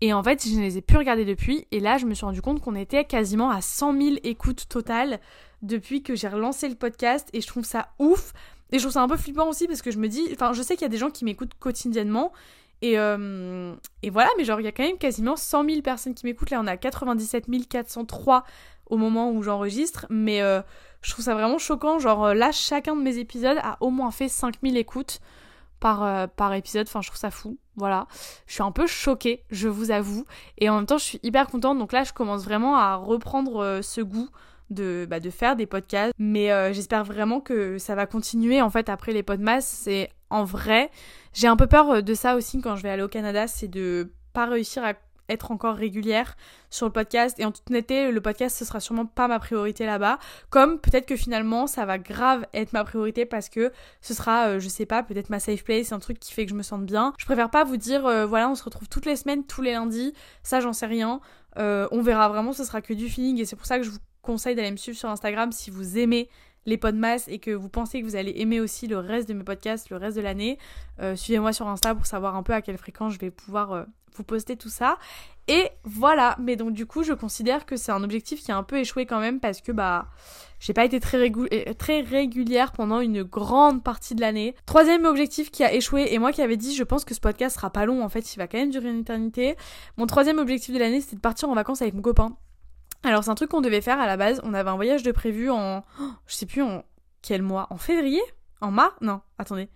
Et 0.00 0.12
en 0.12 0.22
fait, 0.22 0.46
je 0.46 0.54
ne 0.54 0.62
les 0.62 0.78
ai 0.78 0.82
plus 0.82 0.98
regardés 0.98 1.24
depuis. 1.24 1.66
Et 1.72 1.80
là, 1.80 1.98
je 1.98 2.06
me 2.06 2.14
suis 2.14 2.24
rendu 2.26 2.42
compte 2.42 2.60
qu'on 2.60 2.74
était 2.74 3.04
quasiment 3.04 3.50
à 3.50 3.60
100 3.60 4.00
000 4.00 4.16
écoutes 4.24 4.68
totales 4.68 5.20
depuis 5.62 6.02
que 6.02 6.14
j'ai 6.14 6.28
relancé 6.28 6.68
le 6.68 6.74
podcast. 6.74 7.28
Et 7.32 7.40
je 7.40 7.46
trouve 7.46 7.64
ça 7.64 7.88
ouf. 7.98 8.32
Et 8.72 8.78
je 8.78 8.82
trouve 8.82 8.92
ça 8.92 9.02
un 9.02 9.08
peu 9.08 9.16
flippant 9.16 9.48
aussi 9.48 9.66
parce 9.66 9.80
que 9.80 9.90
je 9.90 9.98
me 9.98 10.08
dis, 10.08 10.28
enfin, 10.32 10.52
je 10.52 10.62
sais 10.62 10.74
qu'il 10.74 10.82
y 10.82 10.86
a 10.86 10.90
des 10.90 10.98
gens 10.98 11.10
qui 11.10 11.24
m'écoutent 11.24 11.54
quotidiennement 11.58 12.32
et, 12.82 12.98
euh, 12.98 13.74
et 14.02 14.10
voilà, 14.10 14.30
mais 14.36 14.44
genre, 14.44 14.60
il 14.60 14.64
y 14.64 14.68
a 14.68 14.72
quand 14.72 14.84
même 14.84 14.98
quasiment 14.98 15.36
100 15.36 15.64
000 15.64 15.82
personnes 15.82 16.14
qui 16.14 16.26
m'écoutent. 16.26 16.50
Là, 16.50 16.60
on 16.62 16.66
a 16.66 16.76
97 16.76 17.46
403 17.68 18.44
au 18.86 18.96
moment 18.96 19.30
où 19.30 19.42
j'enregistre. 19.42 20.06
Mais 20.10 20.42
euh, 20.42 20.60
je 21.02 21.12
trouve 21.12 21.24
ça 21.24 21.34
vraiment 21.34 21.58
choquant. 21.58 21.98
Genre, 21.98 22.26
euh, 22.26 22.34
là, 22.34 22.52
chacun 22.52 22.94
de 22.94 23.02
mes 23.02 23.18
épisodes 23.18 23.58
a 23.62 23.76
au 23.80 23.90
moins 23.90 24.10
fait 24.10 24.28
5000 24.28 24.76
écoutes 24.76 25.20
par, 25.80 26.28
par 26.30 26.52
épisode. 26.54 26.86
Enfin, 26.88 27.00
je 27.00 27.08
trouve 27.08 27.18
ça 27.18 27.30
fou. 27.30 27.58
Voilà. 27.76 28.06
Je 28.46 28.54
suis 28.54 28.62
un 28.62 28.72
peu 28.72 28.86
choquée, 28.86 29.44
je 29.50 29.68
vous 29.68 29.90
avoue. 29.90 30.24
Et 30.58 30.68
en 30.68 30.76
même 30.76 30.86
temps, 30.86 30.98
je 30.98 31.04
suis 31.04 31.20
hyper 31.22 31.46
contente. 31.48 31.78
Donc 31.78 31.92
là, 31.92 32.04
je 32.04 32.12
commence 32.12 32.44
vraiment 32.44 32.76
à 32.76 32.96
reprendre 32.96 33.80
ce 33.82 34.00
goût 34.00 34.28
de, 34.70 35.06
bah, 35.08 35.20
de 35.20 35.30
faire 35.30 35.56
des 35.56 35.66
podcasts. 35.66 36.12
Mais 36.18 36.72
j'espère 36.74 37.04
vraiment 37.04 37.40
que 37.40 37.78
ça 37.78 37.94
va 37.94 38.06
continuer. 38.06 38.60
En 38.62 38.70
fait, 38.70 38.88
après 38.88 39.12
les 39.12 39.22
podcasts, 39.22 39.68
c'est 39.68 40.10
en 40.30 40.44
vrai. 40.44 40.90
J'ai 41.32 41.48
un 41.48 41.56
peu 41.56 41.66
peur 41.66 41.90
euh, 41.90 42.00
de 42.00 42.14
ça 42.14 42.36
aussi 42.36 42.60
quand 42.60 42.76
je 42.76 42.82
vais 42.82 42.90
aller 42.90 43.02
au 43.02 43.08
Canada, 43.08 43.46
c'est 43.46 43.68
de 43.68 44.12
pas 44.32 44.46
réussir 44.46 44.84
à 44.84 44.94
être 45.28 45.50
encore 45.50 45.74
régulière 45.74 46.36
sur 46.70 46.86
le 46.86 46.92
podcast. 46.92 47.38
Et 47.40 47.44
en 47.44 47.50
toute 47.50 47.68
honnêteté 47.68 48.12
le 48.12 48.20
podcast 48.20 48.56
ce 48.56 48.64
sera 48.64 48.78
sûrement 48.78 49.06
pas 49.06 49.26
ma 49.26 49.38
priorité 49.40 49.84
là-bas. 49.84 50.18
Comme 50.50 50.78
peut-être 50.78 51.06
que 51.06 51.16
finalement 51.16 51.66
ça 51.66 51.84
va 51.84 51.98
grave 51.98 52.46
être 52.54 52.72
ma 52.72 52.84
priorité 52.84 53.26
parce 53.26 53.48
que 53.48 53.72
ce 54.00 54.14
sera 54.14 54.48
euh, 54.48 54.60
je 54.60 54.68
sais 54.68 54.86
pas 54.86 55.02
peut-être 55.02 55.30
ma 55.30 55.40
safe 55.40 55.64
place 55.64 55.90
un 55.90 55.98
truc 55.98 56.20
qui 56.20 56.32
fait 56.32 56.44
que 56.44 56.50
je 56.50 56.56
me 56.56 56.62
sente 56.62 56.86
bien. 56.86 57.12
Je 57.18 57.24
préfère 57.24 57.50
pas 57.50 57.64
vous 57.64 57.76
dire 57.76 58.06
euh, 58.06 58.24
voilà 58.24 58.48
on 58.48 58.54
se 58.54 58.62
retrouve 58.62 58.88
toutes 58.88 59.06
les 59.06 59.16
semaines 59.16 59.44
tous 59.44 59.62
les 59.62 59.72
lundis. 59.72 60.12
Ça 60.42 60.60
j'en 60.60 60.72
sais 60.72 60.86
rien. 60.86 61.20
On 61.58 62.02
verra 62.02 62.28
vraiment 62.28 62.52
ce 62.52 62.64
sera 62.64 62.82
que 62.82 62.92
du 62.92 63.08
feeling. 63.08 63.40
Et 63.40 63.46
c'est 63.46 63.56
pour 63.56 63.66
ça 63.66 63.78
que 63.78 63.84
je 63.84 63.90
vous 63.90 63.98
conseille 64.22 64.54
d'aller 64.54 64.70
me 64.70 64.76
suivre 64.76 64.98
sur 64.98 65.08
Instagram 65.08 65.52
si 65.52 65.70
vous 65.70 65.98
aimez 65.98 66.28
les 66.66 66.78
masse 66.92 67.26
et 67.28 67.38
que 67.38 67.50
vous 67.50 67.68
pensez 67.68 68.00
que 68.00 68.06
vous 68.06 68.16
allez 68.16 68.34
aimer 68.36 68.60
aussi 68.60 68.86
le 68.86 68.98
reste 68.98 69.28
de 69.28 69.34
mes 69.34 69.44
podcasts 69.44 69.90
le 69.90 69.96
reste 69.96 70.16
de 70.16 70.22
l'année, 70.22 70.58
euh, 71.00 71.16
suivez-moi 71.16 71.52
sur 71.52 71.66
Insta 71.68 71.94
pour 71.94 72.06
savoir 72.06 72.36
un 72.36 72.42
peu 72.42 72.52
à 72.52 72.62
quelle 72.62 72.78
fréquence 72.78 73.14
je 73.14 73.18
vais 73.18 73.30
pouvoir 73.30 73.72
euh, 73.72 73.84
vous 74.16 74.24
poster 74.24 74.56
tout 74.56 74.68
ça. 74.68 74.98
Et 75.48 75.68
voilà, 75.84 76.36
mais 76.40 76.56
donc 76.56 76.72
du 76.72 76.86
coup 76.86 77.04
je 77.04 77.12
considère 77.12 77.66
que 77.66 77.76
c'est 77.76 77.92
un 77.92 78.02
objectif 78.02 78.42
qui 78.42 78.50
a 78.50 78.56
un 78.56 78.64
peu 78.64 78.78
échoué 78.78 79.06
quand 79.06 79.20
même 79.20 79.38
parce 79.38 79.60
que 79.60 79.70
bah 79.70 80.08
j'ai 80.58 80.72
pas 80.72 80.84
été 80.84 80.98
très, 80.98 81.30
euh, 81.30 81.72
très 81.78 82.00
régulière 82.00 82.72
pendant 82.72 83.00
une 83.00 83.22
grande 83.22 83.84
partie 83.84 84.16
de 84.16 84.20
l'année. 84.20 84.56
Troisième 84.66 85.04
objectif 85.04 85.52
qui 85.52 85.62
a 85.62 85.72
échoué 85.72 86.12
et 86.12 86.18
moi 86.18 86.32
qui 86.32 86.42
avais 86.42 86.56
dit 86.56 86.74
je 86.74 86.82
pense 86.82 87.04
que 87.04 87.14
ce 87.14 87.20
podcast 87.20 87.56
sera 87.56 87.70
pas 87.70 87.86
long 87.86 88.02
en 88.02 88.08
fait 88.08 88.34
il 88.34 88.38
va 88.38 88.48
quand 88.48 88.58
même 88.58 88.70
durer 88.70 88.88
une 88.88 89.00
éternité. 89.00 89.56
Mon 89.96 90.06
troisième 90.06 90.38
objectif 90.38 90.74
de 90.74 90.80
l'année 90.80 91.00
c'était 91.00 91.16
de 91.16 91.20
partir 91.20 91.48
en 91.48 91.54
vacances 91.54 91.80
avec 91.80 91.94
mon 91.94 92.02
copain. 92.02 92.36
Alors 93.02 93.24
c'est 93.24 93.30
un 93.30 93.34
truc 93.34 93.50
qu'on 93.50 93.60
devait 93.60 93.80
faire 93.80 94.00
à 94.00 94.06
la 94.06 94.16
base. 94.16 94.40
On 94.42 94.54
avait 94.54 94.70
un 94.70 94.76
voyage 94.76 95.02
de 95.02 95.12
prévu 95.12 95.50
en... 95.50 95.84
je 96.26 96.34
sais 96.34 96.46
plus 96.46 96.62
en 96.62 96.84
quel 97.22 97.42
mois? 97.42 97.66
En 97.70 97.76
février? 97.76 98.22
En 98.60 98.70
mars? 98.70 98.94
Non, 99.00 99.20
attendez. 99.38 99.68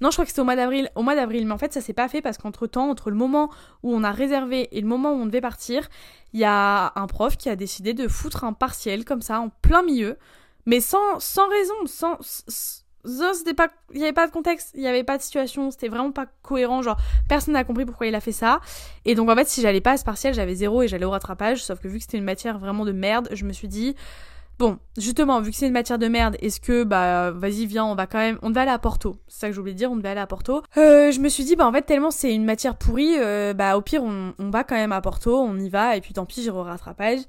Non, 0.00 0.10
je 0.10 0.16
crois 0.16 0.24
que 0.24 0.30
c'était 0.30 0.42
au 0.42 0.44
mois 0.44 0.56
d'avril. 0.56 0.90
Au 0.94 1.02
mois 1.02 1.14
d'avril, 1.14 1.46
mais 1.46 1.52
en 1.52 1.58
fait, 1.58 1.72
ça 1.72 1.80
s'est 1.80 1.94
pas 1.94 2.08
fait 2.08 2.20
parce 2.20 2.36
qu'entre 2.38 2.66
temps, 2.66 2.90
entre 2.90 3.10
le 3.10 3.16
moment 3.16 3.50
où 3.82 3.94
on 3.94 4.04
a 4.04 4.10
réservé 4.10 4.68
et 4.76 4.80
le 4.80 4.86
moment 4.86 5.12
où 5.12 5.16
on 5.16 5.26
devait 5.26 5.40
partir, 5.40 5.88
il 6.32 6.40
y 6.40 6.44
a 6.44 6.92
un 6.96 7.06
prof 7.06 7.36
qui 7.36 7.48
a 7.48 7.56
décidé 7.56 7.94
de 7.94 8.06
foutre 8.06 8.44
un 8.44 8.52
partiel 8.52 9.04
comme 9.04 9.22
ça 9.22 9.40
en 9.40 9.48
plein 9.48 9.82
milieu, 9.82 10.18
mais 10.66 10.80
sans 10.80 11.18
sans 11.18 11.48
raison, 11.48 11.74
sans 11.86 12.18
c'était 13.04 13.54
pas 13.54 13.68
il 13.92 14.00
y 14.00 14.02
avait 14.02 14.12
pas 14.12 14.26
de 14.26 14.32
contexte 14.32 14.72
il 14.74 14.82
y 14.82 14.86
avait 14.86 15.04
pas 15.04 15.16
de 15.16 15.22
situation 15.22 15.70
c'était 15.70 15.88
vraiment 15.88 16.12
pas 16.12 16.26
cohérent 16.42 16.82
genre 16.82 16.98
personne 17.28 17.54
n'a 17.54 17.64
compris 17.64 17.84
pourquoi 17.84 18.06
il 18.06 18.14
a 18.14 18.20
fait 18.20 18.32
ça. 18.32 18.60
Et 19.04 19.14
donc 19.14 19.30
en 19.30 19.34
fait 19.34 19.48
si 19.48 19.60
j'allais 19.60 19.80
pas 19.80 19.92
à 19.92 19.96
ce 19.96 20.04
partiel 20.04 20.34
j'avais 20.34 20.54
zéro 20.54 20.82
et 20.82 20.88
j'allais 20.88 21.04
au 21.04 21.10
rattrapage 21.10 21.64
sauf 21.64 21.80
que 21.80 21.88
vu 21.88 21.98
que 21.98 22.04
c'était 22.04 22.18
une 22.18 22.24
matière 22.24 22.58
vraiment 22.58 22.84
de 22.84 22.92
merde 22.92 23.28
je 23.32 23.44
me 23.44 23.52
suis 23.52 23.68
dit 23.68 23.94
bon 24.58 24.78
justement 24.98 25.40
vu 25.40 25.50
que 25.50 25.56
c'est 25.56 25.66
une 25.66 25.72
matière 25.72 25.98
de 25.98 26.06
merde 26.06 26.36
est-ce 26.40 26.60
que 26.60 26.84
bah 26.84 27.30
vas-y 27.30 27.64
viens 27.64 27.86
on 27.86 27.94
va 27.94 28.06
quand 28.06 28.18
même 28.18 28.38
on 28.42 28.50
devait 28.50 28.60
aller 28.60 28.70
à 28.70 28.78
Porto. 28.78 29.16
C'est 29.26 29.40
ça 29.40 29.48
que 29.48 29.54
je 29.54 29.60
voulais 29.60 29.72
dire 29.72 29.90
on 29.90 29.96
devait 29.96 30.10
aller 30.10 30.20
à 30.20 30.26
Porto. 30.26 30.62
Euh, 30.76 31.10
je 31.10 31.18
me 31.20 31.30
suis 31.30 31.44
dit 31.44 31.56
bah 31.56 31.66
en 31.66 31.72
fait 31.72 31.82
tellement 31.82 32.10
c'est 32.10 32.34
une 32.34 32.44
matière 32.44 32.76
pourrie 32.76 33.14
euh, 33.18 33.54
bah 33.54 33.78
au 33.78 33.80
pire 33.80 34.04
on, 34.04 34.34
on, 34.38 34.50
va 34.50 34.62
quand 34.62 34.74
même 34.74 34.92
à 34.92 35.00
Porto 35.00 35.34
on 35.40 35.58
y 35.58 35.70
va 35.70 35.96
et 35.96 36.02
puis 36.02 36.12
tant 36.12 36.26
pis 36.26 36.42
j'irai 36.42 36.58
au 36.58 36.62
rattrapage. 36.62 37.20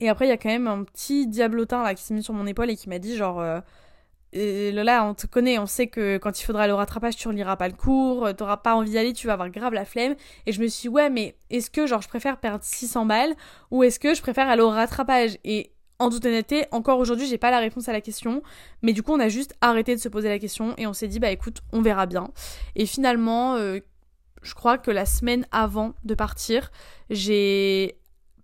Et 0.00 0.08
après 0.08 0.26
il 0.26 0.30
y 0.30 0.32
a 0.32 0.36
quand 0.36 0.48
même 0.48 0.66
un 0.66 0.82
petit 0.82 1.28
diablotin 1.28 1.84
là 1.84 1.94
qui 1.94 2.02
s'est 2.02 2.14
mis 2.14 2.24
sur 2.24 2.34
mon 2.34 2.46
épaule 2.46 2.70
et 2.70 2.76
qui 2.76 2.88
m'a 2.88 2.98
dit 2.98 3.16
genre 3.16 3.40
euh, 3.40 3.60
là, 4.32 5.04
on 5.04 5.14
te 5.14 5.26
connaît, 5.26 5.58
on 5.58 5.66
sait 5.66 5.88
que 5.88 6.18
quand 6.18 6.40
il 6.40 6.44
faudra 6.44 6.66
le 6.66 6.74
rattrapage, 6.74 7.16
tu 7.16 7.28
reliras 7.28 7.56
pas 7.56 7.68
le 7.68 7.74
cours, 7.74 8.26
euh, 8.26 8.32
t'auras 8.32 8.58
pas 8.58 8.74
envie 8.74 8.90
d'y 8.90 8.98
aller, 8.98 9.12
tu 9.12 9.26
vas 9.26 9.34
avoir 9.34 9.50
grave 9.50 9.72
la 9.74 9.84
flemme. 9.84 10.14
Et 10.46 10.52
je 10.52 10.60
me 10.60 10.68
suis 10.68 10.82
dit, 10.82 10.88
ouais, 10.88 11.10
mais 11.10 11.36
est-ce 11.50 11.70
que, 11.70 11.86
genre, 11.86 12.02
je 12.02 12.08
préfère 12.08 12.38
perdre 12.38 12.64
600 12.64 13.06
balles 13.06 13.34
ou 13.70 13.82
est-ce 13.82 13.98
que 13.98 14.14
je 14.14 14.22
préfère 14.22 14.48
aller 14.48 14.62
au 14.62 14.70
rattrapage? 14.70 15.38
Et 15.44 15.72
en 15.98 16.10
toute 16.10 16.24
honnêteté, 16.24 16.64
encore 16.70 16.98
aujourd'hui, 16.98 17.26
j'ai 17.26 17.38
pas 17.38 17.50
la 17.50 17.58
réponse 17.58 17.88
à 17.88 17.92
la 17.92 18.00
question. 18.00 18.42
Mais 18.82 18.92
du 18.92 19.02
coup, 19.02 19.12
on 19.12 19.20
a 19.20 19.28
juste 19.28 19.54
arrêté 19.60 19.94
de 19.94 20.00
se 20.00 20.08
poser 20.08 20.28
la 20.28 20.38
question 20.38 20.74
et 20.78 20.86
on 20.86 20.92
s'est 20.92 21.08
dit, 21.08 21.20
bah 21.20 21.30
écoute, 21.30 21.58
on 21.72 21.82
verra 21.82 22.06
bien. 22.06 22.30
Et 22.74 22.86
finalement, 22.86 23.56
euh, 23.56 23.80
je 24.42 24.54
crois 24.54 24.78
que 24.78 24.90
la 24.90 25.04
semaine 25.04 25.46
avant 25.52 25.92
de 26.04 26.14
partir, 26.14 26.70
j'ai 27.10 27.99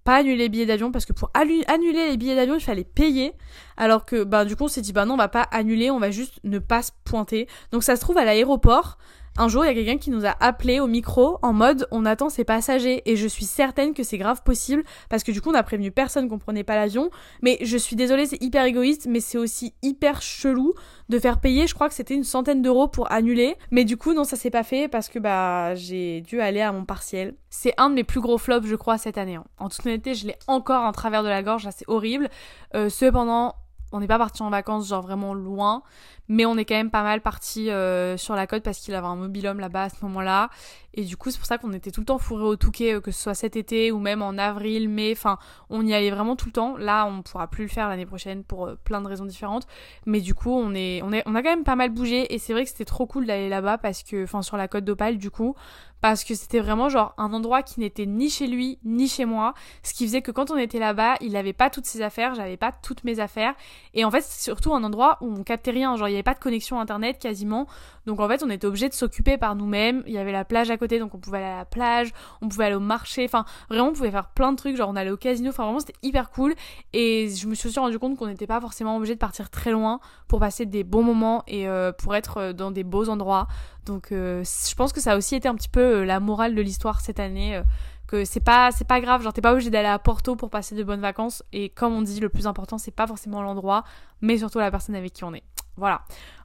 pas 0.06 0.16
annulé 0.16 0.36
les 0.36 0.48
billets 0.48 0.66
d'avion 0.66 0.92
parce 0.92 1.04
que 1.04 1.12
pour 1.12 1.30
annuler 1.34 2.08
les 2.08 2.16
billets 2.16 2.36
d'avion, 2.36 2.54
il 2.54 2.60
fallait 2.60 2.84
payer. 2.84 3.34
Alors 3.76 4.06
que 4.06 4.22
bah 4.24 4.44
du 4.44 4.56
coup, 4.56 4.64
on 4.64 4.68
s'est 4.68 4.80
dit 4.80 4.92
bah 4.92 5.04
non, 5.04 5.14
on 5.14 5.18
va 5.18 5.28
pas 5.28 5.42
annuler, 5.42 5.90
on 5.90 5.98
va 5.98 6.10
juste 6.10 6.38
ne 6.44 6.58
pas 6.60 6.82
se 6.82 6.92
pointer. 7.04 7.48
Donc 7.72 7.82
ça 7.82 7.96
se 7.96 8.00
trouve 8.00 8.16
à 8.16 8.24
l'aéroport, 8.24 8.98
un 9.38 9.48
jour, 9.48 9.64
il 9.64 9.68
y 9.68 9.70
a 9.70 9.74
quelqu'un 9.74 9.98
qui 9.98 10.10
nous 10.10 10.24
a 10.24 10.34
appelé 10.40 10.80
au 10.80 10.86
micro 10.86 11.38
en 11.42 11.52
mode 11.52 11.86
on 11.90 12.04
attend 12.04 12.28
ses 12.28 12.44
passagers 12.44 13.02
et 13.10 13.16
je 13.16 13.26
suis 13.26 13.44
certaine 13.44 13.92
que 13.92 14.02
c'est 14.02 14.18
grave 14.18 14.42
possible 14.42 14.82
parce 15.10 15.22
que 15.22 15.32
du 15.32 15.40
coup 15.40 15.50
on 15.50 15.54
a 15.54 15.62
prévenu 15.62 15.90
personne 15.90 16.28
qu'on 16.28 16.38
prenait 16.38 16.64
pas 16.64 16.74
l'avion. 16.74 17.10
Mais 17.42 17.58
je 17.60 17.76
suis 17.76 17.96
désolée, 17.96 18.26
c'est 18.26 18.42
hyper 18.42 18.64
égoïste, 18.64 19.06
mais 19.08 19.20
c'est 19.20 19.38
aussi 19.38 19.74
hyper 19.82 20.22
chelou 20.22 20.74
de 21.08 21.18
faire 21.18 21.40
payer. 21.40 21.66
Je 21.66 21.74
crois 21.74 21.88
que 21.88 21.94
c'était 21.94 22.14
une 22.14 22.24
centaine 22.24 22.62
d'euros 22.62 22.88
pour 22.88 23.12
annuler, 23.12 23.56
mais 23.70 23.84
du 23.84 23.96
coup 23.96 24.14
non, 24.14 24.24
ça 24.24 24.36
s'est 24.36 24.50
pas 24.50 24.62
fait 24.62 24.88
parce 24.88 25.08
que 25.08 25.18
bah 25.18 25.74
j'ai 25.74 26.22
dû 26.22 26.40
aller 26.40 26.60
à 26.60 26.72
mon 26.72 26.84
partiel. 26.84 27.34
C'est 27.50 27.74
un 27.78 27.90
de 27.90 27.94
mes 27.94 28.04
plus 28.04 28.20
gros 28.20 28.38
flops, 28.38 28.66
je 28.66 28.76
crois, 28.76 28.98
cette 28.98 29.18
année. 29.18 29.36
Hein. 29.36 29.44
En 29.58 29.68
toute 29.68 29.84
honnêteté, 29.86 30.14
je 30.14 30.26
l'ai 30.26 30.36
encore 30.46 30.82
en 30.82 30.92
travers 30.92 31.22
de 31.22 31.28
la 31.28 31.42
gorge, 31.42 31.66
c'est 31.74 31.88
horrible. 31.88 32.28
Euh, 32.74 32.88
cependant, 32.88 33.54
on 33.92 34.00
n'est 34.00 34.06
pas 34.06 34.18
parti 34.18 34.42
en 34.42 34.50
vacances, 34.50 34.88
genre 34.88 35.02
vraiment 35.02 35.32
loin, 35.34 35.82
mais 36.28 36.44
on 36.44 36.56
est 36.56 36.64
quand 36.64 36.74
même 36.74 36.90
pas 36.90 37.02
mal 37.02 37.20
parti 37.20 37.70
euh, 37.70 38.16
sur 38.16 38.34
la 38.34 38.46
côte 38.46 38.62
parce 38.62 38.78
qu'il 38.78 38.94
avait 38.94 39.06
un 39.06 39.16
mobilhome 39.16 39.60
là-bas 39.60 39.84
à 39.84 39.88
ce 39.88 39.96
moment-là. 40.02 40.50
Et 40.94 41.04
du 41.04 41.16
coup, 41.16 41.30
c'est 41.30 41.38
pour 41.38 41.46
ça 41.46 41.58
qu'on 41.58 41.72
était 41.74 41.90
tout 41.90 42.00
le 42.00 42.06
temps 42.06 42.18
fourré 42.18 42.44
au 42.44 42.56
Touquet, 42.56 42.94
euh, 42.94 43.00
que 43.00 43.10
ce 43.10 43.22
soit 43.22 43.34
cet 43.34 43.54
été 43.54 43.92
ou 43.92 43.98
même 43.98 44.22
en 44.22 44.38
avril, 44.38 44.88
mai. 44.88 45.12
Enfin, 45.12 45.38
on 45.68 45.86
y 45.86 45.92
allait 45.92 46.10
vraiment 46.10 46.36
tout 46.36 46.46
le 46.46 46.52
temps. 46.52 46.76
Là, 46.78 47.06
on 47.06 47.22
pourra 47.22 47.48
plus 47.48 47.64
le 47.64 47.68
faire 47.68 47.88
l'année 47.88 48.06
prochaine 48.06 48.42
pour 48.42 48.66
euh, 48.66 48.78
plein 48.82 49.02
de 49.02 49.06
raisons 49.06 49.26
différentes. 49.26 49.66
Mais 50.06 50.20
du 50.20 50.34
coup, 50.34 50.50
on 50.50 50.74
est, 50.74 51.02
on 51.02 51.12
est, 51.12 51.22
on 51.26 51.34
a 51.34 51.42
quand 51.42 51.50
même 51.50 51.64
pas 51.64 51.76
mal 51.76 51.90
bougé. 51.90 52.34
Et 52.34 52.38
c'est 52.38 52.54
vrai 52.54 52.64
que 52.64 52.70
c'était 52.70 52.86
trop 52.86 53.06
cool 53.06 53.26
d'aller 53.26 53.50
là-bas 53.50 53.76
parce 53.76 54.02
que, 54.02 54.24
enfin, 54.24 54.40
sur 54.40 54.56
la 54.56 54.68
côte 54.68 54.84
d'Opale, 54.84 55.18
du 55.18 55.30
coup, 55.30 55.54
parce 56.00 56.24
que 56.24 56.34
c'était 56.34 56.60
vraiment 56.60 56.88
genre 56.88 57.14
un 57.18 57.32
endroit 57.32 57.62
qui 57.62 57.80
n'était 57.80 58.06
ni 58.06 58.30
chez 58.30 58.46
lui 58.46 58.78
ni 58.84 59.08
chez 59.08 59.24
moi, 59.24 59.54
ce 59.82 59.94
qui 59.94 60.06
faisait 60.06 60.22
que 60.22 60.30
quand 60.30 60.50
on 60.50 60.56
était 60.56 60.78
là-bas, 60.78 61.16
il 61.20 61.32
n'avait 61.32 61.52
pas 61.52 61.70
toutes 61.70 61.86
ses 61.86 62.02
affaires, 62.02 62.34
j'avais 62.34 62.56
pas 62.56 62.72
toutes 62.72 63.04
mes 63.04 63.20
affaires, 63.20 63.54
et 63.94 64.04
en 64.04 64.10
fait 64.10 64.20
c'est 64.20 64.42
surtout 64.42 64.74
un 64.74 64.84
endroit 64.84 65.18
où 65.20 65.32
on 65.32 65.42
captait 65.42 65.70
rien, 65.70 65.96
genre 65.96 66.08
il 66.08 66.12
n'y 66.12 66.16
avait 66.16 66.22
pas 66.22 66.34
de 66.34 66.38
connexion 66.38 66.78
internet 66.80 67.18
quasiment, 67.18 67.66
donc 68.06 68.20
en 68.20 68.28
fait 68.28 68.42
on 68.42 68.50
était 68.50 68.66
obligé 68.66 68.88
de 68.88 68.94
s'occuper 68.94 69.38
par 69.38 69.56
nous-mêmes, 69.56 70.02
il 70.06 70.12
y 70.12 70.18
avait 70.18 70.32
la 70.32 70.44
plage 70.44 70.70
à 70.70 70.76
côté 70.76 70.98
donc 70.98 71.14
on 71.14 71.18
pouvait 71.18 71.38
aller 71.38 71.46
à 71.46 71.58
la 71.58 71.64
plage, 71.64 72.12
on 72.42 72.48
pouvait 72.48 72.66
aller 72.66 72.76
au 72.76 72.80
marché, 72.80 73.24
enfin 73.24 73.44
vraiment 73.68 73.88
on 73.88 73.92
pouvait 73.92 74.10
faire 74.10 74.28
plein 74.28 74.52
de 74.52 74.56
trucs, 74.56 74.76
genre 74.76 74.90
on 74.90 74.96
allait 74.96 75.10
au 75.10 75.16
casino, 75.16 75.50
enfin 75.50 75.64
vraiment 75.64 75.80
c'était 75.80 75.98
hyper 76.02 76.30
cool, 76.30 76.54
et 76.92 77.28
je 77.28 77.46
me 77.46 77.54
suis 77.54 77.68
aussi 77.68 77.78
rendu 77.78 77.98
compte 77.98 78.16
qu'on 78.16 78.26
n'était 78.26 78.46
pas 78.46 78.60
forcément 78.60 78.96
obligé 78.96 79.14
de 79.14 79.20
partir 79.20 79.50
très 79.50 79.70
loin 79.70 80.00
pour 80.28 80.40
passer 80.40 80.66
des 80.66 80.84
bons 80.84 81.02
moments 81.02 81.42
et 81.46 81.68
euh, 81.68 81.92
pour 81.92 82.14
être 82.14 82.38
euh, 82.38 82.52
dans 82.52 82.70
des 82.70 82.84
beaux 82.84 83.08
endroits, 83.08 83.46
donc 83.86 84.12
euh, 84.12 84.44
je 84.44 84.74
pense 84.74 84.92
que 84.92 85.00
ça 85.00 85.12
a 85.12 85.16
aussi 85.16 85.34
été 85.34 85.48
un 85.48 85.54
petit 85.54 85.68
peu 85.68 85.80
euh, 85.80 86.04
la 86.04 86.20
morale 86.20 86.54
de 86.54 86.62
l'histoire 86.62 87.00
cette 87.00 87.20
année. 87.20 87.56
Euh, 87.56 87.62
que 88.06 88.24
c'est 88.24 88.38
pas 88.38 88.70
pas 88.86 89.00
grave, 89.00 89.24
genre 89.24 89.32
t'es 89.32 89.40
pas 89.40 89.52
obligé 89.52 89.68
d'aller 89.68 89.88
à 89.88 89.98
Porto 89.98 90.36
pour 90.36 90.48
passer 90.48 90.76
de 90.76 90.84
bonnes 90.84 91.00
vacances. 91.00 91.42
Et 91.52 91.70
comme 91.70 91.92
on 91.92 92.02
dit, 92.02 92.20
le 92.20 92.28
plus 92.28 92.46
important 92.46 92.78
c'est 92.78 92.92
pas 92.92 93.08
forcément 93.08 93.42
l'endroit, 93.42 93.82
mais 94.20 94.38
surtout 94.38 94.60
la 94.60 94.70
personne 94.70 94.94
avec 94.94 95.12
qui 95.12 95.24
on 95.24 95.34
est. 95.34 95.42
Voilà. 95.76 96.02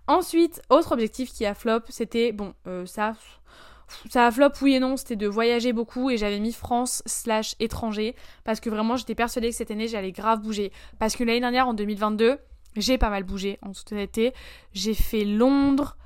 Ensuite, 0.08 0.60
autre 0.70 0.92
objectif 0.92 1.32
qui 1.32 1.46
a 1.46 1.54
flop, 1.54 1.82
c'était 1.90 2.32
bon 2.32 2.56
ça 2.88 3.14
ça 4.10 4.26
a 4.26 4.32
flop 4.32 4.50
oui 4.62 4.76
et 4.76 4.80
non, 4.80 4.98
c'était 4.98 5.16
de 5.16 5.28
voyager 5.28 5.72
beaucoup 5.72 6.10
et 6.10 6.18
j'avais 6.18 6.40
mis 6.40 6.54
France 6.54 7.04
slash 7.06 7.56
étranger 7.60 8.16
parce 8.44 8.60
que 8.60 8.70
vraiment 8.70 8.96
j'étais 8.96 9.16
persuadée 9.16 9.50
que 9.50 9.56
cette 9.56 9.70
année 9.70 9.88
j'allais 9.88 10.12
grave 10.12 10.42
bouger. 10.42 10.72
Parce 10.98 11.16
que 11.16 11.24
l'année 11.24 11.42
dernière 11.42 11.68
en 11.68 11.76
2022, 11.76 12.40
j'ai 12.76 12.98
pas 12.98 13.10
mal 13.10 13.24
bougé 13.24 13.60
en 13.62 13.72
toute 13.72 13.92
honnêteté. 13.92 14.34
J'ai 14.74 14.94
fait 14.94 15.26
Londres, 15.26 15.98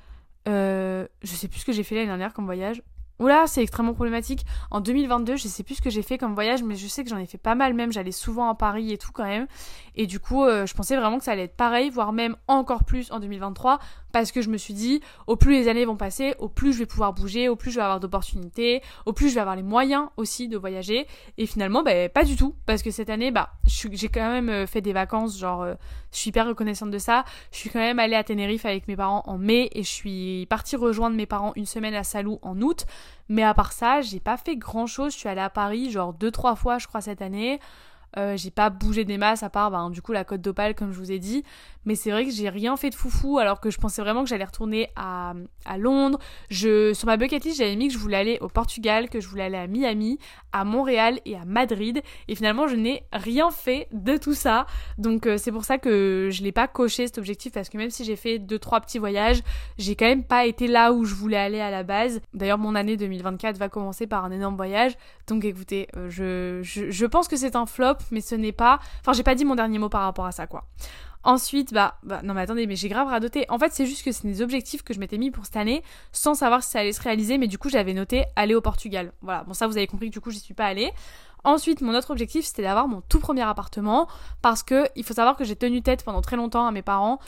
euh, 0.48 1.08
je 1.22 1.34
sais 1.36 1.48
plus 1.48 1.60
ce 1.60 1.66
que 1.66 1.72
j'ai 1.72 1.84
fait 1.84 1.96
l'année 1.96 2.08
dernière 2.08 2.34
comme 2.34 2.46
voyage. 2.46 2.82
Oula, 3.20 3.48
c'est 3.48 3.62
extrêmement 3.62 3.94
problématique. 3.94 4.46
En 4.72 4.82
2022, 4.82 5.38
je 5.38 5.48
sais 5.48 5.64
plus 5.64 5.76
ce 5.76 5.82
que 5.82 5.90
j'ai 5.90 6.02
fait 6.02 6.18
comme 6.18 6.34
voyage, 6.34 6.64
mais 6.64 6.76
je 6.76 6.86
sais 6.88 7.02
que 7.04 7.10
j'en 7.10 7.18
ai 7.18 7.26
fait 7.26 7.38
pas 7.38 7.56
mal 7.56 7.74
même. 7.74 7.94
J'allais 7.94 8.12
souvent 8.12 8.50
à 8.50 8.56
Paris 8.56 8.92
et 8.92 8.98
tout 8.98 9.12
quand 9.14 9.24
même. 9.24 9.48
Et 9.96 10.06
du 10.06 10.20
coup, 10.20 10.44
euh, 10.44 10.66
je 10.66 10.74
pensais 10.74 10.98
vraiment 10.98 11.18
que 11.18 11.24
ça 11.24 11.32
allait 11.32 11.44
être 11.44 11.56
pareil, 11.56 11.90
voire 11.90 12.12
même 12.12 12.36
encore 12.48 12.84
plus 12.84 13.12
en 13.12 13.20
2023, 13.22 13.80
parce 14.16 14.32
que 14.32 14.42
je 14.42 14.50
me 14.50 14.56
suis 14.56 14.74
dit, 14.74 15.02
au 15.28 15.36
plus 15.36 15.52
les 15.52 15.68
années 15.68 15.84
vont 15.84 15.98
passer, 15.98 16.36
au 16.40 16.48
plus 16.48 16.72
je 16.72 16.80
vais 16.80 16.86
pouvoir 16.86 17.12
bouger, 17.12 17.50
au 17.50 17.58
plus 17.58 17.72
je 17.72 17.76
vais 17.76 17.82
avoir 17.82 18.00
d'opportunités, 18.00 18.82
au 19.06 19.12
plus 19.12 19.28
je 19.28 19.34
vais 19.36 19.42
avoir 19.42 19.58
les 19.58 19.62
moyens 19.62 20.08
aussi 20.16 20.48
de 20.48 20.56
voyager. 20.56 21.06
Et 21.38 21.46
finalement, 21.46 21.84
bah, 21.84 22.08
pas 22.08 22.24
du 22.24 22.38
tout, 22.38 22.56
parce 22.66 22.82
que 22.82 22.92
cette 22.92 23.10
année, 23.10 23.32
bah, 23.32 23.50
j'ai 23.66 24.08
quand 24.08 24.32
même 24.32 24.48
euh, 24.48 24.68
fait 24.68 24.80
des 24.80 24.94
vacances, 24.94 25.38
genre, 25.38 25.64
euh, 25.64 25.74
je 26.14 26.20
suis 26.20 26.30
hyper 26.30 26.48
reconnaissante 26.48 26.92
de 26.92 26.98
ça. 26.98 27.26
Je 27.52 27.58
suis 27.58 27.70
quand 27.70 27.80
même 27.80 28.00
allée 28.00 28.16
à 28.16 28.24
Tenerife 28.24 28.66
avec 28.66 28.88
mes 28.88 28.96
parents 28.96 29.24
en 29.26 29.38
mai 29.38 29.70
et 29.74 29.84
je 29.84 29.92
suis 29.92 30.46
partie 30.46 30.78
rejoindre 30.78 31.18
mes 31.18 31.26
parents 31.26 31.52
une 31.58 31.66
semaine 31.66 31.94
à 31.94 32.06
Salou 32.06 32.40
en 32.42 32.62
août. 32.62 32.86
Mais 33.28 33.44
à 33.44 33.54
part 33.54 33.74
ça, 33.74 34.00
j'ai 34.00 34.22
pas 34.22 34.38
fait 34.38 34.56
grand 34.56 34.88
chose. 34.88 35.12
Je 35.12 35.18
suis 35.18 35.28
allée 35.28 35.42
à 35.42 35.50
Paris 35.50 35.92
genre 35.92 36.14
deux 36.14 36.32
trois 36.32 36.56
fois, 36.56 36.78
je 36.78 36.88
crois, 36.88 37.02
cette 37.02 37.22
année. 37.22 37.60
Euh, 38.18 38.38
j'ai 38.38 38.52
pas 38.52 38.70
bougé 38.70 39.04
des 39.04 39.18
masses 39.18 39.44
à 39.44 39.50
part 39.50 39.72
ben, 39.72 39.90
du 39.90 40.02
coup 40.02 40.14
la 40.14 40.24
côte 40.24 40.42
d'Opale 40.42 40.76
comme 40.76 40.92
je 40.92 40.98
vous 40.98 41.12
ai 41.12 41.20
dit. 41.20 41.44
Mais 41.86 41.96
c'est 41.96 42.12
vrai 42.12 42.26
que 42.26 42.32
j'ai 42.32 42.50
rien 42.50 42.76
fait 42.78 42.90
de 42.90 42.96
foufou 42.96 43.38
alors 43.38 43.60
que 43.60 43.70
je 43.70 43.78
pensais 43.78 44.02
vraiment 44.02 44.24
que 44.24 44.30
j'allais 44.30 44.46
retourner 44.46 44.90
à, 44.96 45.34
à, 45.66 45.78
Londres. 45.78 46.20
Je, 46.50 46.94
sur 46.94 47.06
ma 47.06 47.16
bucket 47.16 47.44
list, 47.44 47.58
j'avais 47.60 47.76
mis 47.76 47.88
que 47.90 47.94
je 47.94 48.00
voulais 48.00 48.18
aller 48.18 48.38
au 48.42 48.48
Portugal, 48.48 49.08
que 49.08 49.20
je 49.20 49.28
voulais 49.28 49.44
aller 49.44 49.58
à 49.58 49.68
Miami, 49.68 50.18
à 50.52 50.66
Montréal 50.66 51.20
et 51.26 51.36
à 51.36 51.46
Madrid. 51.46 52.02
Et 52.28 52.36
finalement, 52.36 52.68
je 52.68 52.76
n'ai 52.76 53.04
rien 53.14 53.52
fait 53.52 53.88
de 53.92 54.18
tout 54.18 54.34
ça. 54.34 54.66
Donc 54.98 55.28
euh, 55.28 55.38
c'est 55.38 55.52
pour 55.52 55.64
ça 55.64 55.78
que 55.78 56.30
je 56.32 56.42
l'ai 56.42 56.52
pas 56.52 56.68
coché 56.68 57.06
cet 57.06 57.20
objectif 57.20 57.54
parce 57.54 57.70
que 57.70 57.78
même 57.78 57.92
si 57.92 58.04
j'ai 58.04 58.16
fait 58.16 58.40
deux 58.40 58.58
trois 58.58 58.82
petits 58.82 58.98
voyages, 58.98 59.42
j'ai 59.78 59.96
quand 59.96 60.06
même 60.06 60.24
pas 60.24 60.48
été 60.48 60.68
là 60.68 60.92
où 60.92 61.06
je 61.06 61.14
voulais 61.14 61.38
aller 61.38 61.60
à 61.60 61.70
la 61.70 61.84
base. 61.84 62.20
D'ailleurs, 62.34 62.58
mon 62.58 62.74
année 62.74 62.98
2024 62.98 63.58
va 63.58 63.70
commencer 63.70 64.08
par 64.08 64.26
un 64.26 64.32
énorme 64.32 64.56
voyage. 64.56 64.94
Donc 65.28 65.46
écoutez, 65.46 65.88
euh, 65.96 66.10
je, 66.10 66.62
je 66.64 67.06
pense 67.06 67.28
que 67.28 67.38
c'est 67.38 67.56
un 67.56 67.68
flop 67.68 67.98
mais 68.12 68.22
ce 68.22 68.36
n'est 68.36 68.52
pas. 68.52 68.80
Enfin, 69.02 69.14
j'ai 69.14 69.24
pas 69.24 69.36
dit 69.36 69.46
mon 69.46 69.56
dernier 69.56 69.80
mot 69.80 69.90
par 69.90 70.02
rapport 70.02 70.26
à 70.26 70.32
ça, 70.32 70.48
quoi. 70.48 70.66
Ensuite, 71.24 71.74
bah, 71.74 71.98
bah 72.04 72.22
non 72.24 72.36
mais 72.36 72.42
attendez, 72.42 72.68
mais 72.68 72.76
j'ai 72.76 72.88
grave 72.88 73.08
radoté. 73.08 73.46
En 73.50 73.58
fait, 73.58 73.74
c'est 73.74 73.88
juste 73.88 74.06
que 74.06 74.12
c'est 74.12 74.28
des 74.28 74.44
objectifs 74.44 74.84
que 74.84 74.94
je 74.94 75.00
m'étais 75.00 75.18
mis 75.18 75.32
pour 75.32 75.46
cette 75.46 75.58
année, 75.58 75.82
sans 76.12 76.36
savoir 76.36 76.62
si 76.62 76.70
ça 76.70 76.80
allait 76.80 76.94
se 76.94 77.02
réaliser, 77.02 77.40
mais 77.40 77.48
du 77.48 77.58
coup, 77.58 77.68
j'avais 77.68 77.94
noté 77.94 78.26
aller 78.36 78.54
au 78.54 78.62
Portugal. 78.62 79.12
Voilà, 79.22 79.44
bon 79.44 79.54
ça, 79.54 79.66
vous 79.66 79.76
avez 79.76 79.88
compris 79.88 80.10
que 80.10 80.14
du 80.14 80.22
coup, 80.22 80.30
j'y 80.30 80.40
suis 80.40 80.54
pas 80.54 80.66
allée. 80.66 80.92
Ensuite, 81.44 81.82
mon 81.82 81.96
autre 81.96 82.12
objectif, 82.12 82.46
c'était 82.46 82.62
d'avoir 82.62 82.88
mon 82.88 83.02
tout 83.02 83.20
premier 83.20 83.42
appartement, 83.42 84.08
parce 84.44 84.62
que 84.62 84.88
il 84.96 85.04
faut 85.04 85.16
savoir 85.16 85.36
que 85.36 85.44
j'ai 85.44 85.56
tenu 85.56 85.82
tête 85.82 86.04
pendant 86.04 86.22
très 86.22 86.36
longtemps 86.36 86.68
à 86.68 86.72
mes 86.72 86.84
parents 86.84 87.20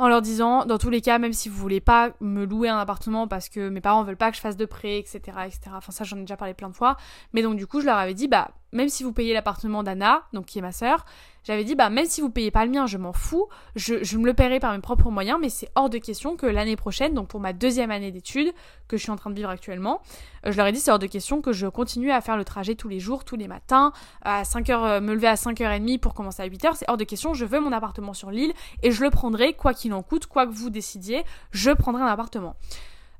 en 0.00 0.08
leur 0.08 0.22
disant, 0.22 0.64
dans 0.64 0.78
tous 0.78 0.88
les 0.88 1.02
cas, 1.02 1.18
même 1.18 1.34
si 1.34 1.50
vous 1.50 1.58
voulez 1.58 1.80
pas 1.80 2.12
me 2.20 2.46
louer 2.46 2.70
un 2.70 2.78
appartement 2.78 3.28
parce 3.28 3.50
que 3.50 3.68
mes 3.68 3.82
parents 3.82 4.02
veulent 4.02 4.16
pas 4.16 4.30
que 4.30 4.36
je 4.38 4.40
fasse 4.40 4.56
de 4.56 4.64
prêt, 4.64 4.98
etc., 4.98 5.20
etc. 5.44 5.60
Enfin, 5.74 5.92
ça, 5.92 6.04
j'en 6.04 6.16
ai 6.16 6.20
déjà 6.20 6.38
parlé 6.38 6.54
plein 6.54 6.70
de 6.70 6.74
fois. 6.74 6.96
Mais 7.34 7.42
donc, 7.42 7.58
du 7.58 7.66
coup, 7.66 7.82
je 7.82 7.84
leur 7.84 7.98
avais 7.98 8.14
dit, 8.14 8.26
bah, 8.26 8.50
même 8.72 8.88
si 8.88 9.04
vous 9.04 9.12
payez 9.12 9.34
l'appartement 9.34 9.82
d'Anna, 9.82 10.22
donc 10.32 10.46
qui 10.46 10.58
est 10.58 10.62
ma 10.62 10.72
sœur, 10.72 11.04
j'avais 11.44 11.64
dit, 11.64 11.74
bah, 11.74 11.90
même 11.90 12.06
si 12.06 12.20
vous 12.20 12.30
payez 12.30 12.50
pas 12.50 12.64
le 12.64 12.70
mien, 12.70 12.86
je 12.86 12.98
m'en 12.98 13.12
fous, 13.12 13.48
je, 13.76 14.16
me 14.16 14.26
le 14.26 14.34
paierai 14.34 14.60
par 14.60 14.72
mes 14.72 14.80
propres 14.80 15.10
moyens, 15.10 15.38
mais 15.40 15.48
c'est 15.48 15.70
hors 15.74 15.90
de 15.90 15.98
question 15.98 16.36
que 16.36 16.46
l'année 16.46 16.76
prochaine, 16.76 17.14
donc 17.14 17.28
pour 17.28 17.40
ma 17.40 17.52
deuxième 17.52 17.90
année 17.90 18.10
d'études, 18.10 18.52
que 18.88 18.96
je 18.96 19.02
suis 19.02 19.10
en 19.10 19.16
train 19.16 19.30
de 19.30 19.34
vivre 19.34 19.48
actuellement, 19.48 20.02
euh, 20.46 20.52
je 20.52 20.56
leur 20.56 20.66
ai 20.66 20.72
dit, 20.72 20.80
c'est 20.80 20.90
hors 20.90 20.98
de 20.98 21.06
question 21.06 21.40
que 21.40 21.52
je 21.52 21.66
continue 21.66 22.10
à 22.10 22.20
faire 22.20 22.36
le 22.36 22.44
trajet 22.44 22.74
tous 22.74 22.88
les 22.88 23.00
jours, 23.00 23.24
tous 23.24 23.36
les 23.36 23.48
matins, 23.48 23.92
à 24.22 24.42
5h, 24.42 24.70
euh, 24.70 25.00
me 25.00 25.14
lever 25.14 25.28
à 25.28 25.34
5h30 25.34 25.98
pour 25.98 26.14
commencer 26.14 26.42
à 26.42 26.48
8h, 26.48 26.74
c'est 26.74 26.88
hors 26.88 26.96
de 26.96 27.04
question, 27.04 27.34
je 27.34 27.44
veux 27.44 27.60
mon 27.60 27.72
appartement 27.72 28.12
sur 28.12 28.30
l'île, 28.30 28.52
et 28.82 28.90
je 28.90 29.02
le 29.02 29.10
prendrai, 29.10 29.54
quoi 29.54 29.74
qu'il 29.74 29.92
en 29.94 30.02
coûte, 30.02 30.26
quoi 30.26 30.46
que 30.46 30.52
vous 30.52 30.70
décidiez, 30.70 31.24
je 31.52 31.70
prendrai 31.70 32.02
un 32.02 32.06
appartement. 32.06 32.56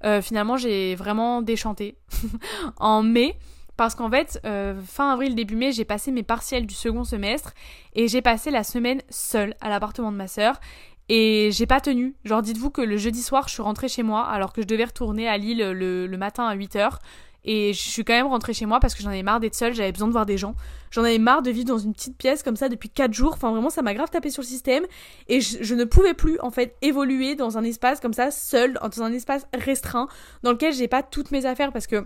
Euh, 0.05 0.23
finalement, 0.23 0.57
j'ai 0.57 0.95
vraiment 0.95 1.43
déchanté. 1.43 1.97
En 2.79 3.03
mai 3.03 3.37
parce 3.81 3.95
qu'en 3.95 4.11
fait, 4.11 4.39
euh, 4.45 4.79
fin 4.87 5.11
avril, 5.11 5.35
début 5.35 5.57
mai, 5.57 5.73
j'ai 5.73 5.87
passé 5.87 6.11
mes 6.11 6.23
partiels 6.23 6.67
du 6.67 6.75
second 6.75 7.03
semestre 7.03 7.55
et 7.95 8.09
j'ai 8.09 8.21
passé 8.21 8.51
la 8.51 8.63
semaine 8.63 9.01
seule 9.09 9.55
à 9.63 9.71
l'appartement 9.71 10.13
de 10.13 10.19
ma 10.19 10.29
sœur. 10.29 10.61
Et 11.09 11.49
j'ai 11.51 11.65
pas 11.65 11.81
tenu. 11.81 12.15
Genre, 12.27 12.43
dites-vous 12.43 12.69
que 12.69 12.83
le 12.83 12.99
jeudi 12.99 13.23
soir, 13.23 13.49
je 13.49 13.55
suis 13.55 13.63
rentrée 13.63 13.89
chez 13.89 14.03
moi 14.03 14.27
alors 14.27 14.53
que 14.53 14.61
je 14.61 14.67
devais 14.67 14.85
retourner 14.85 15.31
à 15.31 15.39
Lille 15.39 15.71
le, 15.71 16.17
matin 16.19 16.45
à 16.45 16.55
8h. 16.55 16.99
Et 17.45 17.73
je 17.73 17.81
suis 17.81 18.05
quand 18.05 18.13
même 18.13 18.27
rentrée 18.27 18.53
chez 18.53 18.67
moi 18.67 18.81
parce 18.81 18.95
que 18.95 19.03
j'en 19.03 19.09
avais 19.09 19.23
marre 19.23 19.41
d'être 19.41 19.55
seule, 19.55 19.73
j'avais 19.73 19.93
besoin 19.93 20.09
de 20.09 20.13
voir 20.13 20.27
des 20.27 20.37
gens. 20.37 20.55
J'en 20.91 21.03
avais 21.03 21.17
marre 21.17 21.41
de 21.41 21.51
vivre 21.51 21.69
dans 21.69 21.79
une 21.79 21.95
petite 21.95 22.19
pièce 22.19 22.43
comme 22.43 22.57
ça 22.57 22.69
depuis 22.69 22.91
4 22.91 23.15
jours. 23.15 23.33
Enfin, 23.33 23.51
vraiment, 23.51 23.71
ça 23.71 23.81
m'a 23.81 23.95
grave 23.95 24.11
tapé 24.11 24.29
sur 24.29 24.43
le 24.43 24.47
système. 24.47 24.85
Et 25.29 25.41
je, 25.41 25.57
je, 25.63 25.75
ne 25.75 25.85
pouvais 25.85 26.13
plus, 26.13 26.39
en 26.41 26.51
fait, 26.51 26.77
évoluer 26.83 27.35
dans 27.35 27.57
un 27.57 27.65
espace 27.65 27.99
comme 28.01 28.13
ça, 28.13 28.31
seul, 28.31 28.75
dans 28.75 29.03
un 29.03 29.13
espace 29.15 29.47
restreint, 29.55 30.09
dans 30.43 30.53
lequel 30.53 30.75
j'ai 30.75 30.87
pas 30.87 31.03
toutes 31.03 31.31
mes 31.31 31.47
affaires 31.47 31.73
parce 31.73 31.87
que 31.87 32.05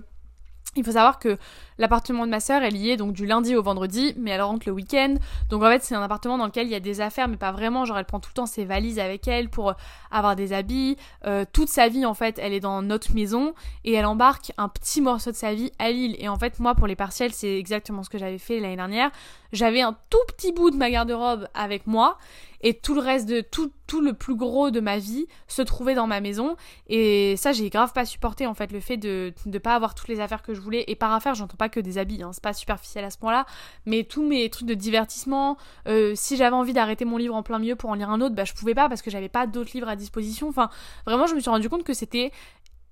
il 0.76 0.84
faut 0.84 0.92
savoir 0.92 1.18
que 1.18 1.38
l'appartement 1.78 2.24
de 2.24 2.30
ma 2.30 2.40
sœur, 2.40 2.62
est 2.62 2.96
donc 2.96 3.12
du 3.12 3.26
lundi 3.26 3.56
au 3.56 3.62
vendredi, 3.62 4.14
mais 4.16 4.30
elle 4.30 4.42
rentre 4.42 4.66
le 4.66 4.72
week-end. 4.72 5.14
Donc 5.50 5.62
en 5.62 5.70
fait, 5.70 5.82
c'est 5.82 5.94
un 5.94 6.02
appartement 6.02 6.38
dans 6.38 6.46
lequel 6.46 6.66
il 6.66 6.70
y 6.70 6.76
a 6.76 6.80
des 6.80 7.00
affaires, 7.00 7.28
mais 7.28 7.36
pas 7.36 7.52
vraiment. 7.52 7.84
Genre, 7.84 7.98
elle 7.98 8.04
prend 8.04 8.20
tout 8.20 8.30
le 8.30 8.34
temps 8.34 8.46
ses 8.46 8.64
valises 8.64 8.98
avec 8.98 9.26
elle 9.28 9.48
pour 9.48 9.70
euh, 9.70 9.74
avoir 10.10 10.36
des 10.36 10.52
habits. 10.52 10.96
Euh, 11.26 11.44
toute 11.52 11.68
sa 11.68 11.88
vie, 11.88 12.06
en 12.06 12.14
fait, 12.14 12.38
elle 12.38 12.52
est 12.52 12.60
dans 12.60 12.82
notre 12.82 13.14
maison 13.14 13.54
et 13.84 13.94
elle 13.94 14.06
embarque 14.06 14.52
un 14.56 14.68
petit 14.68 15.00
morceau 15.00 15.30
de 15.30 15.36
sa 15.36 15.54
vie 15.54 15.72
à 15.78 15.90
Lille. 15.90 16.16
Et 16.18 16.28
en 16.28 16.36
fait, 16.36 16.60
moi, 16.60 16.74
pour 16.74 16.86
les 16.86 16.96
partiels, 16.96 17.32
c'est 17.32 17.58
exactement 17.58 18.02
ce 18.02 18.10
que 18.10 18.18
j'avais 18.18 18.38
fait 18.38 18.60
l'année 18.60 18.76
dernière. 18.76 19.10
J'avais 19.52 19.80
un 19.80 19.96
tout 20.10 20.18
petit 20.28 20.52
bout 20.52 20.70
de 20.70 20.76
ma 20.76 20.90
garde-robe 20.90 21.48
avec 21.54 21.86
moi 21.86 22.18
et 22.64 22.72
tout 22.74 22.94
le 22.94 23.00
reste 23.00 23.28
de 23.28 23.42
tout, 23.42 23.70
tout 23.86 24.00
le 24.00 24.14
plus 24.14 24.34
gros 24.34 24.70
de 24.70 24.80
ma 24.80 24.98
vie 24.98 25.26
se 25.46 25.60
trouvait 25.62 25.94
dans 25.94 26.06
ma 26.06 26.20
maison. 26.20 26.56
Et 26.88 27.36
ça, 27.36 27.52
j'ai 27.52 27.68
grave 27.68 27.92
pas 27.92 28.06
supporté 28.06 28.46
en 28.46 28.54
fait 28.54 28.72
le 28.72 28.80
fait 28.80 28.96
de 28.96 29.32
ne 29.46 29.58
pas 29.58 29.74
avoir 29.74 29.94
toutes 29.94 30.08
les 30.08 30.18
affaires 30.18 30.42
que 30.42 30.54
je 30.54 30.60
voulais. 30.60 30.84
Et 30.88 30.96
par 30.96 31.12
affaires, 31.12 31.34
j'entends 31.34 31.58
pas 31.58 31.68
que 31.68 31.78
des 31.78 31.98
habits, 31.98 32.22
hein, 32.22 32.30
c'est 32.32 32.42
pas 32.42 32.54
superficiel 32.54 33.04
à 33.04 33.10
ce 33.10 33.18
point-là, 33.18 33.44
mais 33.84 34.04
tous 34.04 34.26
mes 34.26 34.48
trucs 34.48 34.66
de 34.66 34.74
divertissement, 34.74 35.58
euh, 35.86 36.14
si 36.16 36.38
j'avais 36.38 36.56
envie 36.56 36.72
d'arrêter 36.72 37.04
mon 37.04 37.18
livre 37.18 37.34
en 37.34 37.42
plein 37.42 37.58
milieu 37.58 37.76
pour 37.76 37.90
en 37.90 37.94
lire 37.94 38.08
un 38.08 38.22
autre, 38.22 38.34
bah 38.34 38.44
je 38.44 38.54
pouvais 38.54 38.74
pas 38.74 38.88
parce 38.88 39.02
que 39.02 39.10
j'avais 39.10 39.28
pas 39.28 39.46
d'autres 39.46 39.72
livres 39.74 39.88
à 39.88 39.96
disposition. 39.96 40.48
Enfin, 40.48 40.70
vraiment, 41.06 41.26
je 41.26 41.34
me 41.34 41.40
suis 41.40 41.50
rendu 41.50 41.68
compte 41.68 41.84
que 41.84 41.92
c'était 41.94 42.32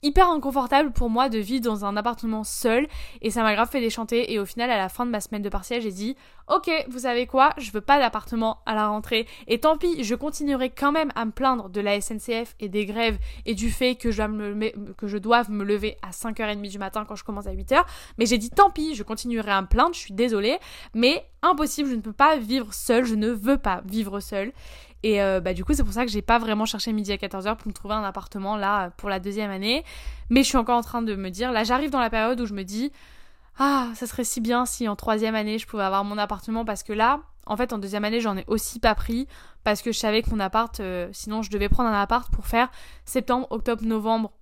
hyper 0.02 0.28
inconfortable 0.28 0.92
pour 0.92 1.10
moi 1.10 1.28
de 1.28 1.38
vivre 1.38 1.64
dans 1.64 1.84
un 1.84 1.96
appartement 1.96 2.42
seul 2.42 2.88
et 3.20 3.30
ça 3.30 3.42
m'a 3.42 3.54
grave 3.54 3.70
fait 3.70 3.80
déchanter 3.80 4.32
et 4.32 4.40
au 4.40 4.44
final 4.44 4.68
à 4.70 4.76
la 4.76 4.88
fin 4.88 5.06
de 5.06 5.10
ma 5.12 5.20
semaine 5.20 5.42
de 5.42 5.48
partiel 5.48 5.80
j'ai 5.80 5.92
dit 5.92 6.16
ok 6.48 6.70
vous 6.88 7.00
savez 7.00 7.28
quoi 7.28 7.50
je 7.56 7.70
veux 7.70 7.80
pas 7.80 8.00
d'appartement 8.00 8.58
à 8.66 8.74
la 8.74 8.88
rentrée 8.88 9.28
et 9.46 9.60
tant 9.60 9.76
pis 9.76 10.02
je 10.02 10.16
continuerai 10.16 10.70
quand 10.70 10.90
même 10.90 11.12
à 11.14 11.24
me 11.24 11.30
plaindre 11.30 11.68
de 11.68 11.80
la 11.80 12.00
SNCF 12.00 12.56
et 12.58 12.68
des 12.68 12.84
grèves 12.84 13.18
et 13.46 13.54
du 13.54 13.70
fait 13.70 13.94
que 13.94 14.10
je 14.10 14.16
dois 14.22 14.28
me, 14.28 15.18
doive 15.20 15.50
me 15.50 15.62
lever 15.64 15.96
à 16.02 16.10
5h30 16.10 16.68
du 16.68 16.78
matin 16.78 17.04
quand 17.06 17.14
je 17.14 17.22
commence 17.22 17.46
à 17.46 17.54
8h 17.54 17.84
mais 18.18 18.26
j'ai 18.26 18.38
dit 18.38 18.50
tant 18.50 18.70
pis 18.70 18.96
je 18.96 19.04
continuerai 19.04 19.52
à 19.52 19.62
me 19.62 19.68
plaindre 19.68 19.94
je 19.94 20.00
suis 20.00 20.14
désolée 20.14 20.58
mais 20.94 21.24
impossible 21.42 21.88
je 21.88 21.94
ne 21.94 22.00
peux 22.00 22.12
pas 22.12 22.36
vivre 22.36 22.74
seul 22.74 23.04
je 23.04 23.14
ne 23.14 23.28
veux 23.28 23.58
pas 23.58 23.82
vivre 23.84 24.18
seul 24.18 24.52
et 25.02 25.22
euh, 25.22 25.40
bah, 25.40 25.52
du 25.54 25.64
coup, 25.64 25.74
c'est 25.74 25.84
pour 25.84 25.92
ça 25.92 26.04
que 26.04 26.10
j'ai 26.10 26.22
pas 26.22 26.38
vraiment 26.38 26.64
cherché 26.64 26.92
midi 26.92 27.12
à 27.12 27.16
14h 27.16 27.56
pour 27.56 27.68
me 27.68 27.72
trouver 27.72 27.94
un 27.94 28.04
appartement 28.04 28.56
là 28.56 28.90
pour 28.96 29.08
la 29.08 29.18
deuxième 29.18 29.50
année. 29.50 29.84
Mais 30.30 30.42
je 30.42 30.48
suis 30.48 30.58
encore 30.58 30.78
en 30.78 30.82
train 30.82 31.02
de 31.02 31.14
me 31.14 31.30
dire, 31.30 31.52
là 31.52 31.64
j'arrive 31.64 31.90
dans 31.90 32.00
la 32.00 32.10
période 32.10 32.40
où 32.40 32.46
je 32.46 32.54
me 32.54 32.62
dis, 32.62 32.92
ah, 33.58 33.88
ça 33.94 34.06
serait 34.06 34.24
si 34.24 34.40
bien 34.40 34.64
si 34.64 34.88
en 34.88 34.96
troisième 34.96 35.34
année 35.34 35.58
je 35.58 35.66
pouvais 35.66 35.82
avoir 35.82 36.04
mon 36.04 36.18
appartement 36.18 36.64
parce 36.64 36.82
que 36.82 36.92
là, 36.92 37.20
en 37.46 37.56
fait, 37.56 37.72
en 37.72 37.78
deuxième 37.78 38.04
année, 38.04 38.20
j'en 38.20 38.36
ai 38.36 38.44
aussi 38.46 38.78
pas 38.78 38.94
pris 38.94 39.26
parce 39.64 39.82
que 39.82 39.92
je 39.92 39.98
savais 39.98 40.22
que 40.22 40.30
mon 40.30 40.40
appart, 40.40 40.78
euh, 40.80 41.08
sinon 41.12 41.42
je 41.42 41.50
devais 41.50 41.68
prendre 41.68 41.88
un 41.88 42.00
appart 42.00 42.32
pour 42.32 42.46
faire 42.46 42.70
septembre, 43.04 43.48
octobre, 43.50 43.84
novembre 43.84 44.32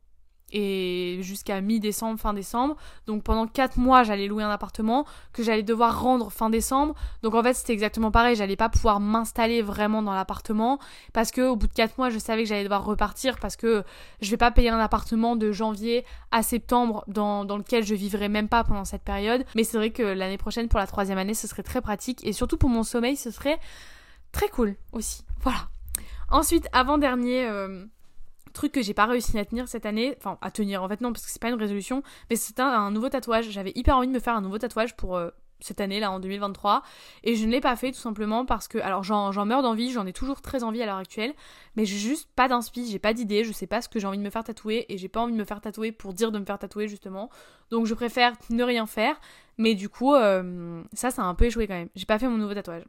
et 0.53 1.19
jusqu'à 1.23 1.61
mi-décembre, 1.61 2.19
fin 2.19 2.33
décembre. 2.33 2.77
Donc 3.07 3.23
pendant 3.23 3.47
4 3.47 3.79
mois, 3.79 4.03
j'allais 4.03 4.27
louer 4.27 4.43
un 4.43 4.51
appartement 4.51 5.07
que 5.33 5.43
j'allais 5.43 5.63
devoir 5.63 6.03
rendre 6.03 6.31
fin 6.31 6.51
décembre. 6.51 6.95
Donc 7.23 7.35
en 7.35 7.43
fait, 7.43 7.55
c'était 7.55 7.73
exactement 7.73 8.11
pareil, 8.11 8.37
j'allais 8.37 8.57
pas 8.57 8.69
pouvoir 8.69 9.01
m'installer 9.01 9.63
vraiment 9.63 10.03
dans 10.03 10.15
l'appartement 10.15 10.79
parce 11.13 11.31
que 11.31 11.43
au 11.43 11.57
bout 11.57 11.67
de 11.67 11.73
4 11.73 11.99
mois, 11.99 12.11
je 12.11 12.19
savais 12.19 12.43
que 12.43 12.49
j'allais 12.49 12.65
devoir 12.65 12.85
repartir 12.85 13.39
parce 13.39 13.57
que 13.57 13.85
je 14.21 14.31
vais 14.31 14.37
pas 14.37 14.51
payer 14.51 14.71
un 14.71 14.79
appartement 14.79 15.37
de 15.37 15.53
janvier 15.53 16.05
à 16.31 16.43
septembre 16.43 17.05
dans, 17.09 17.45
lequel 17.45 17.85
je 17.85 17.95
vivrai 17.95 18.29
même 18.29 18.49
pas 18.49 18.65
pendant 18.65 18.85
cette 18.85 19.03
période. 19.03 19.45
Mais 19.55 19.65
c'est 19.65 19.77
vrai 19.77 19.91
que 19.91 20.03
l'année 20.03 20.39
prochaine 20.39 20.69
pour 20.69 20.79
la 20.79 20.87
troisième 20.87 21.19
année, 21.19 21.35
ce 21.35 21.47
serait 21.47 21.63
très 21.63 21.81
pratique 21.81 22.25
et 22.27 22.33
surtout 22.33 22.57
pour 22.57 22.71
mon 22.71 22.83
sommeil, 22.83 23.17
ce 23.17 23.31
serait 23.31 23.59
très 24.33 24.49
cool 24.49 24.77
aussi. 24.93 25.25
Voilà. 25.41 25.69
Ensuite, 26.31 26.69
avant-dernier 26.73 27.47
euh, 27.47 27.85
truc 28.53 28.73
que 28.73 28.83
j'ai 28.83 28.95
pas 28.95 29.07
réussi 29.07 29.39
à 29.39 29.45
tenir 29.45 29.69
cette 29.69 29.87
année, 29.87 30.15
enfin 30.19 30.39
à 30.41 30.51
tenir 30.51 30.83
en 30.83 30.89
fait 30.89 31.01
non 31.01 31.13
parce 31.13 31.25
que 31.25 31.31
c'est 31.31 31.41
pas 31.41 31.49
une 31.51 31.59
résolution, 31.59 32.03
mais 32.29 32.37
c'est 32.37 32.61
un, 32.61 32.91
nouveau 32.91 33.09
tatouage. 33.09 33.51
J'avais 33.51 33.73
hyper 33.75 33.97
envie 33.97 34.09
de 34.09 34.13
me 34.13 34.21
faire 34.21 34.35
un 34.35 34.41
nouveau 34.41 34.59
tatouage 34.59 34.97
pour 34.97 35.17
euh, 35.17 35.31
cette 35.61 35.81
année 35.81 36.01
là 36.01 36.11
en 36.11 36.21
2023 36.21 36.83
et 37.25 37.37
je 37.37 37.47
ne 37.47 37.51
l'ai 37.51 37.61
pas 37.61 37.77
fait 37.77 37.93
tout 37.93 37.99
simplement 37.99 38.45
parce 38.45 38.69
que 38.69 38.79
alors 38.79 39.03
j'en 39.03 39.45
meurs 39.45 39.63
d'envie, 39.63 39.91
j'en 39.91 40.07
ai 40.07 40.13
toujours 40.13 40.41
très 40.41 40.65
envie 40.65 40.83
à 40.83 40.87
l'heure 40.87 40.97
actuelle, 40.97 41.35
mais 41.77 41.85
j'ai 41.85 41.99
juste 41.99 42.29
pas 42.35 42.49
d'inspi, 42.49 42.91
j'ai 42.91 42.99
pas 42.99 43.13
d'idée, 43.13 43.45
je 43.45 43.53
sais 43.53 43.67
pas 43.67 43.81
ce 43.81 43.89
que 43.89 43.99
j'ai 43.99 44.07
envie 44.07 44.19
de 44.19 44.23
me 44.23 44.31
faire 44.31 44.45
tatouer 44.45 44.87
et 44.89 44.99
j'ai 44.99 45.09
pas 45.09 45.21
envie 45.21 45.33
de 45.33 45.39
me 45.39 45.45
faire 45.45 45.61
tatouer 45.61 45.93
pour 45.93 46.15
dire 46.15 46.33
de 46.33 46.39
me 46.39 46.45
faire 46.45 46.59
tatouer 46.59 46.89
justement. 46.89 47.31
Donc 47.71 47.87
je 47.87 47.95
préfère 47.95 48.33
ne 48.51 48.65
rien 48.65 48.87
faire, 48.87 49.21
mais 49.59 49.75
du 49.75 49.89
coup 49.89 50.15
euh, 50.15 50.83
ça 50.93 51.11
ça 51.11 51.23
a 51.23 51.27
un 51.27 51.35
peu 51.35 51.47
échoué 51.47 51.67
quand 51.67 51.75
même. 51.75 51.89
J'ai 51.95 52.07
pas 52.07 52.19
fait 52.19 52.29
mon 52.29 52.39
nouveau 52.39 52.55
tatouage. 52.55 52.85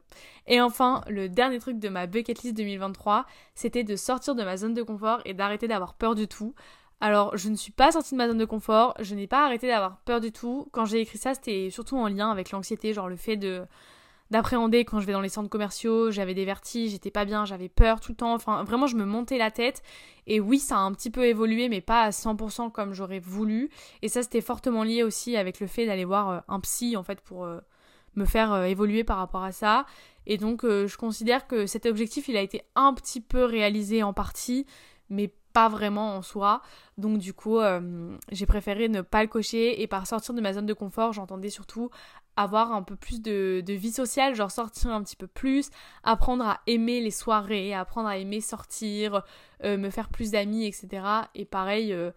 Et 0.46 0.60
enfin, 0.60 1.02
le 1.08 1.28
dernier 1.28 1.58
truc 1.58 1.78
de 1.78 1.88
ma 1.88 2.06
bucket 2.06 2.42
list 2.42 2.56
2023, 2.56 3.26
c'était 3.54 3.84
de 3.84 3.96
sortir 3.96 4.34
de 4.34 4.42
ma 4.42 4.56
zone 4.56 4.74
de 4.74 4.82
confort 4.82 5.20
et 5.24 5.34
d'arrêter 5.34 5.68
d'avoir 5.68 5.94
peur 5.94 6.14
du 6.14 6.26
tout. 6.26 6.54
Alors, 7.04 7.36
je 7.36 7.48
ne 7.48 7.56
suis 7.56 7.72
pas 7.72 7.90
sortie 7.90 8.12
de 8.12 8.16
ma 8.16 8.28
zone 8.28 8.38
de 8.38 8.44
confort, 8.44 8.94
je 9.00 9.16
n'ai 9.16 9.26
pas 9.26 9.44
arrêté 9.44 9.66
d'avoir 9.66 9.96
peur 10.04 10.20
du 10.20 10.30
tout. 10.30 10.68
Quand 10.70 10.84
j'ai 10.84 11.00
écrit 11.00 11.18
ça, 11.18 11.34
c'était 11.34 11.68
surtout 11.68 11.96
en 11.96 12.06
lien 12.06 12.30
avec 12.30 12.52
l'anxiété, 12.52 12.92
genre 12.92 13.08
le 13.08 13.16
fait 13.16 13.36
de 13.36 13.64
d'appréhender 14.30 14.84
quand 14.84 15.00
je 15.00 15.06
vais 15.06 15.12
dans 15.12 15.20
les 15.20 15.28
centres 15.28 15.50
commerciaux, 15.50 16.12
j'avais 16.12 16.32
des 16.32 16.44
vertiges, 16.44 16.92
j'étais 16.92 17.10
pas 17.10 17.24
bien, 17.24 17.44
j'avais 17.44 17.68
peur 17.68 18.00
tout 18.00 18.12
le 18.12 18.16
temps, 18.16 18.32
enfin 18.32 18.62
vraiment 18.62 18.86
je 18.86 18.94
me 18.96 19.04
montais 19.04 19.36
la 19.36 19.50
tête. 19.50 19.82
Et 20.28 20.38
oui 20.38 20.60
ça 20.60 20.76
a 20.76 20.78
un 20.78 20.92
petit 20.92 21.10
peu 21.10 21.26
évolué 21.26 21.68
mais 21.68 21.80
pas 21.80 22.02
à 22.02 22.10
100% 22.10 22.70
comme 22.70 22.94
j'aurais 22.94 23.18
voulu. 23.18 23.68
Et 24.00 24.08
ça 24.08 24.22
c'était 24.22 24.40
fortement 24.40 24.84
lié 24.84 25.02
aussi 25.02 25.36
avec 25.36 25.58
le 25.58 25.66
fait 25.66 25.86
d'aller 25.86 26.04
voir 26.04 26.30
euh, 26.30 26.38
un 26.46 26.60
psy 26.60 26.96
en 26.96 27.02
fait 27.02 27.20
pour 27.20 27.44
euh, 27.44 27.58
me 28.14 28.24
faire 28.24 28.52
euh, 28.52 28.64
évoluer 28.64 29.02
par 29.02 29.18
rapport 29.18 29.42
à 29.42 29.50
ça. 29.50 29.86
Et 30.26 30.38
donc 30.38 30.62
je 30.64 30.96
considère 30.96 31.48
que 31.48 31.66
cet 31.66 31.84
objectif 31.84 32.28
il 32.28 32.36
a 32.36 32.42
été 32.42 32.62
un 32.76 32.94
petit 32.94 33.20
peu 33.20 33.44
réalisé 33.44 34.04
en 34.04 34.12
partie 34.12 34.66
mais 35.10 35.34
pas 35.52 35.68
vraiment 35.68 36.16
en 36.16 36.22
soi. 36.22 36.62
Donc 36.98 37.18
du 37.18 37.34
coup, 37.34 37.58
euh, 37.58 38.16
j'ai 38.30 38.46
préféré 38.46 38.88
ne 38.88 39.00
pas 39.00 39.22
le 39.22 39.28
cocher 39.28 39.82
et 39.82 39.86
par 39.86 40.06
sortir 40.06 40.34
de 40.34 40.40
ma 40.40 40.52
zone 40.52 40.66
de 40.66 40.74
confort, 40.74 41.12
j'entendais 41.12 41.50
surtout 41.50 41.90
avoir 42.36 42.72
un 42.72 42.82
peu 42.82 42.96
plus 42.96 43.20
de, 43.20 43.62
vie 43.68 43.92
sociale, 43.92 44.34
genre 44.34 44.50
sortir 44.50 44.90
un 44.90 45.02
petit 45.02 45.16
peu 45.16 45.26
plus, 45.26 45.70
apprendre 46.02 46.46
à 46.46 46.60
aimer 46.66 47.00
les 47.00 47.10
soirées, 47.10 47.74
apprendre 47.74 48.08
à 48.08 48.16
aimer 48.16 48.40
sortir, 48.40 49.22
euh, 49.64 49.76
me 49.76 49.90
faire 49.90 50.08
plus 50.08 50.30
d'amis, 50.30 50.64
etc. 50.64 51.04
Et 51.34 51.44
pareil, 51.44 51.92
euh, 51.92 52.10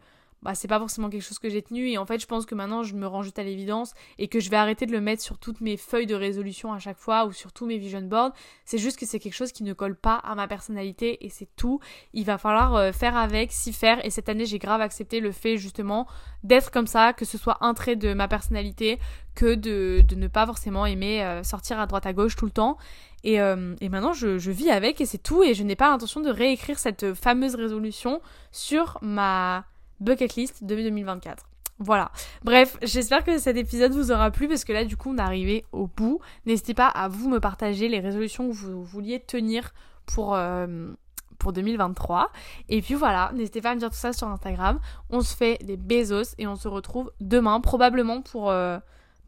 bah, 0.45 0.53
c'est 0.53 0.67
pas 0.67 0.77
forcément 0.77 1.09
quelque 1.09 1.23
chose 1.23 1.39
que 1.39 1.49
j'ai 1.49 1.63
tenu. 1.63 1.89
Et 1.89 1.97
en 1.97 2.05
fait 2.05 2.19
je 2.19 2.27
pense 2.27 2.45
que 2.45 2.53
maintenant 2.53 2.83
je 2.83 2.93
me 2.93 3.07
rends 3.07 3.23
juste 3.23 3.39
à 3.39 3.43
l'évidence 3.43 3.93
et 4.19 4.27
que 4.27 4.39
je 4.39 4.51
vais 4.51 4.57
arrêter 4.57 4.85
de 4.85 4.91
le 4.91 5.01
mettre 5.01 5.23
sur 5.23 5.39
toutes 5.39 5.59
mes 5.59 5.75
feuilles 5.75 6.05
de 6.05 6.13
résolution 6.13 6.71
à 6.71 6.77
chaque 6.77 6.99
fois 6.99 7.25
ou 7.25 7.33
sur 7.33 7.51
tous 7.51 7.65
mes 7.65 7.79
vision 7.79 8.01
boards. 8.01 8.31
C'est 8.63 8.77
juste 8.77 8.99
que 8.99 9.07
c'est 9.07 9.17
quelque 9.17 9.33
chose 9.33 9.51
qui 9.51 9.63
ne 9.63 9.73
colle 9.73 9.95
pas 9.95 10.15
à 10.17 10.35
ma 10.35 10.47
personnalité 10.47 11.25
et 11.25 11.29
c'est 11.29 11.49
tout. 11.55 11.79
Il 12.13 12.25
va 12.25 12.37
falloir 12.37 12.75
euh, 12.75 12.91
faire 12.91 13.17
avec 13.17 13.51
s'y 13.51 13.73
faire. 13.73 14.05
Et 14.05 14.11
cette 14.11 14.29
année 14.29 14.45
j'ai 14.45 14.59
grave 14.59 14.81
accepté 14.81 15.19
le 15.19 15.31
fait 15.31 15.57
justement 15.57 16.07
d'être 16.43 16.69
comme 16.69 16.87
ça 16.87 17.11
que 17.13 17.25
ce 17.25 17.39
soit 17.39 17.57
un 17.61 17.73
trait 17.73 17.95
de 17.95 18.13
ma 18.13 18.27
personnalité 18.27 18.99
que 19.33 19.55
de, 19.55 20.03
de 20.07 20.15
ne 20.15 20.27
pas 20.27 20.45
forcément 20.45 20.85
aimer 20.85 21.23
euh, 21.23 21.41
sortir 21.41 21.79
à 21.79 21.87
droite 21.87 22.05
à 22.05 22.13
gauche 22.13 22.35
tout 22.35 22.45
le 22.45 22.51
temps. 22.51 22.77
Et, 23.23 23.41
euh, 23.41 23.75
maintenant 23.81 24.13
je 24.13 24.51
vis 24.51 24.69
avec 24.69 25.01
et 25.01 25.07
c'est 25.07 25.17
tout. 25.17 25.41
Et 25.41 25.55
je 25.55 25.63
n'ai 25.63 25.75
pas 25.75 25.89
l'intention 25.89 26.21
de 26.21 26.29
réécrire 26.29 26.77
cette 26.77 27.15
fameuse 27.15 27.55
résolution 27.55 28.21
sur 28.51 28.99
ma 29.01 29.65
bucket 29.99 30.35
list 30.35 30.63
de 30.63 30.75
2024. 30.75 31.45
Voilà. 31.79 32.11
Bref, 32.43 32.77
j'espère 32.81 33.23
que 33.23 33.37
cet 33.37 33.57
épisode 33.57 33.91
vous 33.91 34.11
aura 34.11 34.31
plu 34.31 34.47
parce 34.47 34.63
que 34.63 34.71
là, 34.71 34.85
du 34.85 34.95
coup, 34.95 35.11
on 35.11 35.17
est 35.17 35.21
arrivé 35.21 35.65
au 35.73 35.87
bout. 35.87 36.19
N'hésitez 36.45 36.73
pas 36.73 36.87
à 36.87 37.07
vous 37.09 37.29
me 37.29 37.39
partager 37.39 37.89
les 37.89 37.99
résolutions 37.99 38.47
que 38.47 38.53
vous 38.53 38.83
vouliez 38.83 39.19
tenir 39.19 39.73
pour, 40.05 40.35
euh, 40.35 40.93
pour 41.37 41.51
2023. 41.51 42.31
Et 42.69 42.81
puis 42.81 42.93
voilà, 42.93 43.31
n'hésitez 43.33 43.61
pas 43.61 43.71
à 43.71 43.75
me 43.75 43.79
dire 43.79 43.89
tout 43.89 43.95
ça 43.95 44.13
sur 44.13 44.27
Instagram. 44.27 44.79
On 45.09 45.19
se 45.19 45.35
fait 45.35 45.57
des 45.63 45.75
bezos 45.75 46.35
et 46.37 46.47
on 46.47 46.55
se 46.55 46.69
retrouve 46.69 47.11
demain, 47.19 47.59
probablement 47.59 48.21
pour 48.21 48.51
euh, 48.51 48.77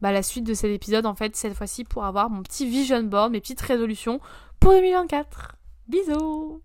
bah, 0.00 0.12
la 0.12 0.22
suite 0.22 0.44
de 0.44 0.54
cet 0.54 0.70
épisode, 0.70 1.04
en 1.04 1.14
fait, 1.14 1.36
cette 1.36 1.54
fois-ci 1.54 1.84
pour 1.84 2.06
avoir 2.06 2.30
mon 2.30 2.42
petit 2.42 2.66
vision 2.66 3.02
board, 3.02 3.32
mes 3.32 3.40
petites 3.40 3.60
résolutions 3.60 4.20
pour 4.58 4.72
2024. 4.72 5.56
Bisous 5.86 6.62